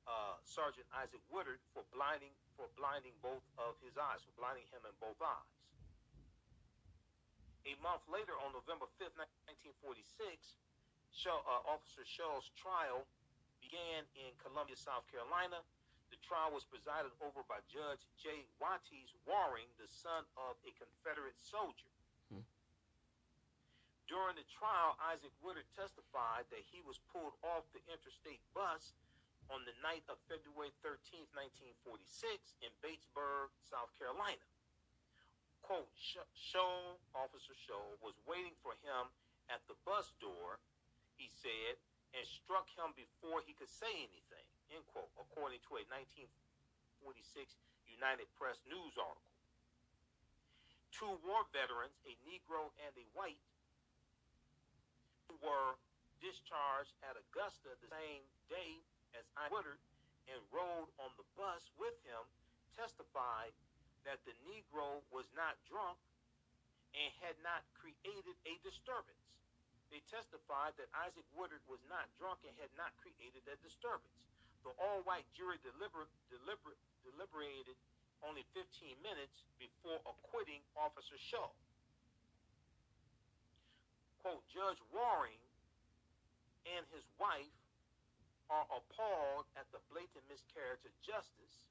uh, 0.06 0.38
Sergeant 0.42 0.86
Isaac 0.94 1.22
Woodard 1.30 1.62
for 1.74 1.86
blinding 1.94 2.34
for 2.56 2.66
blinding 2.74 3.14
both 3.20 3.44
of 3.60 3.76
his 3.84 3.94
eyes, 4.00 4.24
for 4.24 4.34
blinding 4.40 4.64
him 4.72 4.82
in 4.88 4.94
both 4.98 5.20
eyes. 5.20 5.52
A 7.68 7.74
month 7.82 8.02
later, 8.08 8.34
on 8.40 8.54
November 8.56 8.86
5th, 8.96 9.14
1946, 9.16 10.56
Shull, 11.12 11.42
uh, 11.44 11.72
Officer 11.72 12.04
Shull's 12.06 12.50
trial 12.56 13.04
began 13.60 14.06
in 14.14 14.30
Columbia, 14.40 14.78
South 14.78 15.04
Carolina, 15.10 15.60
the 16.10 16.18
trial 16.22 16.54
was 16.54 16.62
presided 16.62 17.10
over 17.18 17.42
by 17.50 17.58
Judge 17.66 18.06
J. 18.14 18.46
Waties 18.62 19.10
Waring, 19.26 19.66
the 19.78 19.90
son 19.90 20.22
of 20.38 20.54
a 20.62 20.70
Confederate 20.78 21.38
soldier. 21.42 21.90
Hmm. 22.30 22.46
During 24.06 24.38
the 24.38 24.46
trial, 24.46 24.94
Isaac 25.02 25.34
Woodard 25.42 25.66
testified 25.74 26.46
that 26.54 26.62
he 26.70 26.78
was 26.86 27.02
pulled 27.10 27.34
off 27.42 27.66
the 27.74 27.82
interstate 27.90 28.42
bus 28.54 28.94
on 29.50 29.62
the 29.64 29.76
night 29.82 30.02
of 30.10 30.18
February 30.26 30.74
13, 30.82 31.26
1946, 31.34 32.58
in 32.62 32.72
Batesburg, 32.82 33.50
South 33.62 33.90
Carolina. 33.96 34.42
Quote, 35.62 35.90
Shull, 35.98 36.98
Officer 37.14 37.54
Shull, 37.54 37.98
was 38.02 38.14
waiting 38.26 38.54
for 38.62 38.78
him 38.86 39.10
at 39.50 39.62
the 39.66 39.78
bus 39.86 40.14
door, 40.22 40.62
he 41.18 41.26
said, 41.30 41.78
and 42.14 42.22
struck 42.26 42.70
him 42.78 42.94
before 42.94 43.42
he 43.42 43.54
could 43.54 43.70
say 43.70 43.90
anything 43.90 44.46
end 44.74 44.86
quote, 44.90 45.10
according 45.18 45.62
to 45.66 45.78
a 45.78 45.82
1946 45.94 47.54
United 47.86 48.26
Press 48.34 48.58
news 48.66 48.94
article. 48.98 49.34
Two 50.90 51.12
war 51.22 51.44
veterans, 51.52 51.94
a 52.08 52.16
Negro 52.24 52.72
and 52.80 52.92
a 52.96 53.06
white, 53.12 53.40
were 55.44 55.76
discharged 56.24 56.96
at 57.04 57.14
Augusta 57.14 57.76
the 57.84 57.90
same 57.92 58.24
day 58.48 58.80
as 59.16 59.24
I 59.36 59.48
Woodard 59.48 59.80
and 60.28 60.40
rode 60.52 60.90
on 61.00 61.10
the 61.16 61.26
bus 61.34 61.64
with 61.80 61.96
him, 62.04 62.22
testified 62.76 63.56
that 64.04 64.20
the 64.28 64.36
Negro 64.46 65.02
was 65.10 65.26
not 65.34 65.56
drunk 65.66 65.98
and 66.94 67.10
had 67.24 67.36
not 67.42 67.64
created 67.74 68.36
a 68.46 68.54
disturbance. 68.62 69.20
They 69.90 70.02
testified 70.10 70.74
that 70.76 70.90
Isaac 70.94 71.24
Woodard 71.34 71.62
was 71.70 71.80
not 71.86 72.10
drunk 72.18 72.42
and 72.44 72.54
had 72.58 72.72
not 72.74 72.90
created 73.00 73.46
a 73.46 73.56
disturbance. 73.62 74.18
The 74.66 74.74
all-white 74.82 75.26
jury 75.38 75.58
deliber- 75.62 76.10
deliber- 76.26 76.78
deliberated 77.06 77.78
only 78.22 78.42
15 78.54 78.98
minutes 79.02 79.42
before 79.58 80.00
acquitting 80.06 80.62
Officer 80.74 81.18
Shull. 81.30 81.54
Quote, 84.22 84.42
Judge 84.50 84.80
Waring 84.90 85.38
and 86.66 86.82
his 86.90 87.06
wife 87.18 87.52
are 88.48 88.66
appalled 88.70 89.46
at 89.58 89.66
the 89.74 89.82
blatant 89.90 90.22
miscarriage 90.30 90.84
of 90.86 90.94
justice 91.02 91.66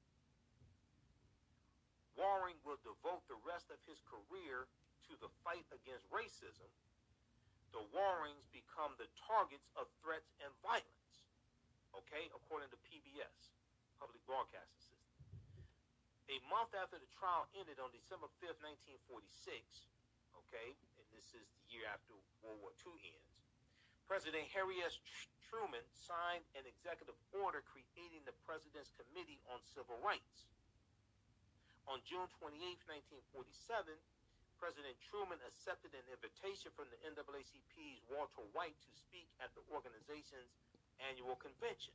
Waring 2.16 2.56
will 2.64 2.80
devote 2.80 3.28
the 3.28 3.36
rest 3.44 3.68
of 3.68 3.76
his 3.84 4.00
career 4.08 4.64
to 5.06 5.12
the 5.20 5.28
fight 5.44 5.68
against 5.68 6.08
racism, 6.08 6.72
the 7.76 7.84
Warings 7.92 8.48
become 8.56 8.96
the 8.96 9.08
targets 9.20 9.68
of 9.76 9.84
threats 10.00 10.32
and 10.40 10.48
violence. 10.64 11.12
Okay, 11.92 12.28
according 12.32 12.72
to 12.72 12.78
PBS, 12.88 13.52
Public 14.00 14.20
Broadcasting 14.24 14.80
System. 14.80 15.12
A 16.32 16.40
month 16.48 16.72
after 16.72 16.96
the 16.96 17.08
trial 17.20 17.44
ended 17.52 17.76
on 17.78 17.92
December 17.92 18.32
5th, 18.40 18.64
1946, 18.64 19.60
okay, 20.40 20.72
and 20.96 21.06
this 21.12 21.36
is 21.36 21.44
the 21.52 21.62
year 21.68 21.84
after 21.88 22.16
World 22.40 22.64
War 22.64 22.72
II 22.80 22.96
ends, 23.12 23.35
President 24.06 24.46
Harry 24.54 24.78
S. 24.86 25.02
Truman 25.50 25.82
signed 25.90 26.46
an 26.54 26.62
executive 26.62 27.18
order 27.34 27.62
creating 27.66 28.22
the 28.22 28.34
President's 28.46 28.94
Committee 28.94 29.42
on 29.50 29.58
Civil 29.66 29.98
Rights. 29.98 30.46
On 31.90 31.98
June 32.06 32.26
28, 32.38 32.54
1947, 33.34 33.98
President 34.62 34.94
Truman 35.10 35.42
accepted 35.42 35.90
an 35.90 36.06
invitation 36.06 36.70
from 36.78 36.86
the 36.90 36.98
NAACP's 37.02 38.02
Walter 38.06 38.46
White 38.54 38.78
to 38.78 38.90
speak 38.94 39.26
at 39.42 39.50
the 39.58 39.62
organization's 39.74 40.54
annual 41.02 41.34
convention. 41.42 41.94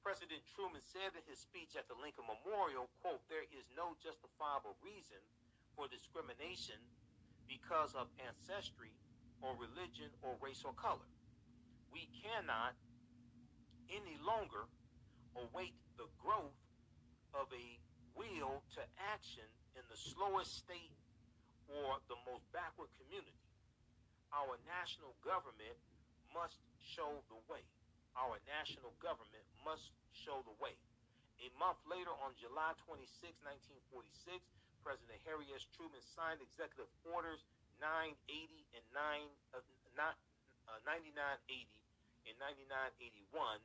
President 0.00 0.42
Truman 0.56 0.82
said 0.82 1.14
in 1.14 1.22
his 1.28 1.38
speech 1.38 1.78
at 1.78 1.86
the 1.86 1.94
Lincoln 2.00 2.26
Memorial, 2.26 2.90
quote, 3.04 3.22
there 3.28 3.46
is 3.54 3.68
no 3.76 3.94
justifiable 4.02 4.74
reason 4.82 5.20
for 5.76 5.86
discrimination 5.86 6.80
because 7.46 7.94
of 7.94 8.10
ancestry 8.18 8.90
or 9.42 9.52
religion 9.58 10.08
or 10.22 10.38
race 10.38 10.62
or 10.64 10.72
color. 10.78 11.06
We 11.90 12.08
cannot 12.22 12.72
any 13.90 14.16
longer 14.22 14.64
await 15.36 15.76
the 15.98 16.08
growth 16.22 16.56
of 17.34 17.50
a 17.52 17.66
will 18.16 18.62
to 18.78 18.82
action 19.12 19.44
in 19.76 19.84
the 19.90 19.98
slowest 19.98 20.56
state 20.62 20.96
or 21.68 22.00
the 22.08 22.18
most 22.28 22.44
backward 22.52 22.88
community. 23.00 23.36
Our 24.32 24.56
national 24.64 25.12
government 25.20 25.76
must 26.32 26.56
show 26.80 27.20
the 27.28 27.40
way. 27.52 27.64
Our 28.16 28.40
national 28.48 28.92
government 29.00 29.44
must 29.64 29.92
show 30.12 30.40
the 30.44 30.56
way. 30.60 30.76
A 31.40 31.48
month 31.56 31.80
later, 31.88 32.12
on 32.24 32.36
July 32.36 32.76
26, 32.84 33.08
1946, 33.44 34.40
President 34.84 35.20
Harry 35.24 35.48
S. 35.52 35.64
Truman 35.74 36.00
signed 36.04 36.40
Executive 36.44 36.88
Orders 37.08 37.44
980 37.82 38.62
and 38.78 38.86
9, 38.94 39.26
uh, 39.58 39.58
not, 39.98 40.14
uh, 40.70 40.78
9980 40.86 41.66
and 42.30 42.38
9981, 42.38 43.58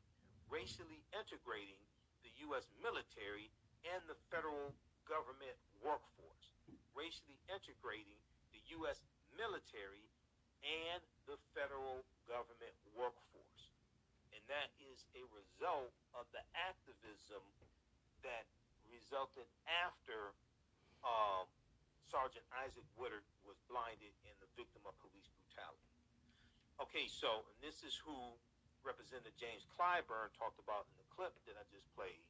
racially 0.50 1.06
integrating 1.14 1.78
the 2.26 2.34
U.S. 2.50 2.66
military 2.82 3.54
and 3.86 4.02
the 4.10 4.18
federal 4.34 4.74
government 5.06 5.54
workforce, 5.86 6.50
racially 6.98 7.38
integrating 7.46 8.18
the 8.50 8.62
U.S. 8.82 9.06
military 9.38 10.10
and 10.66 11.00
the 11.30 11.38
federal 11.54 12.02
government 12.26 12.74
workforce. 12.98 13.64
And 14.34 14.42
that 14.50 14.74
is 14.82 15.06
a 15.14 15.22
result 15.30 15.94
of 16.18 16.26
the 16.34 16.42
activism 16.58 17.46
that 18.26 18.50
resulted 18.90 19.46
after 19.70 20.34
um, 21.06 21.46
Sergeant 22.10 22.44
Isaac 22.66 22.88
Woodard 22.98 23.22
was 23.48 23.58
blinded 23.72 24.12
and 24.28 24.36
the 24.44 24.52
victim 24.60 24.84
of 24.84 24.94
police 25.00 25.32
brutality. 25.32 25.88
Okay, 26.84 27.08
so 27.08 27.48
and 27.48 27.58
this 27.64 27.82
is 27.82 27.96
who 27.98 28.36
Representative 28.86 29.34
James 29.40 29.66
Clyburn 29.74 30.30
talked 30.38 30.60
about 30.62 30.86
in 30.92 30.96
the 31.00 31.08
clip 31.10 31.34
that 31.50 31.58
I 31.58 31.64
just 31.72 31.88
played. 31.98 32.22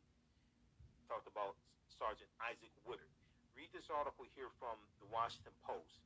Talked 1.10 1.28
about 1.28 1.58
Sergeant 1.92 2.30
Isaac 2.40 2.72
Woodard. 2.86 3.12
Read 3.58 3.74
this 3.74 3.90
article 3.90 4.30
here 4.38 4.54
from 4.62 4.78
the 5.02 5.10
Washington 5.10 5.54
Post. 5.66 6.06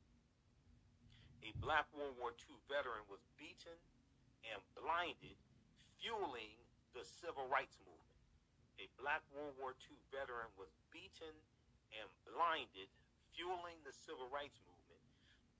A 1.44 1.52
black 1.60 1.84
World 1.92 2.16
War 2.16 2.32
II 2.32 2.56
veteran 2.70 3.04
was 3.10 3.20
beaten 3.36 3.76
and 4.48 4.58
blinded, 4.78 5.36
fueling 6.00 6.56
the 6.96 7.04
civil 7.04 7.44
rights 7.50 7.76
movement. 7.82 8.02
A 8.80 8.88
black 8.96 9.22
World 9.34 9.54
War 9.60 9.76
II 9.76 9.98
veteran 10.08 10.48
was 10.56 10.72
beaten 10.90 11.34
and 11.92 12.08
blinded, 12.24 12.88
fueling 13.36 13.76
the 13.84 13.92
civil 13.92 14.26
rights 14.32 14.56
movement. 14.64 14.71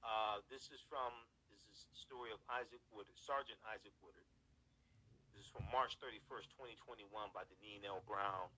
Uh, 0.03 0.43
this 0.51 0.67
is 0.75 0.83
from 0.91 1.15
this 1.47 1.63
is 1.71 1.87
the 1.87 1.99
story 1.99 2.35
of 2.35 2.43
Isaac 2.51 2.83
Woodard, 2.91 3.15
Sergeant 3.15 3.59
Isaac 3.71 3.95
Woodard. 4.03 4.27
This 5.31 5.47
is 5.47 5.51
from 5.55 5.63
March 5.71 5.95
31st, 6.03 6.51
2021 6.59 7.07
by 7.31 7.47
Deneen 7.47 7.87
L. 7.87 8.03
Brown 8.05 8.51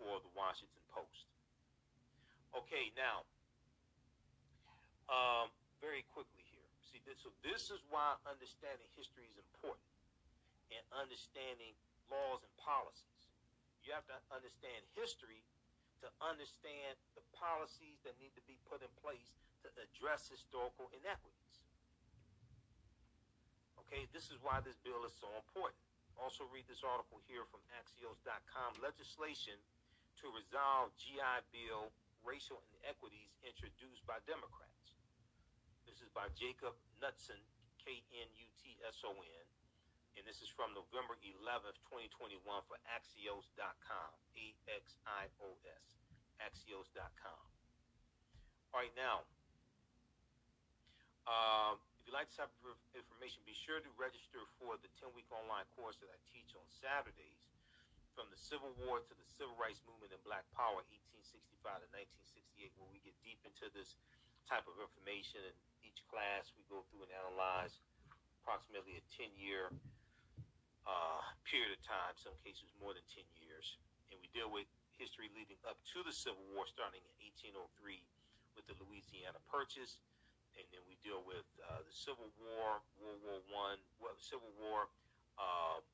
for 0.00 0.18
the 0.24 0.32
Washington 0.32 0.80
Post. 0.88 1.28
Okay, 2.56 2.88
now, 2.96 3.28
um, 5.12 5.52
very 5.84 6.00
quickly 6.16 6.42
here. 6.48 6.64
See, 6.80 7.04
this, 7.04 7.20
so 7.20 7.28
this 7.44 7.68
is 7.68 7.84
why 7.92 8.16
understanding 8.24 8.88
history 8.96 9.28
is 9.28 9.36
important 9.36 9.84
and 10.72 10.82
understanding 10.96 11.76
laws 12.08 12.40
and 12.40 12.54
policies. 12.56 13.28
You 13.84 13.92
have 13.92 14.08
to 14.08 14.18
understand 14.32 14.80
history 14.96 15.44
to 16.00 16.08
understand 16.24 16.96
the 17.14 17.24
policies 17.36 18.00
that 18.08 18.16
need 18.16 18.32
to 18.34 18.44
be 18.48 18.56
put 18.66 18.80
in 18.80 18.90
place 19.04 19.36
to 19.66 19.70
address 19.82 20.30
historical 20.30 20.86
inequities. 20.94 21.58
Okay, 23.82 24.06
this 24.14 24.30
is 24.30 24.38
why 24.38 24.62
this 24.62 24.78
bill 24.86 25.02
is 25.02 25.14
so 25.18 25.26
important. 25.34 25.82
Also, 26.14 26.46
read 26.54 26.70
this 26.70 26.86
article 26.86 27.18
here 27.26 27.42
from 27.50 27.60
Axios.com. 27.82 28.78
Legislation 28.78 29.58
to 30.22 30.30
resolve 30.30 30.94
GI 30.96 31.42
Bill 31.50 31.90
racial 32.22 32.62
inequities 32.78 33.34
introduced 33.42 34.06
by 34.06 34.22
Democrats. 34.26 34.98
This 35.86 35.98
is 36.02 36.10
by 36.14 36.30
Jacob 36.34 36.74
Knutson, 36.98 37.38
K 37.82 38.02
N 38.10 38.28
U 38.32 38.48
T 38.58 38.78
S 38.86 39.02
O 39.06 39.12
N, 39.14 39.46
and 40.16 40.24
this 40.24 40.40
is 40.40 40.48
from 40.48 40.72
November 40.72 41.14
11th, 41.20 41.76
2021 41.92 42.40
for 42.64 42.80
Axios.com. 42.88 44.10
A 44.40 44.46
X 44.72 44.96
I 45.04 45.28
O 45.44 45.52
S. 45.68 45.86
Axios.com. 46.40 47.44
All 48.72 48.80
right, 48.80 48.96
now, 48.96 49.28
um, 51.26 51.78
if 51.98 52.06
you'd 52.06 52.14
like 52.14 52.30
this 52.30 52.38
type 52.38 52.50
of 52.62 52.78
information, 52.94 53.42
be 53.42 53.54
sure 53.54 53.82
to 53.82 53.90
register 53.98 54.38
for 54.62 54.78
the 54.78 54.90
10 55.02 55.10
week 55.18 55.26
online 55.34 55.66
course 55.74 55.98
that 55.98 56.10
I 56.10 56.18
teach 56.30 56.54
on 56.54 56.62
Saturdays 56.70 57.42
from 58.14 58.30
the 58.30 58.38
Civil 58.38 58.72
War 58.86 59.02
to 59.02 59.14
the 59.14 59.28
Civil 59.28 59.58
Rights 59.58 59.82
Movement 59.84 60.14
and 60.14 60.22
Black 60.22 60.46
Power, 60.54 60.80
1865 60.86 61.84
to 61.84 61.88
1968, 62.56 62.72
where 62.78 62.88
we 62.88 63.02
get 63.02 63.12
deep 63.26 63.42
into 63.42 63.68
this 63.74 63.98
type 64.46 64.64
of 64.70 64.78
information. 64.78 65.42
In 65.44 65.54
each 65.82 66.00
class, 66.06 66.54
we 66.54 66.62
go 66.70 66.86
through 66.88 67.04
and 67.04 67.12
analyze 67.12 67.82
approximately 68.40 68.96
a 68.96 69.04
10 69.10 69.34
year 69.34 69.74
uh, 70.86 71.20
period 71.42 71.74
of 71.74 71.82
time, 71.82 72.14
some 72.14 72.32
cases 72.46 72.70
more 72.78 72.94
than 72.94 73.02
10 73.10 73.26
years. 73.42 73.76
And 74.14 74.16
we 74.22 74.30
deal 74.30 74.46
with 74.46 74.70
history 74.94 75.28
leading 75.34 75.58
up 75.66 75.76
to 75.92 76.06
the 76.06 76.14
Civil 76.14 76.40
War, 76.54 76.64
starting 76.70 77.02
in 77.02 77.14
1803 77.42 77.98
with 78.54 78.64
the 78.70 78.78
Louisiana 78.78 79.42
Purchase. 79.50 79.98
And 80.56 80.64
then 80.72 80.82
we 80.88 80.96
deal 81.04 81.20
with 81.24 81.44
uh, 81.68 81.84
the 81.84 81.92
Civil 81.92 82.32
War, 82.40 82.80
World 82.98 83.20
War 83.22 83.40
One, 83.52 83.78
Civil 84.20 84.50
War, 84.56 84.88
uh, 85.36 85.84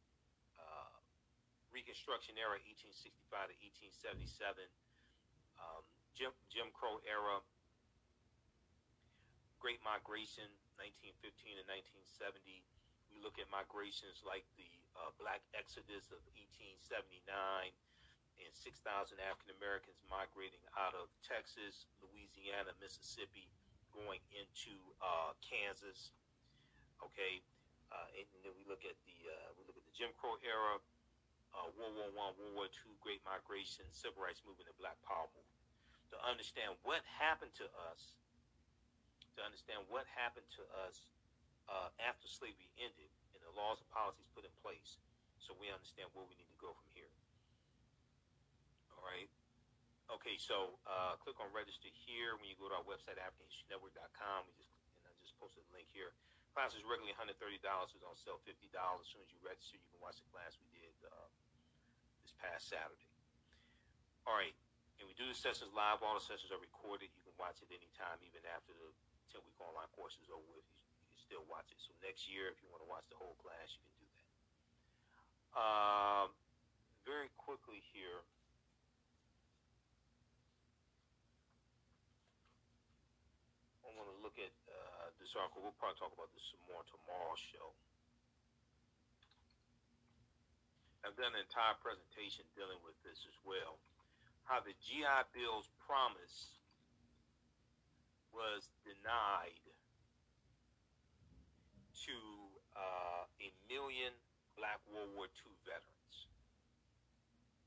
Reconstruction 1.73 2.37
era, 2.37 2.61
1865 2.61 3.49
to 3.49 3.57
1877, 3.97 4.69
um, 5.57 5.81
Jim, 6.13 6.29
Jim 6.53 6.69
Crow 6.77 7.01
era, 7.09 7.41
Great 9.57 9.81
Migration, 9.81 10.45
1915 10.77 11.33
to 11.57 11.65
1970. 11.65 12.61
We 13.09 13.25
look 13.25 13.41
at 13.41 13.49
migrations 13.49 14.21
like 14.21 14.45
the 14.61 14.69
uh, 15.01 15.17
Black 15.17 15.41
Exodus 15.57 16.13
of 16.13 16.21
1879 16.37 17.73
and 18.37 18.53
6,000 18.53 18.85
African 19.25 19.57
Americans 19.57 19.97
migrating 20.13 20.61
out 20.77 20.93
of 20.93 21.09
Texas, 21.25 21.89
Louisiana, 22.05 22.77
Mississippi, 22.85 23.49
going 23.93 24.21
into 24.35 24.75
uh, 24.99 25.37
Kansas. 25.45 26.13
Okay, 27.03 27.43
uh, 27.91 28.09
and 28.17 28.27
then 28.47 28.55
we 28.57 28.65
look 28.65 28.87
at 28.87 28.97
the 29.05 29.19
uh, 29.29 29.51
we 29.59 29.67
look 29.67 29.77
at 29.77 29.85
the 29.85 29.95
Jim 29.95 30.15
Crow 30.17 30.39
era, 30.41 30.79
uh, 31.53 31.69
World 31.77 31.99
War 31.99 32.11
One, 32.15 32.33
World 32.39 32.55
War 32.57 32.69
Two, 32.71 32.93
Great 33.03 33.21
Migration, 33.27 33.85
Civil 33.91 34.23
Rights 34.23 34.41
Movement, 34.47 34.71
and 34.71 34.79
Black 34.79 34.97
Power 35.05 35.27
movement. 35.35 35.61
To 36.15 36.17
understand 36.29 36.77
what 36.85 37.01
happened 37.09 37.53
to 37.57 37.67
us, 37.91 38.15
to 39.37 39.41
understand 39.43 39.83
what 39.89 40.05
happened 40.13 40.47
to 40.61 40.65
us 40.85 41.09
uh, 41.67 41.89
after 42.05 42.29
slavery 42.29 42.69
ended 42.77 43.09
and 43.33 43.41
the 43.43 43.53
laws 43.57 43.81
and 43.81 43.89
policies 43.91 44.29
put 44.37 44.45
in 44.45 44.53
place, 44.61 45.01
so 45.41 45.57
we 45.57 45.73
understand 45.73 46.13
where 46.13 46.29
we 46.29 46.37
need 46.37 46.49
to 46.53 46.61
go 46.61 46.71
from 46.71 46.89
here. 46.93 47.11
All 48.93 49.03
right. 49.09 49.33
Okay, 50.13 50.37
so 50.37 50.77
uh, 50.85 51.17
click 51.25 51.41
on 51.41 51.49
register 51.57 51.89
here 52.05 52.37
when 52.37 52.45
you 52.45 52.57
go 52.61 52.69
to 52.69 52.77
our 52.77 52.85
website, 52.85 53.17
AfricanHistoryNetwork.com. 53.17 54.45
We 54.45 54.53
just 54.61 54.69
and 55.01 55.09
I 55.09 55.13
just 55.25 55.33
posted 55.41 55.65
a 55.65 55.71
link 55.73 55.89
here. 55.89 56.13
Class 56.53 56.77
is 56.77 56.85
regularly 56.85 57.17
$130. 57.17 57.33
It's 57.41 58.05
on 58.05 58.13
sale 58.21 58.37
$50. 58.45 58.53
As 58.77 59.09
soon 59.09 59.25
as 59.25 59.33
you 59.33 59.41
register, 59.41 59.81
you 59.81 59.89
can 59.89 60.05
watch 60.05 60.21
the 60.21 60.29
class 60.29 60.53
we 60.61 60.69
did 60.77 60.93
uh, 61.09 61.29
this 62.21 62.37
past 62.37 62.69
Saturday. 62.69 63.09
All 64.29 64.37
right. 64.37 64.53
And 65.01 65.09
we 65.09 65.17
do 65.17 65.25
the 65.25 65.33
sessions 65.33 65.73
live. 65.73 66.05
All 66.05 66.13
the 66.13 66.21
sessions 66.21 66.53
are 66.53 66.61
recorded. 66.61 67.09
You 67.17 67.25
can 67.25 67.33
watch 67.41 67.65
it 67.65 67.73
anytime, 67.73 68.21
even 68.21 68.45
after 68.53 68.77
the 68.77 68.93
10 69.33 69.41
week 69.49 69.57
online 69.65 69.89
course 69.97 70.21
is 70.21 70.29
over 70.29 70.45
with. 70.53 70.69
You, 70.69 70.77
you 71.01 71.09
can 71.09 71.21
still 71.25 71.45
watch 71.49 71.73
it. 71.73 71.81
So 71.81 71.97
next 72.05 72.29
year, 72.29 72.53
if 72.53 72.61
you 72.61 72.69
want 72.69 72.85
to 72.85 72.91
watch 72.93 73.09
the 73.09 73.17
whole 73.17 73.35
class, 73.41 73.73
you 73.73 73.81
can 73.81 73.97
do 73.97 74.07
that. 74.13 74.29
Um, 75.57 76.29
very 77.09 77.33
quickly 77.41 77.81
here. 77.97 78.21
I 83.83 83.97
want 83.97 84.13
to 84.13 84.21
look 84.21 84.37
at 84.37 84.53
We'll 85.33 85.73
probably 85.81 85.97
talk 85.97 86.13
about 86.13 86.29
this 86.37 86.45
some 86.53 86.61
more 86.69 86.85
tomorrow 86.85 87.33
show. 87.41 87.73
I've 91.01 91.17
done 91.17 91.33
an 91.33 91.41
entire 91.41 91.73
presentation 91.81 92.45
dealing 92.53 92.77
with 92.85 93.01
this 93.01 93.25
as 93.25 93.37
well. 93.41 93.81
How 94.45 94.61
the 94.61 94.77
GI 94.85 95.33
Bill's 95.33 95.73
promise 95.89 96.61
was 98.29 98.69
denied 98.85 99.57
to 102.05 102.17
uh, 102.77 103.25
a 103.41 103.49
million 103.73 104.13
Black 104.61 104.85
World 104.93 105.17
War 105.17 105.33
II 105.33 105.53
veterans. 105.65 106.17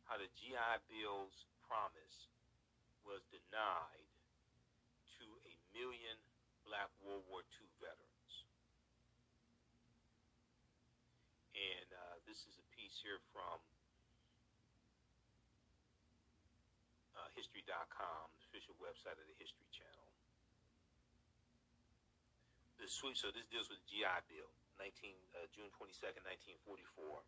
How 0.05 0.21
the 0.21 0.29
GI 0.37 0.85
Bill's 0.85 1.49
promise 1.65 2.29
was 3.01 3.25
denied 3.33 4.09
to 5.17 5.25
a 5.49 5.53
million 5.73 6.21
Black 6.65 6.89
World 7.05 7.23
War 7.29 7.41
II 7.45 7.67
veterans. 7.79 8.33
And 11.55 11.89
uh, 11.93 12.19
this 12.27 12.43
is 12.49 12.59
a 12.59 12.65
piece 12.75 12.99
here 12.99 13.21
from 13.31 13.57
uh, 17.15 17.29
History.com, 17.37 18.25
the 18.35 18.41
official 18.51 18.75
website 18.83 19.15
of 19.15 19.25
the 19.29 19.37
History 19.39 19.69
Channel. 19.71 20.09
The 22.75 22.91
sweet, 22.91 23.15
so 23.15 23.31
this 23.31 23.47
deals 23.47 23.71
with 23.71 23.79
the 23.87 23.87
GI 23.87 24.17
Bill, 24.27 24.51
19 24.77 25.15
uh, 25.39 25.47
June 25.55 25.71
22nd, 25.79 26.21
1944. 26.67 27.23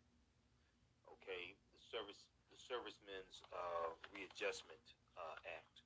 Okay, 1.08 1.56
the 1.72 1.80
service, 1.88 2.20
the 2.52 2.60
Servicemen's 2.60 3.40
uh, 3.48 3.90
Readjustment 4.12 4.84
uh, 5.16 5.34
Act. 5.48 5.82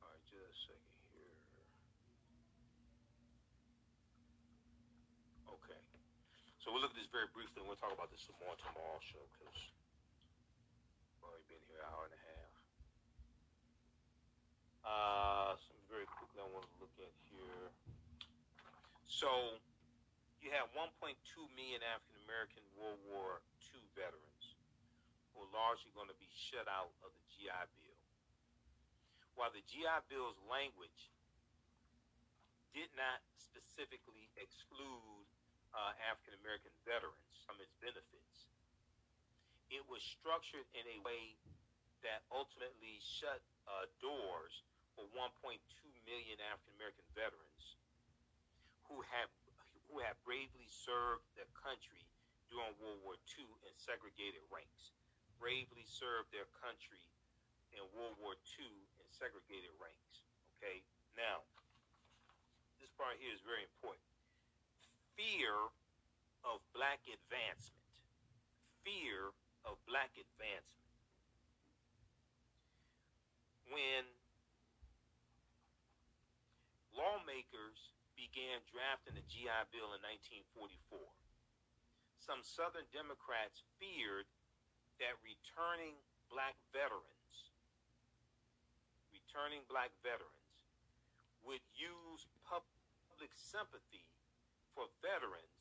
All 0.00 0.08
right, 0.08 0.22
just 0.30 0.46
a 0.48 0.54
second 0.70 0.96
here. 1.10 1.34
Okay. 5.50 5.80
Very 7.10 7.26
briefly 7.34 7.66
we'll 7.66 7.74
talk 7.74 7.90
about 7.90 8.06
this 8.14 8.22
some 8.22 8.38
more 8.38 8.54
tomorrow 8.62 9.02
show 9.02 9.18
because 9.34 9.58
we've 11.10 11.26
already 11.26 11.42
been 11.50 11.58
here 11.66 11.82
an 11.82 11.90
hour 11.90 12.06
and 12.06 12.14
a 12.14 12.22
half. 12.22 12.52
Uh, 14.86 15.50
some 15.58 15.82
very 15.90 16.06
quickly 16.06 16.38
I 16.38 16.46
want 16.54 16.70
to 16.70 16.74
look 16.78 16.94
at 17.02 17.10
here. 17.26 17.74
So 19.10 19.58
you 20.38 20.54
have 20.54 20.70
1.2 20.70 20.86
million 21.58 21.82
African 21.82 22.14
American 22.30 22.62
World 22.78 23.02
War 23.10 23.42
II 23.58 23.82
veterans 23.98 24.54
who 25.34 25.42
are 25.42 25.50
largely 25.50 25.90
going 25.98 26.08
to 26.14 26.18
be 26.22 26.30
shut 26.30 26.70
out 26.70 26.94
of 27.02 27.10
the 27.10 27.24
GI 27.34 27.62
Bill. 27.74 27.98
While 29.34 29.50
the 29.50 29.66
GI 29.66 30.06
Bill's 30.06 30.38
language 30.46 31.10
did 32.70 32.94
not 32.94 33.18
specifically 33.34 34.30
exclude 34.38 35.26
uh, 35.74 35.92
African 36.10 36.34
American 36.42 36.74
veterans 36.82 37.34
from 37.46 37.58
its 37.62 37.74
benefits, 37.78 38.50
it 39.70 39.82
was 39.86 40.02
structured 40.02 40.66
in 40.74 40.84
a 40.86 40.98
way 41.06 41.38
that 42.02 42.26
ultimately 42.32 42.98
shut 42.98 43.38
uh, 43.68 43.86
doors 44.02 44.64
for 44.96 45.06
1.2 45.14 45.60
million 46.08 46.36
African 46.50 46.74
American 46.74 47.06
veterans 47.14 47.78
who 48.90 48.98
have 49.14 49.30
who 49.90 49.98
have 50.02 50.14
bravely 50.22 50.66
served 50.70 51.26
their 51.34 51.50
country 51.58 52.06
during 52.46 52.70
World 52.78 53.02
War 53.02 53.18
II 53.34 53.46
in 53.66 53.74
segregated 53.74 54.42
ranks. 54.50 54.94
Bravely 55.42 55.82
served 55.86 56.30
their 56.30 56.46
country 56.62 57.02
in 57.74 57.82
World 57.94 58.14
War 58.22 58.38
II 58.38 58.70
in 59.02 59.06
segregated 59.10 59.74
ranks. 59.82 60.22
Okay, 60.58 60.82
now 61.18 61.42
this 62.78 62.90
part 62.94 63.18
here 63.18 63.34
is 63.34 63.42
very 63.42 63.66
important. 63.66 64.09
Fear 65.20 65.52
of 66.48 66.64
black 66.72 67.04
advancement. 67.04 67.84
Fear 68.80 69.36
of 69.68 69.76
black 69.84 70.16
advancement. 70.16 70.88
When 73.68 74.08
lawmakers 76.96 77.92
began 78.16 78.64
drafting 78.72 79.12
the 79.12 79.26
GI 79.28 79.68
Bill 79.76 79.92
in 79.92 80.00
1944, 80.56 80.96
some 82.16 82.40
Southern 82.40 82.88
Democrats 82.88 83.60
feared 83.76 84.24
that 85.04 85.20
returning 85.20 86.00
black 86.32 86.56
veterans, 86.72 87.52
returning 89.12 89.68
black 89.68 89.92
veterans, 90.00 90.64
would 91.44 91.60
use 91.76 92.24
public 92.48 93.36
sympathy 93.36 94.09
for 94.74 94.86
veterans 95.02 95.60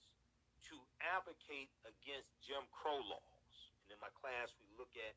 to 0.69 0.75
advocate 1.01 1.71
against 1.87 2.29
Jim 2.43 2.61
Crow 2.69 2.99
laws. 2.99 3.55
And 3.87 3.97
in 3.97 3.99
my 4.03 4.11
class, 4.19 4.53
we 4.59 4.67
look 4.77 4.91
at 4.99 5.15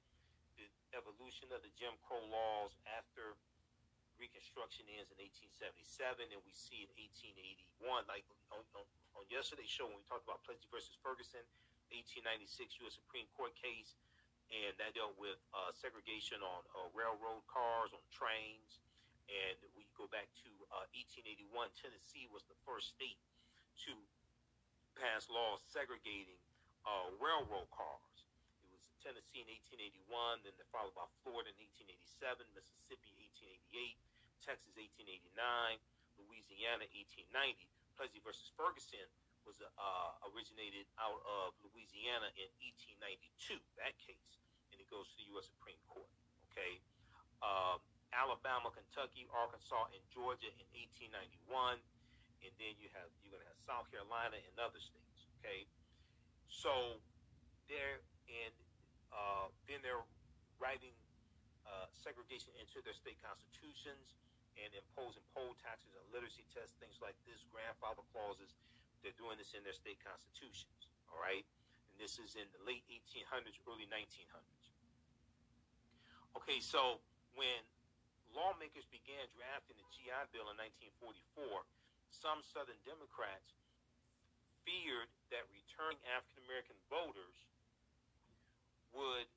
the 0.57 0.68
evolution 0.97 1.51
of 1.53 1.61
the 1.64 1.72
Jim 1.76 1.93
Crow 2.07 2.22
laws 2.30 2.72
after 2.88 3.36
Reconstruction 4.20 4.86
ends 4.95 5.11
in 5.11 5.18
1877, 5.18 6.30
and 6.30 6.38
we 6.47 6.55
see 6.55 6.86
in 6.86 6.90
1881, 7.82 8.07
like 8.07 8.22
on, 8.55 8.62
on, 8.78 8.86
on 9.18 9.24
yesterday's 9.26 9.66
show 9.66 9.88
when 9.88 9.99
we 9.99 10.07
talked 10.07 10.22
about 10.22 10.38
Plessy 10.47 10.68
versus 10.70 10.95
Ferguson, 11.03 11.43
1896 11.90 12.78
U.S. 12.86 12.95
Supreme 13.03 13.26
Court 13.34 13.51
case, 13.59 13.99
and 14.53 14.76
that 14.78 14.95
dealt 14.95 15.18
with 15.18 15.40
uh, 15.51 15.74
segregation 15.74 16.38
on 16.38 16.62
uh, 16.70 16.86
railroad 16.95 17.43
cars, 17.51 17.90
on 17.90 18.05
trains, 18.14 18.78
and 19.26 19.59
we 19.74 19.88
go 19.97 20.07
back 20.12 20.28
to 20.45 20.51
uh, 20.70 20.86
1881. 20.95 21.72
Tennessee 21.74 22.30
was 22.30 22.45
the 22.47 22.59
first 22.62 22.95
state 22.95 23.18
to 23.87 23.95
pass 24.97 25.27
laws 25.33 25.64
segregating 25.68 26.39
uh, 26.85 27.09
railroad 27.18 27.68
cars. 27.73 28.16
It 28.62 28.70
was 28.70 28.83
Tennessee 29.01 29.43
in 29.43 29.49
1881, 29.49 30.45
then 30.45 30.55
followed 30.70 30.95
by 30.95 31.07
Florida 31.23 31.51
in 31.55 31.59
1887, 31.85 32.45
Mississippi 32.53 33.12
1888, 33.73 33.99
Texas 34.43 34.73
1889, 34.75 35.79
Louisiana 36.20 36.85
1890. 36.93 37.66
Plessy 37.97 38.20
versus 38.25 38.49
Ferguson 38.57 39.07
was 39.45 39.59
uh, 39.61 40.29
originated 40.33 40.87
out 40.99 41.20
of 41.27 41.55
Louisiana 41.66 42.31
in 42.39 42.49
1892. 42.62 43.59
That 43.79 43.95
case, 43.99 44.39
and 44.70 44.79
it 44.79 44.89
goes 44.89 45.11
to 45.12 45.16
the 45.18 45.27
U.S. 45.37 45.51
Supreme 45.51 45.79
Court. 45.91 46.09
Okay, 46.51 46.79
um, 47.43 47.83
Alabama, 48.12 48.68
Kentucky, 48.70 49.25
Arkansas, 49.33 49.89
and 49.93 50.03
Georgia 50.12 50.53
in 50.53 50.66
1891, 51.09 51.81
and 52.43 52.53
then 52.59 52.74
you 52.78 52.90
have 52.95 53.09
you're 53.22 53.34
gonna 53.34 53.47
have 53.49 53.61
South 53.62 53.86
Carolina 53.90 54.38
and 54.38 54.55
other 54.59 54.78
states. 54.78 55.26
Okay, 55.40 55.66
so 56.51 56.99
they're 57.70 58.03
and 58.30 58.55
uh, 59.11 59.47
then 59.66 59.82
they're 59.82 60.03
writing 60.59 60.95
uh, 61.66 61.86
segregation 61.90 62.55
into 62.59 62.82
their 62.82 62.97
state 62.97 63.18
constitutions 63.22 64.18
and 64.61 64.68
imposing 64.76 65.24
poll 65.32 65.57
taxes 65.64 65.90
and 65.97 66.05
literacy 66.12 66.45
tests, 66.53 66.76
things 66.76 67.01
like 67.01 67.16
this, 67.24 67.40
grandfather 67.49 68.05
clauses. 68.12 68.53
They're 69.01 69.16
doing 69.16 69.40
this 69.40 69.57
in 69.57 69.64
their 69.64 69.74
state 69.74 69.99
constitutions. 70.05 70.86
All 71.11 71.18
right, 71.18 71.45
and 71.90 71.97
this 71.99 72.20
is 72.20 72.36
in 72.36 72.47
the 72.53 72.62
late 72.64 72.84
1800s, 72.88 73.59
early 73.68 73.88
1900s. 73.88 74.62
Okay, 76.40 76.61
so 76.61 77.01
when 77.36 77.61
lawmakers 78.32 78.88
began 78.88 79.24
drafting 79.36 79.76
the 79.76 79.88
GI 79.93 80.32
Bill 80.32 80.49
in 80.49 80.57
1944, 80.57 81.64
some 82.20 82.44
Southern 82.44 82.78
Democrats 82.84 83.56
feared 84.62 85.10
that 85.32 85.48
returning 85.50 85.98
African 86.12 86.44
American 86.44 86.78
voters 86.92 87.36
would 88.92 89.28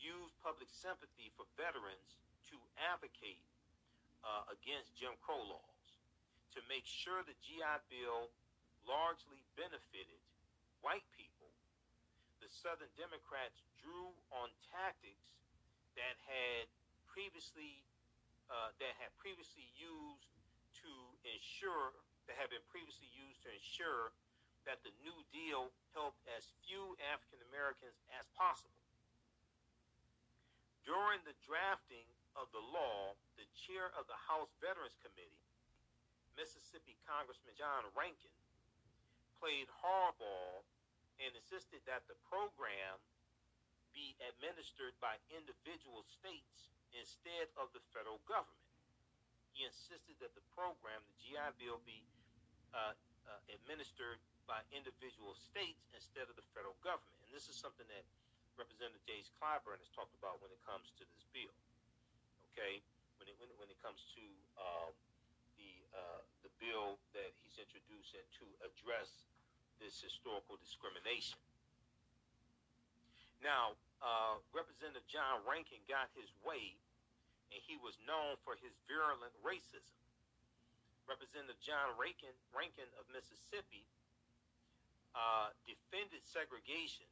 use 0.00 0.32
public 0.42 0.66
sympathy 0.68 1.30
for 1.38 1.46
veterans 1.54 2.18
to 2.50 2.56
advocate 2.90 3.44
uh, 4.26 4.48
against 4.52 4.92
Jim 4.96 5.14
Crow 5.22 5.40
laws, 5.40 5.84
to 6.56 6.60
make 6.66 6.84
sure 6.84 7.22
the 7.24 7.36
GI 7.40 7.76
Bill 7.88 8.28
largely 8.84 9.40
benefited 9.54 10.20
white 10.82 11.06
people. 11.14 11.48
The 12.42 12.50
Southern 12.50 12.90
Democrats 12.96 13.62
drew 13.78 14.10
on 14.34 14.50
tactics 14.72 15.30
that 15.94 16.16
had 16.26 16.66
previously 17.06 17.84
uh, 18.50 18.74
that 18.82 18.98
had 18.98 19.14
previously 19.22 19.70
used 19.78 20.26
to 20.84 20.92
ensure 21.24 21.92
that 22.28 22.36
have 22.40 22.52
been 22.52 22.64
previously 22.70 23.10
used 23.12 23.42
to 23.44 23.50
ensure 23.50 24.12
that 24.68 24.80
the 24.84 24.92
New 25.00 25.16
Deal 25.32 25.72
helped 25.96 26.20
as 26.36 26.52
few 26.64 26.94
African 27.10 27.40
Americans 27.48 27.96
as 28.12 28.28
possible. 28.36 28.76
During 30.84 31.20
the 31.24 31.36
drafting 31.44 32.06
of 32.36 32.48
the 32.52 32.62
law, 32.72 33.16
the 33.36 33.48
chair 33.56 33.92
of 33.96 34.06
the 34.06 34.16
House 34.16 34.52
Veterans 34.60 34.96
Committee, 35.00 35.44
Mississippi 36.36 36.96
Congressman 37.04 37.56
John 37.56 37.88
Rankin, 37.96 38.32
played 39.40 39.68
hardball 39.80 40.64
and 41.20 41.32
insisted 41.36 41.84
that 41.84 42.04
the 42.08 42.16
program 42.28 43.00
be 43.92 44.14
administered 44.22 44.94
by 45.02 45.18
individual 45.34 46.06
states 46.06 46.70
instead 46.94 47.50
of 47.58 47.72
the 47.74 47.82
federal 47.90 48.22
government. 48.28 48.59
He 49.54 49.66
insisted 49.66 50.16
that 50.22 50.32
the 50.38 50.44
program, 50.54 51.02
the 51.06 51.16
GI 51.20 51.48
Bill, 51.60 51.78
be 51.82 52.00
uh, 52.72 52.94
uh, 53.26 53.40
administered 53.50 54.18
by 54.46 54.62
individual 54.74 55.34
states 55.38 55.86
instead 55.94 56.26
of 56.26 56.34
the 56.34 56.46
federal 56.54 56.74
government. 56.82 57.18
And 57.26 57.30
this 57.30 57.46
is 57.46 57.54
something 57.54 57.86
that 57.90 58.04
Representative 58.58 59.02
James 59.06 59.30
Clyburn 59.38 59.78
has 59.78 59.90
talked 59.94 60.14
about 60.18 60.42
when 60.42 60.50
it 60.50 60.60
comes 60.66 60.90
to 60.98 61.04
this 61.06 61.24
bill. 61.30 61.54
Okay, 62.52 62.82
when 63.22 63.30
it 63.30 63.36
when 63.38 63.48
when 63.62 63.70
it 63.70 63.78
comes 63.78 64.02
to 64.18 64.24
um, 64.58 64.90
the 65.54 65.70
uh, 65.94 66.20
the 66.42 66.52
bill 66.58 66.98
that 67.14 67.30
he's 67.40 67.56
introducing 67.62 68.26
to 68.42 68.46
address 68.66 69.30
this 69.78 70.02
historical 70.02 70.60
discrimination. 70.60 71.40
Now, 73.40 73.78
uh, 74.04 74.36
Representative 74.52 75.08
John 75.08 75.40
Rankin 75.48 75.80
got 75.88 76.12
his 76.12 76.28
way, 76.44 76.76
and 77.50 77.60
he 77.62 77.76
was 77.82 77.98
known 78.06 78.38
for 78.46 78.54
his 78.58 78.74
virulent 78.86 79.34
racism. 79.42 79.98
Representative 81.06 81.58
John 81.58 81.94
Rankin, 81.98 82.30
Rankin 82.54 82.86
of 82.94 83.04
Mississippi 83.10 83.82
uh, 85.14 85.50
defended 85.66 86.22
segregation. 86.22 87.06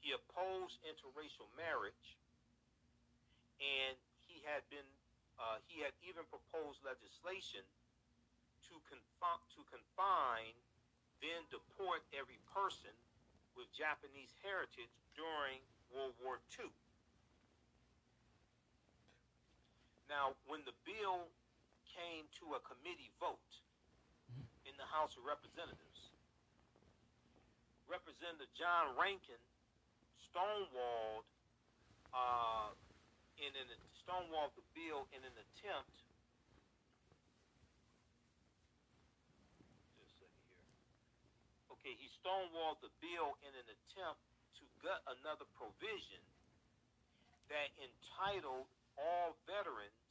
He 0.00 0.16
opposed 0.16 0.80
interracial 0.86 1.50
marriage, 1.58 2.16
and 3.60 3.98
he 4.24 4.40
had 4.46 4.64
been 4.72 4.86
uh, 5.38 5.60
he 5.68 5.84
had 5.84 5.94
even 6.02 6.24
proposed 6.32 6.80
legislation 6.82 7.62
to 8.66 8.74
confine 8.88 9.42
to 9.52 9.60
confine 9.68 10.56
then 11.18 11.42
deport 11.50 12.06
every 12.14 12.38
person 12.54 12.94
with 13.58 13.66
Japanese 13.74 14.30
heritage 14.38 14.94
during 15.18 15.58
World 15.90 16.14
War 16.22 16.38
II. 16.54 16.70
Now, 20.08 20.32
when 20.48 20.64
the 20.64 20.72
bill 20.88 21.28
came 21.84 22.24
to 22.40 22.56
a 22.56 22.60
committee 22.64 23.12
vote 23.20 23.52
in 24.64 24.72
the 24.80 24.88
House 24.88 25.12
of 25.20 25.28
Representatives, 25.28 26.00
Representative 27.88 28.48
John 28.56 28.96
Rankin 28.96 29.40
stonewalled 30.32 31.24
uh, 32.12 32.72
in 33.36 33.52
an 33.52 33.68
stonewalled 34.08 34.56
the 34.56 34.64
bill 34.72 35.04
in 35.12 35.20
an 35.20 35.36
attempt. 35.36 35.92
Okay, 41.68 41.92
he 41.92 42.08
stonewalled 42.24 42.80
the 42.80 42.92
bill 43.04 43.36
in 43.44 43.52
an 43.52 43.68
attempt 43.68 44.20
to 44.56 44.64
gut 44.80 45.04
another 45.20 45.44
provision 45.60 46.24
that 47.52 47.68
entitled 47.80 48.68
all 48.98 49.38
veterans 49.46 50.08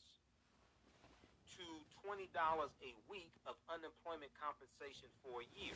to 1.60 1.66
$20 2.08 2.32
a 2.32 2.92
week 3.12 3.34
of 3.44 3.60
unemployment 3.68 4.32
compensation 4.40 5.12
for 5.20 5.44
a 5.44 5.48
year. 5.60 5.76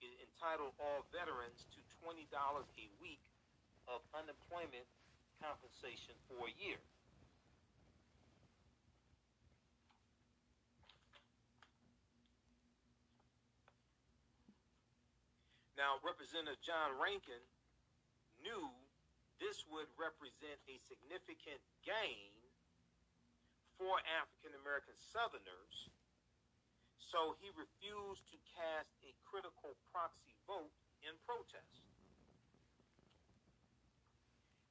It 0.00 0.14
entitled 0.24 0.72
all 0.80 1.04
veterans 1.12 1.68
to 1.76 1.80
$20 2.00 2.24
a 2.24 2.86
week 3.04 3.20
of 3.84 4.00
unemployment 4.16 4.88
compensation 5.44 6.16
for 6.24 6.48
a 6.48 6.54
year. 6.56 6.80
Now, 15.76 15.96
Representative 16.04 16.60
John 16.60 16.92
Rankin 17.00 17.40
knew 18.44 18.68
this 19.40 19.64
would 19.72 19.88
represent 19.96 20.60
a 20.68 20.76
significant 20.84 21.59
for 23.76 24.00
African 24.08 24.56
American 24.60 24.96
Southerners, 24.96 25.92
so 26.96 27.36
he 27.40 27.52
refused 27.52 28.24
to 28.32 28.36
cast 28.56 28.92
a 29.04 29.12
critical 29.24 29.76
proxy 29.92 30.32
vote 30.48 30.72
in 31.04 31.12
protest. 31.28 31.84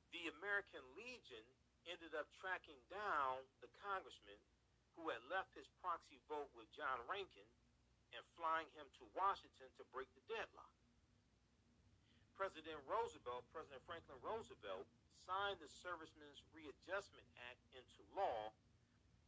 The 0.10 0.30
American 0.42 0.82
Legion 0.98 1.46
ended 1.86 2.18
up 2.18 2.30
tracking 2.42 2.78
down 2.90 3.46
the 3.62 3.70
congressman 3.82 4.42
who 4.98 5.14
had 5.14 5.22
left 5.30 5.54
his 5.54 5.70
proxy 5.86 6.18
vote 6.26 6.50
with 6.58 6.70
John 6.74 6.98
Rankin 7.06 7.46
and 8.18 8.26
flying 8.38 8.70
him 8.74 8.90
to 8.98 9.06
Washington 9.14 9.70
to 9.78 9.86
break 9.94 10.10
the 10.18 10.26
deadlock. 10.26 10.74
President 12.34 12.82
Roosevelt, 12.90 13.46
President 13.54 13.84
Franklin 13.86 14.18
Roosevelt, 14.26 14.88
signed 15.26 15.60
the 15.60 15.72
Servicemen's 15.84 16.40
Readjustment 16.56 17.26
Act 17.50 17.62
into 17.76 18.02
law 18.16 18.52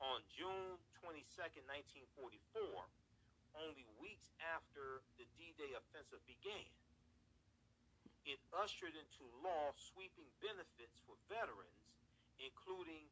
on 0.02 0.22
June 0.34 0.78
22, 1.04 1.24
1944, 1.38 2.62
only 3.60 3.86
weeks 4.00 4.32
after 4.56 5.04
the 5.20 5.28
D-Day 5.38 5.76
offensive 5.76 6.24
began. 6.26 6.70
It 8.26 8.38
ushered 8.54 8.94
into 8.94 9.24
law 9.42 9.74
sweeping 9.76 10.30
benefits 10.40 10.94
for 11.10 11.18
veterans, 11.26 11.82
including 12.38 13.10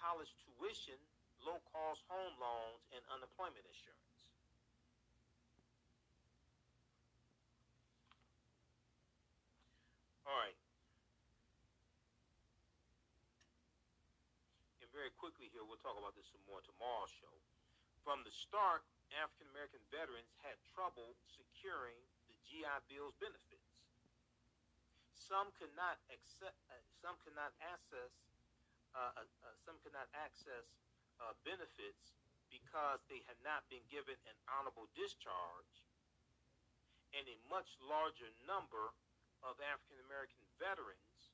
college 0.00 0.32
tuition, 0.44 1.00
low-cost 1.44 2.04
home 2.08 2.36
loans, 2.40 2.80
and 2.92 3.00
unemployment 3.12 3.64
insurance. 3.64 4.00
All 10.30 10.38
right. 10.38 10.54
And 14.84 14.89
very 15.00 15.16
quickly 15.16 15.48
here, 15.48 15.64
we'll 15.64 15.80
talk 15.80 15.96
about 15.96 16.12
this 16.12 16.28
some 16.28 16.44
more 16.44 16.60
tomorrow's 16.60 17.08
show. 17.08 17.32
From 18.04 18.20
the 18.20 18.28
start, 18.28 18.84
African 19.16 19.48
American 19.48 19.80
veterans 19.88 20.28
had 20.44 20.60
trouble 20.76 21.16
securing 21.24 21.96
the 22.28 22.36
GI 22.44 22.76
Bill's 22.92 23.16
benefits. 23.16 23.80
Some 25.16 25.56
could 25.56 25.72
not 25.72 25.96
accept, 26.12 26.52
uh, 26.68 26.76
some 27.00 27.16
could 27.24 27.32
not 27.32 27.56
access, 27.64 28.12
uh, 28.92 29.16
uh, 29.16 29.24
uh, 29.24 29.56
some 29.64 29.80
could 29.80 29.96
not 29.96 30.04
access 30.12 30.68
uh, 31.16 31.32
benefits 31.48 32.12
because 32.52 33.00
they 33.08 33.24
had 33.24 33.40
not 33.40 33.64
been 33.72 33.80
given 33.88 34.20
an 34.28 34.36
honorable 34.52 34.84
discharge, 34.92 35.80
and 37.16 37.24
a 37.24 37.40
much 37.48 37.72
larger 37.88 38.28
number 38.44 38.92
of 39.48 39.56
African 39.64 39.96
American 40.04 40.44
veterans 40.60 41.32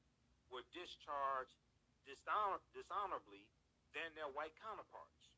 were 0.55 0.63
discharged 0.71 1.59
dishonor- 2.07 2.63
dishonorably 2.71 3.43
than 3.93 4.11
their 4.17 4.31
white 4.33 4.55
counterparts. 4.59 5.31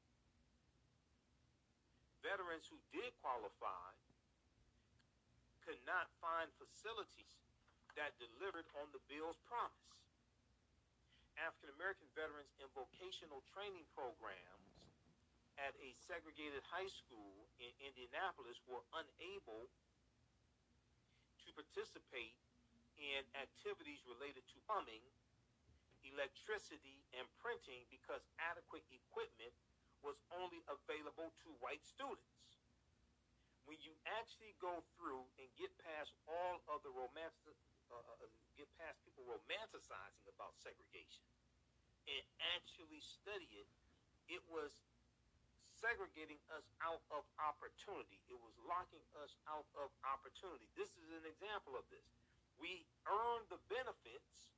Veterans 2.25 2.67
who 2.69 2.79
did 2.91 3.13
qualify 3.23 3.93
could 5.63 5.79
not 5.85 6.09
find 6.23 6.49
facilities 6.57 7.37
that 7.95 8.17
delivered 8.17 8.67
on 8.79 8.89
the 8.95 9.03
bill's 9.11 9.39
promise. 9.45 9.89
African 11.39 11.71
American 11.79 12.09
veterans 12.19 12.51
in 12.59 12.67
vocational 12.75 13.47
training 13.55 13.87
programs 13.95 14.69
at 15.59 15.75
a 15.83 15.95
segregated 16.07 16.63
high 16.67 16.91
school 16.91 17.47
in 17.59 17.71
Indianapolis 17.83 18.59
were 18.67 18.83
unable 18.95 19.71
to 21.43 21.49
participate 21.55 22.35
in 22.99 23.23
activities 23.39 24.03
related 24.07 24.43
to 24.51 24.57
plumbing, 24.67 25.03
electricity, 26.07 27.03
and 27.17 27.25
printing 27.43 27.87
because 27.91 28.23
adequate 28.39 28.85
equipment 28.91 29.55
was 30.03 30.19
only 30.31 30.63
available 30.71 31.35
to 31.43 31.49
white 31.59 31.83
students. 31.83 32.39
When 33.67 33.77
you 33.85 33.93
actually 34.19 34.57
go 34.63 34.81
through 34.97 35.27
and 35.37 35.49
get 35.61 35.69
past 35.85 36.17
all 36.25 36.63
of 36.73 36.81
the 36.87 36.93
romantic, 36.95 37.57
uh, 37.93 38.01
uh, 38.01 38.25
uh, 38.25 38.31
get 38.57 38.71
past 38.81 38.97
people 39.05 39.29
romanticizing 39.29 40.25
about 40.33 40.57
segregation 40.57 41.25
and 42.09 42.25
actually 42.57 43.05
study 43.05 43.49
it, 43.53 43.69
it 44.33 44.43
was 44.49 44.73
segregating 45.79 46.41
us 46.57 46.67
out 46.83 47.05
of 47.13 47.23
opportunity. 47.39 48.19
It 48.27 48.41
was 48.41 48.57
locking 48.67 49.05
us 49.23 49.37
out 49.47 49.69
of 49.79 49.93
opportunity. 50.03 50.67
This 50.75 50.91
is 50.99 51.09
an 51.15 51.25
example 51.29 51.79
of 51.79 51.87
this. 51.93 52.03
We 52.59 52.83
earned 53.07 53.47
the 53.53 53.61
benefits, 53.71 54.51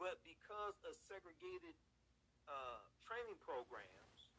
but 0.00 0.16
because 0.24 0.80
of 0.88 0.96
segregated 0.96 1.76
uh, 2.48 2.80
training 3.04 3.36
programs, 3.44 4.32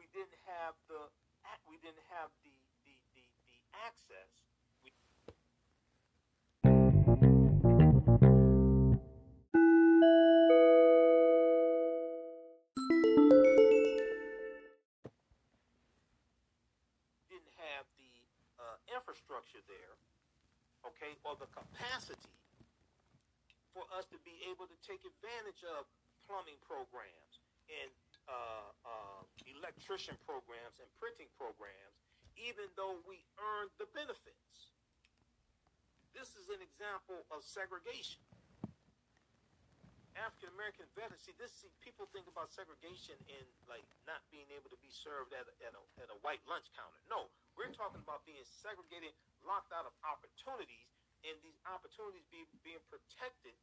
we 0.00 0.08
didn't 0.16 0.40
have 0.48 0.72
the 0.88 1.12
we 1.68 1.76
didn't 1.84 2.00
have 2.08 2.32
the 2.40 2.56
the 2.88 2.96
the, 3.12 3.20
the 3.44 3.60
access. 3.84 4.32
We 4.80 4.96
didn't 17.28 17.52
have 17.60 17.84
the 18.00 18.08
uh, 18.56 18.80
infrastructure 18.88 19.60
there, 19.68 20.00
okay, 20.88 21.12
or 21.28 21.36
the 21.36 21.52
capacity 21.52 22.37
for 23.78 23.86
us 23.94 24.10
to 24.10 24.18
be 24.26 24.34
able 24.50 24.66
to 24.66 24.74
take 24.82 24.98
advantage 25.06 25.62
of 25.78 25.86
plumbing 26.26 26.58
programs 26.66 27.38
and 27.70 27.94
uh, 28.26 28.74
uh, 28.82 29.22
electrician 29.46 30.18
programs 30.26 30.82
and 30.82 30.90
printing 30.98 31.30
programs, 31.38 32.02
even 32.34 32.66
though 32.74 32.98
we 33.06 33.22
earned 33.38 33.70
the 33.78 33.86
benefits. 33.94 34.74
This 36.10 36.34
is 36.34 36.50
an 36.50 36.58
example 36.58 37.22
of 37.30 37.46
segregation. 37.46 38.18
African 40.18 40.50
American 40.58 40.90
veterans, 40.98 41.22
see 41.22 41.38
this. 41.38 41.54
See, 41.54 41.70
people 41.78 42.10
think 42.10 42.26
about 42.26 42.50
segregation 42.50 43.14
in 43.30 43.46
like 43.70 43.86
not 44.02 44.18
being 44.34 44.50
able 44.50 44.66
to 44.74 44.80
be 44.82 44.90
served 44.90 45.30
at 45.30 45.46
a, 45.46 45.54
at 45.62 45.78
a, 45.78 45.82
at 46.02 46.10
a 46.10 46.18
white 46.26 46.42
lunch 46.50 46.66
counter. 46.74 46.98
No, 47.06 47.30
we're 47.54 47.70
talking 47.70 48.02
about 48.02 48.26
being 48.26 48.42
segregated, 48.42 49.14
locked 49.46 49.70
out 49.70 49.86
of 49.86 49.94
opportunities, 50.02 50.87
and 51.26 51.34
these 51.42 51.58
opportunities 51.66 52.26
be, 52.30 52.46
being 52.62 52.82
protected 52.86 53.54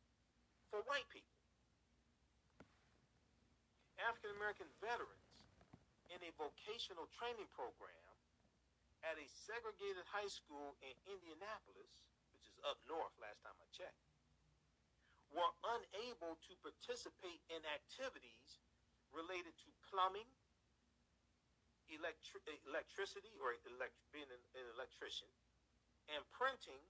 for 0.67 0.83
white 0.89 1.07
people. 1.11 1.35
African 4.01 4.35
American 4.35 4.67
veterans 4.83 5.31
in 6.11 6.19
a 6.21 6.31
vocational 6.35 7.07
training 7.15 7.47
program 7.55 8.15
at 9.07 9.15
a 9.15 9.27
segregated 9.29 10.03
high 10.09 10.27
school 10.27 10.75
in 10.83 10.93
Indianapolis, 11.07 11.91
which 12.35 12.45
is 12.49 12.57
up 12.67 12.81
north 12.89 13.13
last 13.21 13.39
time 13.45 13.55
I 13.55 13.67
checked, 13.71 14.03
were 15.31 15.51
unable 15.79 16.37
to 16.47 16.53
participate 16.63 17.41
in 17.51 17.61
activities 17.71 18.61
related 19.13 19.55
to 19.63 19.69
plumbing, 19.87 20.27
electri- 21.87 22.59
electricity, 22.67 23.31
or 23.39 23.55
elect- 23.67 23.99
being 24.11 24.27
an, 24.27 24.43
an 24.57 24.65
electrician, 24.75 25.29
and 26.11 26.21
printing 26.33 26.81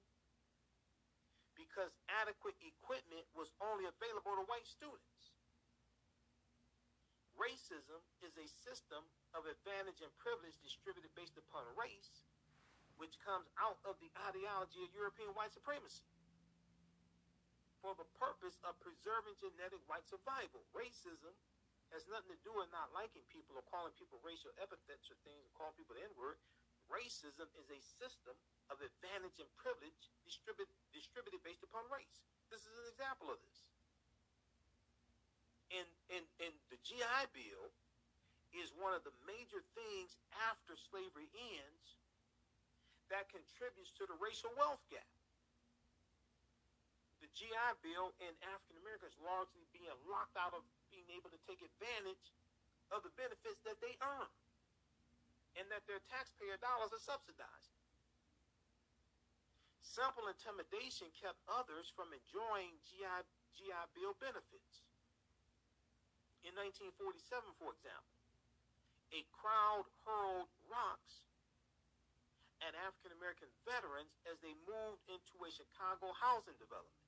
because 1.55 1.91
adequate 2.23 2.55
equipment 2.61 3.25
was 3.33 3.51
only 3.63 3.87
available 3.87 4.35
to 4.37 4.45
white 4.47 4.67
students. 4.67 5.35
Racism 7.35 7.99
is 8.23 8.31
a 8.39 8.47
system 8.63 9.03
of 9.35 9.43
advantage 9.43 9.99
and 9.99 10.11
privilege 10.19 10.55
distributed 10.63 11.11
based 11.19 11.35
upon 11.35 11.67
race, 11.75 12.23
which 12.95 13.19
comes 13.19 13.47
out 13.59 13.75
of 13.83 13.99
the 13.99 14.07
ideology 14.31 14.87
of 14.87 14.91
European 14.95 15.35
white 15.35 15.51
supremacy 15.51 16.07
for 17.83 17.91
the 17.99 18.07
purpose 18.17 18.55
of 18.63 18.79
preserving 18.79 19.35
genetic 19.37 19.83
white 19.91 20.07
survival. 20.07 20.63
Racism 20.71 21.35
has 21.93 22.07
nothing 22.09 22.33
to 22.33 22.41
do 22.41 22.55
with 22.55 22.71
not 22.73 22.89
liking 22.95 23.21
people 23.29 23.53
or 23.53 23.63
calling 23.69 23.93
people 23.99 24.17
racial 24.25 24.49
epithets 24.57 25.05
or 25.11 25.17
things 25.21 25.43
or 25.43 25.51
calling 25.53 25.75
people 25.77 25.93
the 25.93 26.07
N-word. 26.07 26.39
Racism 26.89 27.49
is 27.57 27.67
a 27.73 27.81
system 27.97 28.35
of 28.69 28.77
advantage 28.81 29.37
and 29.41 29.49
privilege 29.57 30.09
distributed 30.25 30.73
distributed 30.93 31.41
based 31.41 31.65
upon 31.65 31.85
race. 31.89 32.21
This 32.53 32.61
is 32.61 32.73
an 32.77 32.87
example 32.93 33.29
of 33.33 33.37
this. 33.41 33.59
And 35.73 35.87
and 36.13 36.25
and 36.45 36.53
the 36.69 36.79
GI 36.85 37.21
Bill 37.33 37.65
is 38.53 38.71
one 38.77 38.95
of 38.95 39.03
the 39.03 39.13
major 39.27 39.59
things 39.75 40.15
after 40.47 40.77
slavery 40.77 41.27
ends 41.35 41.99
that 43.09 43.27
contributes 43.29 43.91
to 43.99 44.07
the 44.07 44.17
racial 44.17 44.49
wealth 44.55 44.81
gap. 44.89 45.09
The 47.19 47.29
GI 47.33 47.69
Bill 47.81 48.13
in 48.21 48.31
African 48.53 48.77
Americans 48.85 49.17
largely 49.21 49.65
being 49.73 49.91
locked 50.05 50.37
out 50.37 50.53
of 50.53 50.61
being 50.93 51.05
able 51.17 51.33
to 51.33 51.41
take 51.49 51.59
advantage 51.59 52.31
of 52.93 53.01
the 53.01 53.13
benefits 53.17 53.59
that 53.65 53.81
they 53.81 53.97
earn 53.99 54.29
and 55.55 55.65
that 55.71 55.87
their 55.87 56.03
taxpayer 56.11 56.59
dollars 56.59 56.91
are 56.91 57.01
subsidized. 57.03 57.75
Simple 59.79 60.27
intimidation 60.27 61.07
kept 61.15 61.39
others 61.47 61.87
from 61.95 62.11
enjoying 62.11 62.75
GI, 62.83 63.23
GI 63.55 63.83
Bill 63.95 64.11
benefits. 64.19 64.83
In 66.43 66.51
1947, 66.59 67.55
for 67.55 67.71
example, 67.71 68.15
a 69.15 69.23
crowd 69.31 69.87
hurled 70.03 70.51
rocks 70.67 71.23
at 72.59 72.75
African 72.75 73.15
American 73.15 73.47
veterans 73.63 74.11
as 74.27 74.35
they 74.43 74.53
moved 74.67 75.05
into 75.07 75.35
a 75.45 75.49
Chicago 75.53 76.11
housing 76.17 76.57
development. 76.59 77.04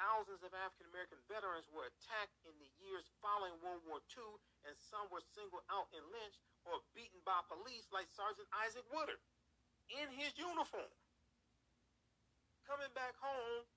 Thousands 0.00 0.40
of 0.40 0.56
African 0.56 0.88
American 0.96 1.20
veterans 1.28 1.68
were 1.76 1.84
attacked 1.84 2.32
in 2.48 2.56
the 2.56 2.72
years 2.80 3.04
following 3.20 3.52
World 3.60 3.84
War 3.84 4.00
II, 4.16 4.32
and 4.64 4.72
some 4.80 5.04
were 5.12 5.20
singled 5.36 5.60
out 5.68 5.92
and 5.92 6.00
lynched 6.08 6.40
or 6.64 6.80
beaten 6.96 7.20
by 7.28 7.44
police, 7.52 7.84
like 7.92 8.08
Sergeant 8.08 8.48
Isaac 8.64 8.88
Woodard 8.88 9.20
in 9.92 10.08
his 10.16 10.32
uniform, 10.40 10.88
coming 12.64 12.88
back 12.96 13.12
home 13.20 13.68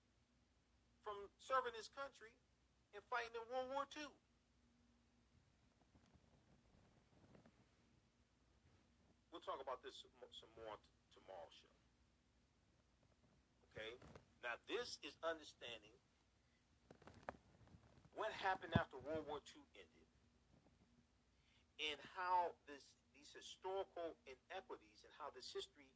from 1.04 1.28
serving 1.44 1.76
his 1.76 1.92
country 1.92 2.32
and 2.96 3.04
fighting 3.12 3.36
in 3.36 3.44
World 3.52 3.68
War 3.76 3.84
II. 3.92 4.08
We'll 9.28 9.44
talk 9.44 9.60
about 9.60 9.84
this 9.84 10.00
some 10.00 10.56
more 10.56 10.80
tomorrow 11.20 11.52
show. 11.52 11.74
Okay? 13.76 14.00
Now 14.40 14.56
this 14.72 14.96
is 15.04 15.20
understanding 15.20 15.92
what 18.14 18.30
happened 18.42 18.74
after 18.78 18.98
World 19.02 19.26
War 19.26 19.42
II 19.42 19.64
ended 19.78 20.10
and 21.82 21.98
how 22.14 22.54
this 22.70 22.86
these 23.18 23.34
historical 23.34 24.18
inequities 24.28 25.00
and 25.06 25.14
how 25.16 25.32
this 25.32 25.48
history 25.54 25.88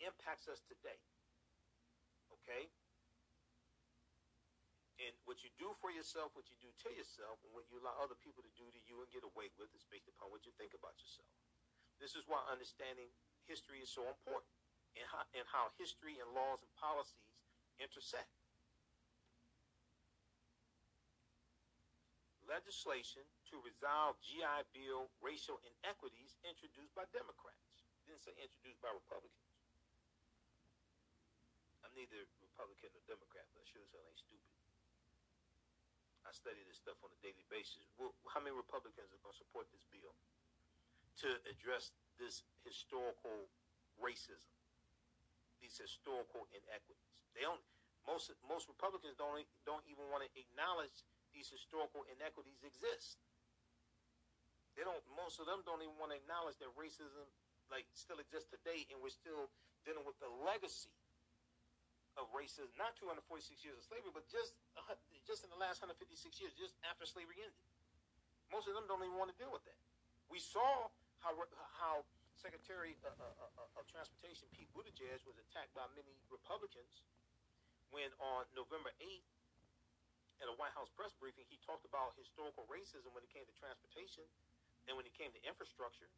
impacts 0.00 0.48
us 0.48 0.64
today. 0.64 0.96
Okay? 2.40 2.72
And 5.00 5.12
what 5.24 5.40
you 5.40 5.52
do 5.56 5.72
for 5.80 5.92
yourself, 5.92 6.32
what 6.36 6.48
you 6.48 6.56
do 6.60 6.72
to 6.84 6.90
yourself, 6.92 7.40
and 7.44 7.52
what 7.56 7.64
you 7.68 7.80
allow 7.80 7.96
other 8.00 8.16
people 8.20 8.44
to 8.44 8.52
do 8.56 8.68
to 8.68 8.80
you 8.84 9.00
and 9.00 9.08
get 9.12 9.24
away 9.24 9.48
with 9.56 9.72
is 9.72 9.84
based 9.88 10.08
upon 10.08 10.28
what 10.32 10.44
you 10.44 10.52
think 10.60 10.76
about 10.76 10.96
yourself. 11.00 11.28
This 12.00 12.16
is 12.16 12.24
why 12.24 12.40
understanding 12.48 13.08
history 13.44 13.80
is 13.84 13.92
so 13.92 14.04
important 14.08 14.52
and 14.96 15.04
how, 15.08 15.24
and 15.36 15.44
how 15.48 15.72
history 15.76 16.20
and 16.20 16.28
laws 16.32 16.60
and 16.60 16.72
policies 16.76 17.28
intersect. 17.80 18.39
Legislation 22.50 23.22
to 23.46 23.62
resolve 23.62 24.18
GI 24.26 24.66
Bill 24.74 25.06
racial 25.22 25.62
inequities 25.62 26.34
introduced 26.42 26.90
by 26.98 27.06
Democrats. 27.14 27.86
Didn't 28.10 28.26
say 28.26 28.34
introduced 28.42 28.82
by 28.82 28.90
Republicans. 28.90 29.54
I'm 31.86 31.94
neither 31.94 32.26
Republican 32.42 32.90
or 32.90 33.06
Democrat, 33.06 33.46
but 33.54 33.62
I 33.62 33.66
sure 33.70 33.86
as 33.86 33.94
hell 33.94 34.02
ain't 34.02 34.18
stupid. 34.18 34.50
I 36.26 36.34
study 36.34 36.58
this 36.66 36.82
stuff 36.82 36.98
on 37.06 37.14
a 37.14 37.20
daily 37.22 37.46
basis. 37.54 37.86
How 38.26 38.42
many 38.42 38.50
Republicans 38.50 39.14
are 39.14 39.22
going 39.22 39.34
to 39.34 39.42
support 39.46 39.70
this 39.70 39.86
bill 39.94 40.10
to 41.22 41.38
address 41.46 41.94
this 42.18 42.42
historical 42.66 43.46
racism, 43.94 44.50
these 45.62 45.78
historical 45.78 46.50
inequities? 46.50 47.14
They 47.38 47.46
don't. 47.46 47.62
Most 48.10 48.34
most 48.42 48.66
Republicans 48.66 49.14
don't 49.14 49.38
don't 49.62 49.86
even 49.86 50.10
want 50.10 50.26
to 50.26 50.30
acknowledge 50.34 51.06
these 51.34 51.48
historical 51.48 52.04
inequities 52.10 52.60
exist. 52.62 53.20
They 54.78 54.86
don't. 54.86 55.00
Most 55.18 55.42
of 55.42 55.46
them 55.50 55.62
don't 55.66 55.82
even 55.82 55.96
want 55.98 56.14
to 56.14 56.18
acknowledge 56.18 56.56
that 56.62 56.70
racism 56.78 57.26
like 57.70 57.86
still 57.94 58.18
exists 58.18 58.50
today, 58.50 58.86
and 58.90 58.98
we're 59.02 59.14
still 59.14 59.50
dealing 59.86 60.02
with 60.06 60.18
the 60.18 60.30
legacy 60.42 60.90
of 62.18 62.26
racism, 62.34 62.66
not 62.74 62.98
246 62.98 63.62
years 63.62 63.78
of 63.78 63.84
slavery, 63.86 64.10
but 64.10 64.26
just 64.26 64.58
uh, 64.74 64.94
just 65.26 65.46
in 65.46 65.50
the 65.50 65.60
last 65.60 65.78
156 65.82 66.02
years, 66.42 66.50
just 66.58 66.74
after 66.86 67.06
slavery 67.06 67.38
ended. 67.38 67.64
Most 68.50 68.66
of 68.66 68.74
them 68.74 68.86
don't 68.90 69.02
even 69.06 69.14
want 69.14 69.30
to 69.30 69.38
deal 69.38 69.50
with 69.54 69.62
that. 69.66 69.78
We 70.26 70.42
saw 70.42 70.90
how 71.22 71.34
how 71.78 72.02
Secretary 72.40 72.96
uh, 73.04 73.12
uh, 73.20 73.60
uh, 73.60 73.78
of 73.78 73.84
Transportation 73.92 74.48
Pete 74.56 74.70
Buttigieg 74.72 75.20
was 75.28 75.36
attacked 75.36 75.76
by 75.76 75.84
many 75.92 76.16
Republicans 76.32 77.04
when 77.92 78.08
on 78.16 78.48
November 78.56 78.88
8th 78.96 79.39
at 80.40 80.48
a 80.48 80.56
White 80.56 80.72
House 80.72 80.88
press 80.96 81.12
briefing, 81.20 81.44
he 81.52 81.60
talked 81.60 81.84
about 81.84 82.16
historical 82.16 82.64
racism 82.72 83.12
when 83.12 83.20
it 83.20 83.30
came 83.32 83.44
to 83.44 83.54
transportation 83.60 84.24
and 84.88 84.96
when 84.96 85.04
it 85.04 85.12
came 85.12 85.28
to 85.36 85.40
infrastructure. 85.44 86.08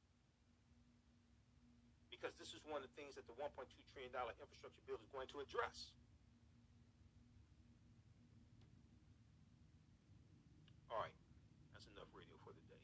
Because 2.09 2.39
this 2.39 2.55
is 2.55 2.63
one 2.63 2.79
of 2.79 2.87
the 2.87 2.95
things 2.95 3.19
that 3.19 3.27
the 3.27 3.35
$1.2 3.35 3.51
trillion 3.91 4.15
infrastructure 4.15 4.83
bill 4.87 5.03
is 5.03 5.11
going 5.11 5.27
to 5.35 5.43
address. 5.43 5.91
All 10.87 11.03
right, 11.03 11.17
that's 11.75 11.89
enough 11.91 12.07
radio 12.15 12.37
for 12.47 12.55
the 12.55 12.63
day. 12.71 12.83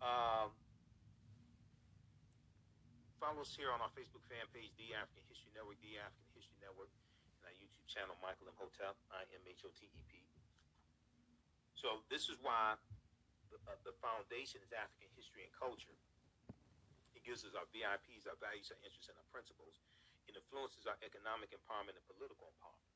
Um, 0.00 0.54
follow 3.18 3.42
us 3.42 3.52
here 3.52 3.74
on 3.74 3.82
our 3.82 3.90
Facebook 3.92 4.22
fan 4.30 4.46
page, 4.54 4.70
The 4.78 4.94
African 4.94 5.26
History 5.28 5.50
Network, 5.52 5.82
The 5.82 5.98
African 5.98 6.30
History 6.32 6.56
Network 6.62 6.94
our 7.46 7.54
YouTube 7.54 7.86
channel, 7.86 8.18
Michael 8.18 8.50
Imhotep, 8.50 8.98
I 9.14 9.22
M 9.30 9.42
H 9.46 9.62
O 9.62 9.70
T 9.70 9.86
E 9.86 10.02
P. 10.10 10.26
So 11.78 12.02
this 12.10 12.26
is 12.26 12.42
why 12.42 12.74
the, 13.54 13.58
uh, 13.70 13.78
the 13.86 13.94
foundation 14.02 14.58
is 14.66 14.74
African 14.74 15.06
history 15.14 15.46
and 15.46 15.54
culture. 15.54 15.94
It 17.14 17.22
gives 17.22 17.46
us 17.46 17.54
our 17.54 17.68
VIPs, 17.70 18.26
our 18.26 18.38
values, 18.42 18.74
our 18.74 18.80
interests, 18.82 19.06
and 19.06 19.16
our 19.16 19.28
principles. 19.30 19.78
It 20.26 20.34
influences 20.34 20.90
our 20.90 20.98
economic 21.06 21.54
empowerment 21.54 21.94
and 21.94 22.04
political 22.10 22.50
empowerment. 22.50 22.90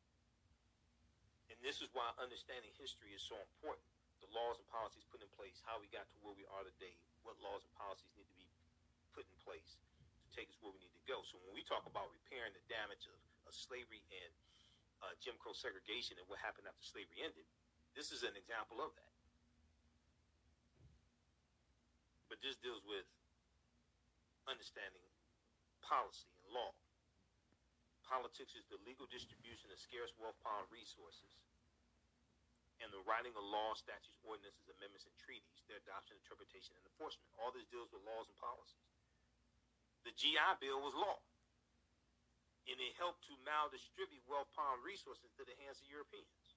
And 1.47 1.59
this 1.63 1.79
is 1.79 1.91
why 1.95 2.11
understanding 2.19 2.75
history 2.75 3.15
is 3.15 3.23
so 3.23 3.39
important. 3.39 3.87
The 4.19 4.31
laws 4.35 4.59
and 4.59 4.67
policies 4.69 5.07
put 5.07 5.23
in 5.23 5.31
place, 5.39 5.63
how 5.63 5.79
we 5.79 5.87
got 5.95 6.11
to 6.11 6.17
where 6.27 6.35
we 6.35 6.45
are 6.51 6.67
today, 6.67 6.99
what 7.23 7.39
laws 7.39 7.63
and 7.63 7.73
policies 7.79 8.11
need 8.19 8.27
to 8.27 8.37
be 8.39 8.47
put 9.15 9.27
in 9.27 9.39
place 9.47 9.79
to 10.27 10.29
take 10.35 10.51
us 10.51 10.59
where 10.59 10.75
we 10.75 10.83
need 10.83 10.95
to 10.95 11.05
go. 11.07 11.23
So 11.23 11.39
when 11.47 11.55
we 11.55 11.63
talk 11.63 11.87
about 11.87 12.11
repairing 12.11 12.55
the 12.55 12.65
damage 12.71 13.07
of 13.07 13.19
slavery 13.55 14.03
and 14.11 14.33
uh, 15.01 15.13
Jim 15.19 15.37
Crow 15.41 15.57
segregation 15.57 16.21
and 16.21 16.27
what 16.29 16.39
happened 16.41 16.69
after 16.69 16.85
slavery 16.85 17.25
ended, 17.25 17.47
this 17.97 18.13
is 18.13 18.23
an 18.23 18.37
example 18.37 18.79
of 18.79 18.93
that. 18.95 19.15
But 22.31 22.39
this 22.45 22.55
deals 22.61 22.87
with 22.87 23.05
understanding 24.47 25.03
policy 25.83 26.31
and 26.47 26.55
law. 26.55 26.71
Politics 28.07 28.55
is 28.55 28.67
the 28.71 28.79
legal 28.87 29.07
distribution 29.11 29.71
of 29.71 29.79
scarce 29.79 30.15
wealth, 30.19 30.39
power, 30.43 30.67
and 30.67 30.71
resources. 30.71 31.31
And 32.81 32.89
the 32.91 33.03
writing 33.05 33.35
of 33.37 33.45
laws, 33.45 33.83
statutes, 33.83 34.19
ordinances, 34.25 34.67
amendments, 34.73 35.05
and 35.05 35.15
treaties, 35.21 35.63
their 35.69 35.79
adoption, 35.85 36.17
interpretation, 36.17 36.75
and 36.75 36.85
enforcement. 36.87 37.29
All 37.37 37.53
this 37.53 37.69
deals 37.69 37.93
with 37.93 38.03
laws 38.09 38.27
and 38.27 38.39
policies. 38.41 38.89
The 40.03 40.17
GI 40.17 40.51
Bill 40.65 40.81
was 40.81 40.97
law. 40.97 41.21
And 42.71 42.79
it 42.79 42.95
helped 42.95 43.27
to 43.27 43.35
maldistribute 43.43 44.23
wealth, 44.31 44.55
and 44.55 44.79
resources 44.87 45.35
to 45.35 45.43
the 45.43 45.59
hands 45.59 45.83
of 45.83 45.91
Europeans. 45.91 46.55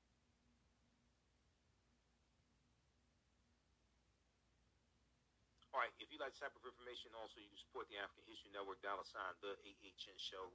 All 5.74 5.82
right, 5.82 5.90
if 5.98 6.14
you 6.14 6.22
like 6.22 6.38
this 6.38 6.46
type 6.46 6.54
of 6.54 6.62
information, 6.70 7.18
also 7.18 7.42
you 7.42 7.50
can 7.50 7.58
support 7.58 7.90
the 7.90 7.98
African 7.98 8.30
History 8.30 8.54
Network, 8.54 8.78
dollar 8.86 9.02
sign 9.10 9.34
the 9.42 9.58
AHN 9.58 10.22
show, 10.22 10.54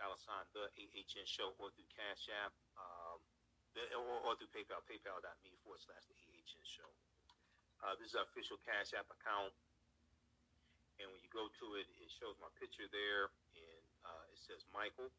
dollar 0.00 0.16
sign 0.16 0.48
the 0.56 0.64
AHN 0.72 1.28
show, 1.28 1.52
or 1.60 1.68
through 1.76 1.92
Cash 1.92 2.32
App, 2.32 2.56
um, 2.80 3.20
the, 3.76 3.84
or, 3.92 4.16
or 4.24 4.32
through 4.40 4.48
PayPal, 4.56 4.80
paypal.me 4.88 5.60
forward 5.60 5.84
slash 5.84 6.08
the 6.08 6.16
AHN 6.24 6.64
show. 6.64 6.88
Uh, 7.84 8.00
this 8.00 8.08
is 8.08 8.16
our 8.16 8.24
official 8.24 8.56
Cash 8.64 8.96
App 8.96 9.12
account, 9.12 9.52
and 10.96 11.12
when 11.12 11.20
you 11.20 11.28
go 11.28 11.52
to 11.60 11.66
it, 11.76 11.84
it 12.00 12.08
shows 12.08 12.32
my 12.40 12.48
picture 12.56 12.88
there, 12.88 13.28
says 14.38 14.62
Michael. 14.70 15.10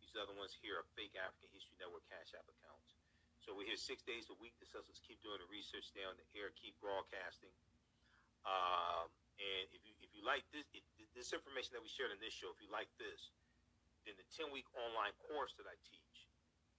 These 0.00 0.14
other 0.14 0.34
ones 0.38 0.54
here 0.54 0.78
are 0.78 0.86
fake 0.94 1.18
African 1.18 1.50
History 1.50 1.74
Network 1.82 2.06
Cash 2.06 2.32
App 2.38 2.46
accounts. 2.46 2.94
So 3.42 3.52
we're 3.52 3.68
here 3.68 3.76
six 3.76 4.00
days 4.00 4.32
a 4.32 4.36
week 4.40 4.56
The 4.56 4.70
us 4.72 5.02
keep 5.04 5.20
doing 5.20 5.36
the 5.36 5.50
research, 5.52 5.92
stay 5.92 6.06
on 6.06 6.16
the 6.16 6.24
air, 6.32 6.48
keep 6.56 6.72
broadcasting. 6.80 7.52
Um, 8.48 9.12
and 9.36 9.66
if 9.76 9.84
you 9.84 9.92
if 10.00 10.14
you 10.16 10.24
like 10.24 10.44
this 10.54 10.64
if, 10.72 10.84
this 11.12 11.36
information 11.36 11.76
that 11.76 11.82
we 11.84 11.90
shared 11.92 12.08
in 12.14 12.20
this 12.24 12.32
show, 12.32 12.48
if 12.48 12.60
you 12.62 12.72
like 12.72 12.88
this, 12.96 13.34
then 14.08 14.16
the 14.16 14.24
ten 14.32 14.48
week 14.48 14.64
online 14.72 15.12
course 15.28 15.52
that 15.60 15.68
I 15.68 15.76
teach 15.84 16.16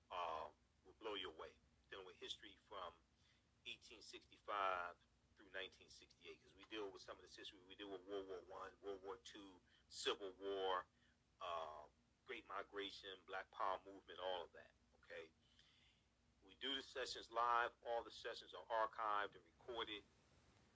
uh, 0.09 0.49
will 0.89 0.97
blow 0.97 1.13
you 1.13 1.29
away. 1.37 1.53
Dealing 1.93 2.09
with 2.09 2.17
history 2.17 2.57
from 2.65 2.89
1865 3.69 4.41
through 5.37 5.49
1968, 5.53 6.33
because 6.33 6.55
we 6.57 6.65
deal 6.73 6.89
with 6.89 7.05
some 7.05 7.13
of 7.13 7.21
this 7.21 7.37
history. 7.37 7.61
We 7.69 7.77
deal 7.77 7.93
with 7.93 8.01
World 8.09 8.25
War 8.25 8.41
One, 8.49 8.73
World 8.81 9.05
War 9.05 9.21
Two, 9.21 9.53
Civil 9.85 10.33
War, 10.41 10.85
uh, 11.41 11.83
Great 12.25 12.45
Migration, 12.49 13.13
Black 13.29 13.45
Power 13.53 13.77
movement, 13.85 14.17
all 14.21 14.41
of 14.45 14.51
that. 14.57 14.71
Okay. 15.05 15.29
We 16.45 16.53
do 16.61 16.73
the 16.73 16.85
sessions 16.85 17.29
live. 17.33 17.73
All 17.85 18.05
the 18.05 18.13
sessions 18.13 18.53
are 18.53 18.65
archived 18.69 19.33
and 19.33 19.43
recorded 19.57 20.05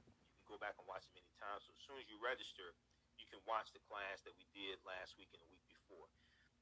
You 0.01 0.13
can 0.41 0.47
go 0.49 0.57
back 0.57 0.77
and 0.81 0.85
watch 0.89 1.05
them 1.05 1.17
many 1.17 1.29
times. 1.37 1.65
So 1.65 1.73
as 1.73 1.81
soon 1.85 1.97
as 2.01 2.09
you 2.09 2.17
register, 2.21 2.73
you 3.21 3.25
can 3.29 3.41
watch 3.45 3.69
the 3.75 3.83
class 3.85 4.25
that 4.25 4.33
we 4.37 4.45
did 4.55 4.81
last 4.87 5.17
week 5.19 5.29
and 5.35 5.41
the 5.41 5.49
week 5.51 5.65
before. 5.69 6.09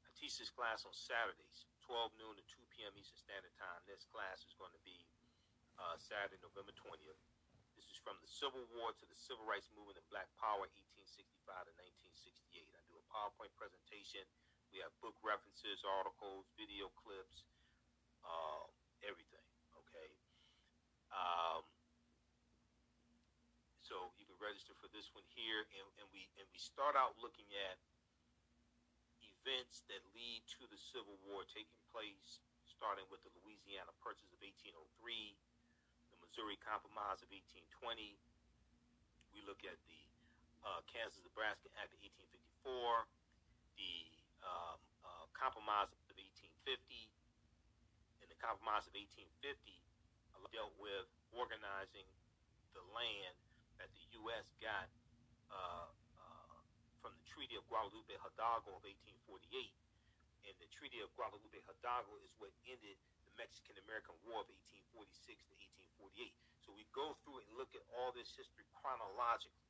I 0.03 0.09
teach 0.15 0.35
this 0.39 0.51
class 0.51 0.83
on 0.83 0.91
Saturdays, 0.95 1.67
12 1.85 2.15
noon 2.19 2.35
to 2.35 2.43
2 2.47 2.59
p.m. 2.75 2.91
Eastern 2.99 3.19
Standard 3.19 3.55
Time. 3.55 3.79
This 3.87 4.07
class 4.09 4.43
is 4.43 4.55
going 4.57 4.73
to 4.75 4.83
be 4.83 5.05
uh, 5.77 5.95
Saturday, 5.99 6.41
November 6.41 6.73
20th. 6.73 7.21
This 7.77 7.85
is 7.93 7.99
from 8.01 8.17
the 8.25 8.29
Civil 8.31 8.65
War 8.73 8.89
to 8.97 9.05
the 9.05 9.19
Civil 9.19 9.45
Rights 9.45 9.69
Movement 9.77 10.01
and 10.01 10.07
Black 10.09 10.27
Power, 10.41 10.65
1865 10.65 11.69
to 11.69 11.73
1968. 11.77 12.46
PowerPoint 13.17 13.49
presentation. 13.57 14.21
We 14.69 14.77
have 14.85 14.93
book 15.01 15.17
references, 15.25 15.81
articles, 15.81 16.45
video 16.53 16.93
clips, 17.01 17.49
uh, 18.21 18.69
everything. 19.01 19.41
Okay. 19.73 20.09
Um, 21.09 21.65
so 23.81 24.13
you 24.21 24.29
can 24.29 24.37
register 24.37 24.77
for 24.77 24.85
this 24.93 25.09
one 25.17 25.25
here, 25.33 25.65
and, 25.73 25.87
and 25.97 26.05
we 26.13 26.29
and 26.37 26.45
we 26.53 26.61
start 26.61 26.93
out 26.93 27.17
looking 27.17 27.49
at 27.57 27.81
events 29.25 29.81
that 29.89 30.03
lead 30.13 30.45
to 30.61 30.69
the 30.69 30.77
Civil 30.77 31.17
War 31.25 31.41
taking 31.49 31.81
place, 31.89 32.37
starting 32.69 33.07
with 33.09 33.25
the 33.25 33.33
Louisiana 33.41 33.89
Purchase 33.97 34.29
of 34.29 34.43
1803, 34.45 35.33
the 36.13 36.19
Missouri 36.21 36.59
Compromise 36.61 37.25
of 37.25 37.33
1820. 37.33 38.13
We 39.33 39.41
look 39.41 39.65
at 39.65 39.79
the 39.89 40.06
uh, 40.65 40.81
Kansas-Nebraska 40.89 41.69
Act 41.77 41.91
of 41.93 42.01
1854, 42.65 43.05
the 43.77 43.93
um, 44.45 44.79
uh, 45.05 45.25
Compromise 45.37 45.91
of 45.93 45.99
1850, 46.17 46.73
and 48.21 48.27
the 48.29 48.39
Compromise 48.41 48.85
of 48.89 48.93
1850 48.93 49.77
dealt 50.57 50.73
with 50.79 51.05
organizing 51.35 52.07
the 52.71 52.83
land 52.95 53.35
that 53.77 53.91
the 53.93 54.05
U.S. 54.25 54.47
got 54.57 54.87
uh, 55.51 55.85
uh, 56.17 56.57
from 57.03 57.13
the 57.13 57.25
Treaty 57.27 57.53
of 57.59 57.63
Guadalupe 57.69 58.09
Hidalgo 58.09 58.73
of 58.73 58.81
1848. 58.81 59.69
And 60.47 60.55
the 60.63 60.69
Treaty 60.71 61.03
of 61.03 61.11
Guadalupe 61.19 61.59
Hidalgo 61.67 62.15
is 62.23 62.31
what 62.39 62.49
ended 62.65 62.95
the 63.27 63.33
Mexican 63.35 63.75
American 63.83 64.15
War 64.25 64.41
of 64.41 64.49
1846 64.95 65.45
to 65.45 65.53
1848. 66.15 66.33
So 66.63 66.71
we 66.73 66.87
go 66.95 67.13
through 67.21 67.43
and 67.43 67.47
look 67.59 67.71
at 67.75 67.83
all 67.93 68.15
this 68.15 68.31
history 68.33 68.65
chronologically 68.79 69.66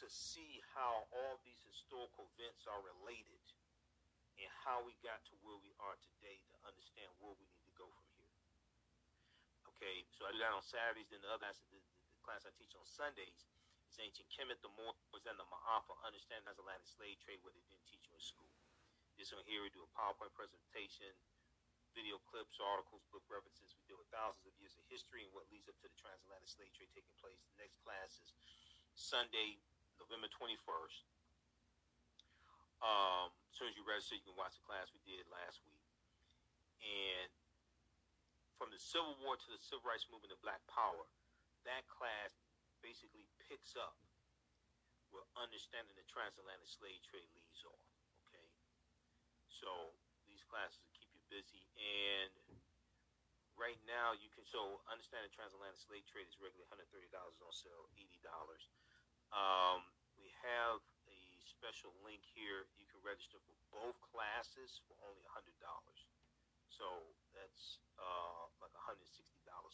to 0.00 0.06
see 0.10 0.58
how 0.74 1.06
all 1.14 1.38
these 1.46 1.62
historical 1.62 2.26
events 2.34 2.66
are 2.66 2.82
related 2.82 3.44
and 4.40 4.50
how 4.66 4.82
we 4.82 4.98
got 5.06 5.22
to 5.30 5.34
where 5.46 5.58
we 5.62 5.70
are 5.78 5.94
today 6.02 6.42
to 6.50 6.54
understand 6.66 7.06
where 7.22 7.34
we 7.38 7.46
need 7.46 7.62
to 7.62 7.74
go 7.78 7.86
from 7.86 8.06
here. 8.18 8.34
Okay, 9.74 10.02
so 10.10 10.26
I 10.26 10.34
do 10.34 10.42
that 10.42 10.54
on 10.54 10.64
Saturdays. 10.66 11.10
Then 11.10 11.22
the 11.22 11.30
other 11.30 11.46
class, 11.46 11.62
the, 11.70 11.78
the 11.78 12.22
class 12.26 12.42
I 12.42 12.50
teach 12.58 12.74
on 12.74 12.82
Sundays 12.86 13.46
is 13.90 13.96
Ancient 14.02 14.26
Kemet, 14.34 14.58
the 14.58 14.72
Moors, 14.74 14.98
and 15.26 15.38
the 15.38 15.46
Ma'afa, 15.46 15.94
Understanding 16.02 16.50
the 16.50 16.58
Transatlantic 16.58 16.90
Slave 16.90 17.18
Trade, 17.22 17.42
what 17.46 17.54
they 17.54 17.62
didn't 17.70 17.86
teach 17.86 18.10
you 18.10 18.14
in 18.18 18.22
school. 18.22 18.50
This 19.14 19.30
one 19.30 19.46
here, 19.46 19.62
we 19.62 19.70
do 19.70 19.86
a 19.86 19.90
PowerPoint 19.94 20.34
presentation, 20.34 21.14
video 21.94 22.18
clips, 22.26 22.58
articles, 22.58 23.06
book 23.14 23.22
references. 23.30 23.70
We 23.78 23.86
deal 23.86 24.02
with 24.02 24.10
thousands 24.10 24.50
of 24.50 24.54
years 24.58 24.74
of 24.74 24.82
history 24.90 25.22
and 25.22 25.30
what 25.30 25.46
leads 25.54 25.70
up 25.70 25.78
to 25.78 25.86
the 25.86 25.94
transatlantic 25.94 26.50
slave 26.50 26.74
trade 26.74 26.90
taking 26.90 27.14
place. 27.22 27.38
The 27.54 27.62
next 27.62 27.78
class 27.86 28.18
is 28.18 28.34
Sunday, 28.98 29.62
November 29.98 30.28
21st. 30.30 31.06
Um, 32.84 33.32
as 33.48 33.54
soon 33.56 33.72
as 33.72 33.76
you 33.78 33.84
register, 33.86 34.18
you 34.18 34.24
can 34.26 34.36
watch 34.36 34.58
the 34.60 34.66
class 34.66 34.92
we 34.92 35.00
did 35.08 35.24
last 35.32 35.64
week. 35.64 35.84
And 36.84 37.32
from 38.60 38.68
the 38.68 38.78
Civil 38.78 39.16
War 39.24 39.40
to 39.40 39.48
the 39.48 39.60
Civil 39.60 39.88
Rights 39.88 40.04
Movement 40.12 40.36
of 40.36 40.40
Black 40.44 40.60
Power, 40.68 41.08
that 41.64 41.88
class 41.88 42.36
basically 42.84 43.24
picks 43.48 43.72
up 43.74 43.96
where 45.08 45.24
understanding 45.38 45.94
the 45.96 46.04
transatlantic 46.10 46.68
slave 46.68 47.00
trade 47.06 47.30
leaves 47.32 47.62
off. 47.64 47.86
Okay, 48.26 48.50
so 49.48 49.94
these 50.26 50.42
classes 50.44 50.82
will 50.82 50.92
keep 50.92 51.08
you 51.14 51.22
busy, 51.30 51.64
and 51.78 52.34
right 53.54 53.78
now 53.86 54.10
you 54.12 54.26
can 54.34 54.42
so 54.44 54.82
understanding 54.90 55.30
transatlantic 55.30 55.78
slave 55.78 56.04
trade 56.10 56.26
is 56.26 56.36
regularly 56.42 56.66
$130 56.66 57.14
on 57.14 57.52
sale, 57.54 57.86
$80. 57.96 58.26
Um, 59.34 59.82
we 60.14 60.30
have 60.46 60.78
a 61.10 61.20
special 61.42 61.90
link 62.06 62.22
here. 62.22 62.70
You 62.78 62.86
can 62.86 63.02
register 63.02 63.42
for 63.42 63.54
both 63.74 63.98
classes 64.14 64.78
for 64.86 64.94
only 65.02 65.26
$100. 65.26 65.50
So 66.70 66.86
that's 67.34 67.82
uh, 67.98 68.46
like 68.62 68.70
$160 68.78 69.02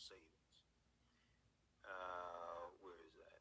savings. 0.01 0.57
Uh, 1.85 2.73
where 2.81 2.97
is 3.05 3.13
that? 3.21 3.41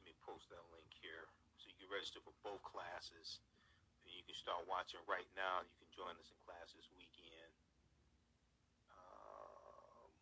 Let 0.00 0.04
me 0.08 0.16
post 0.24 0.48
that 0.52 0.64
link 0.72 0.88
here 1.04 1.28
so 1.60 1.68
you 1.68 1.76
can 1.76 1.92
register 1.92 2.20
for 2.24 2.32
both 2.40 2.64
classes. 2.64 3.44
And 4.08 4.14
you 4.16 4.24
can 4.24 4.36
start 4.36 4.64
watching 4.70 5.00
right 5.04 5.28
now. 5.36 5.60
You 5.64 5.74
can 5.84 5.90
join 5.92 6.14
us 6.16 6.28
in 6.32 6.38
class 6.48 6.72
this 6.72 6.88
weekend. 6.96 7.52
Um, 8.92 10.12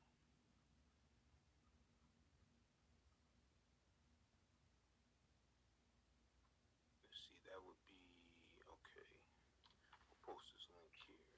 post 10.25 10.49
this 10.57 10.67
link 10.73 10.93
here. 11.05 11.29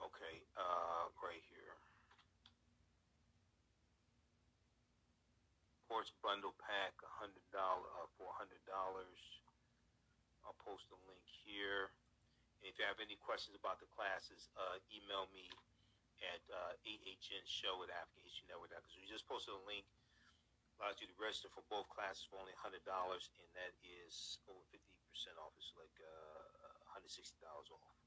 Okay, 0.00 0.40
uh, 0.56 1.12
right 1.22 1.44
here. 1.52 1.76
Porch 5.98 6.14
bundle 6.22 6.54
pack, 6.62 6.94
a 7.02 7.10
hundred 7.18 7.42
dollar, 7.50 7.82
uh, 7.98 8.06
for 8.14 8.30
a 8.30 8.36
hundred 8.38 8.62
dollars. 8.70 9.18
I'll 10.46 10.54
post 10.62 10.86
the 10.94 10.98
link 11.10 11.26
here. 11.42 11.90
And 12.62 12.70
if 12.70 12.78
you 12.78 12.86
have 12.86 13.02
any 13.02 13.18
questions 13.18 13.58
about 13.58 13.82
the 13.82 13.90
classes, 13.90 14.46
uh, 14.54 14.78
email 14.94 15.26
me 15.34 15.50
at 16.22 16.38
uh, 16.54 16.78
ahnshow 16.86 17.82
at 17.82 17.90
AfricanHistoryNetwork.com. 17.90 18.78
Because 18.78 18.94
we 18.94 19.10
just 19.10 19.26
posted 19.26 19.58
a 19.58 19.62
link 19.66 19.82
allows 20.78 21.02
you 21.02 21.10
to 21.10 21.18
register 21.18 21.50
for 21.50 21.66
both 21.66 21.90
classes 21.90 22.22
for 22.30 22.38
only 22.38 22.54
$100, 22.54 22.78
and 22.78 23.50
that 23.58 23.74
is 23.82 24.38
over 24.46 24.62
50% 24.70 24.78
off. 25.42 25.50
It's 25.58 25.74
like 25.74 25.98
uh, 25.98 26.94
$160 26.94 27.42
off. 27.42 27.98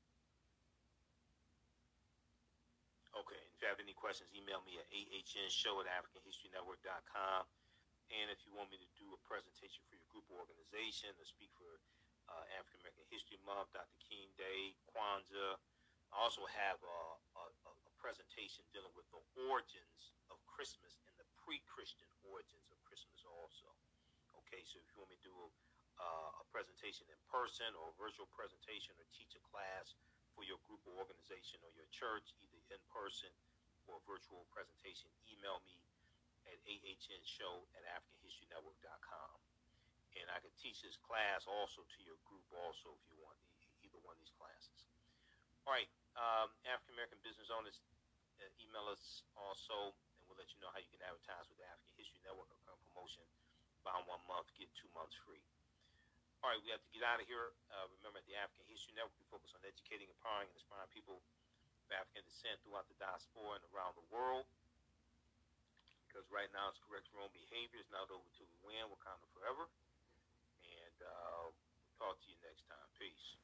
Okay, 3.20 3.44
if 3.52 3.60
you 3.60 3.68
have 3.68 3.84
any 3.84 3.92
questions, 3.92 4.32
email 4.32 4.64
me 4.64 4.80
at 4.80 4.88
AfricanHistoryNetwork.com. 4.96 7.44
And 8.12 8.28
if 8.28 8.44
you 8.44 8.52
want 8.52 8.68
me 8.68 8.76
to 8.76 8.90
do 9.00 9.08
a 9.16 9.20
presentation 9.24 9.80
for 9.88 9.96
your 9.96 10.08
group 10.12 10.28
or 10.28 10.44
organization 10.44 11.16
or 11.16 11.24
speak 11.24 11.48
for 11.56 11.80
uh, 12.28 12.44
African 12.60 12.84
American 12.84 13.08
History 13.08 13.40
Month, 13.48 13.72
Dr. 13.72 14.00
King 14.04 14.28
Day, 14.36 14.76
Kwanzaa, 14.92 15.56
I 16.12 16.16
also 16.20 16.44
have 16.44 16.76
a, 16.84 17.00
a, 17.40 17.44
a 17.72 17.92
presentation 17.96 18.68
dealing 18.76 18.92
with 19.00 19.08
the 19.16 19.24
origins 19.48 20.12
of 20.28 20.36
Christmas 20.44 21.00
and 21.08 21.16
the 21.16 21.28
pre-Christian 21.40 22.12
origins 22.28 22.68
of 22.68 22.76
Christmas 22.84 23.24
also. 23.24 23.72
Okay, 24.44 24.60
so 24.68 24.84
if 24.84 24.92
you 24.92 25.00
want 25.00 25.16
me 25.16 25.16
to 25.16 25.28
do 25.32 25.32
a, 25.32 25.48
uh, 26.04 26.44
a 26.44 26.46
presentation 26.52 27.08
in 27.08 27.20
person 27.32 27.72
or 27.80 27.96
a 27.96 27.96
virtual 27.96 28.28
presentation 28.36 28.92
or 29.00 29.08
teach 29.16 29.40
a 29.40 29.44
class 29.48 29.96
for 30.36 30.44
your 30.44 30.60
group 30.68 30.84
or 30.84 31.00
organization 31.00 31.64
or 31.64 31.72
your 31.80 31.88
church, 31.96 32.36
either 32.44 32.60
in 32.76 32.82
person 32.92 33.32
or 33.88 34.04
virtual 34.04 34.44
presentation, 34.52 35.08
email 35.32 35.64
me 35.64 35.80
at 36.50 36.58
ahnshow 36.66 37.66
at 37.78 37.84
africanhistorynetwork.com. 37.98 39.36
And 40.20 40.28
I 40.28 40.44
can 40.44 40.52
teach 40.60 40.84
this 40.84 41.00
class 41.00 41.48
also 41.48 41.88
to 41.88 42.00
your 42.04 42.20
group 42.28 42.44
also 42.52 42.94
if 43.00 43.04
you 43.08 43.18
want 43.24 43.40
either 43.82 44.00
one 44.04 44.18
of 44.18 44.22
these 44.22 44.36
classes. 44.36 44.88
All 45.64 45.72
right, 45.72 45.88
um, 46.18 46.52
African 46.68 46.98
American 46.98 47.22
business 47.24 47.48
owners, 47.54 47.80
uh, 48.42 48.50
email 48.60 48.90
us 48.92 49.24
also, 49.38 49.94
and 50.18 50.22
we'll 50.28 50.36
let 50.36 50.50
you 50.52 50.60
know 50.60 50.74
how 50.74 50.82
you 50.82 50.90
can 50.92 51.00
advertise 51.06 51.48
with 51.48 51.62
the 51.62 51.68
African 51.70 51.96
History 51.96 52.20
Network 52.26 52.50
or 52.52 52.76
promotion. 52.92 53.24
Buy 53.86 53.98
one 54.06 54.22
month, 54.30 54.50
get 54.58 54.70
two 54.78 54.90
months 54.94 55.16
free. 55.26 55.42
All 56.42 56.50
right, 56.50 56.62
we 56.66 56.74
have 56.74 56.82
to 56.82 56.92
get 56.94 57.06
out 57.06 57.22
of 57.22 57.30
here. 57.30 57.54
Uh, 57.70 57.86
remember, 58.02 58.18
at 58.18 58.26
the 58.26 58.34
African 58.34 58.66
History 58.66 58.98
Network, 58.98 59.14
we 59.22 59.26
focus 59.30 59.54
on 59.54 59.62
educating, 59.62 60.10
empowering, 60.10 60.50
and 60.50 60.58
inspiring 60.58 60.90
people 60.90 61.22
of 61.86 61.90
African 61.94 62.26
descent 62.26 62.58
throughout 62.66 62.90
the 62.90 62.98
diaspora 62.98 63.62
and 63.62 63.66
around 63.70 63.94
the 63.94 64.06
world 64.10 64.50
because 66.12 66.28
right 66.28 66.52
now 66.52 66.68
it's 66.68 66.84
correct 66.84 67.08
for 67.16 67.24
behavior. 67.32 67.80
It's 67.80 67.88
Not 67.96 68.12
over 68.12 68.28
till 68.36 68.52
we 68.52 68.60
win. 68.68 68.84
Wakanda 68.92 69.24
forever. 69.32 69.72
And 70.68 70.98
uh, 71.00 71.48
we'll 71.48 71.56
talk 71.96 72.20
to 72.20 72.28
you 72.28 72.36
next 72.44 72.68
time. 72.68 72.84
Peace. 73.00 73.41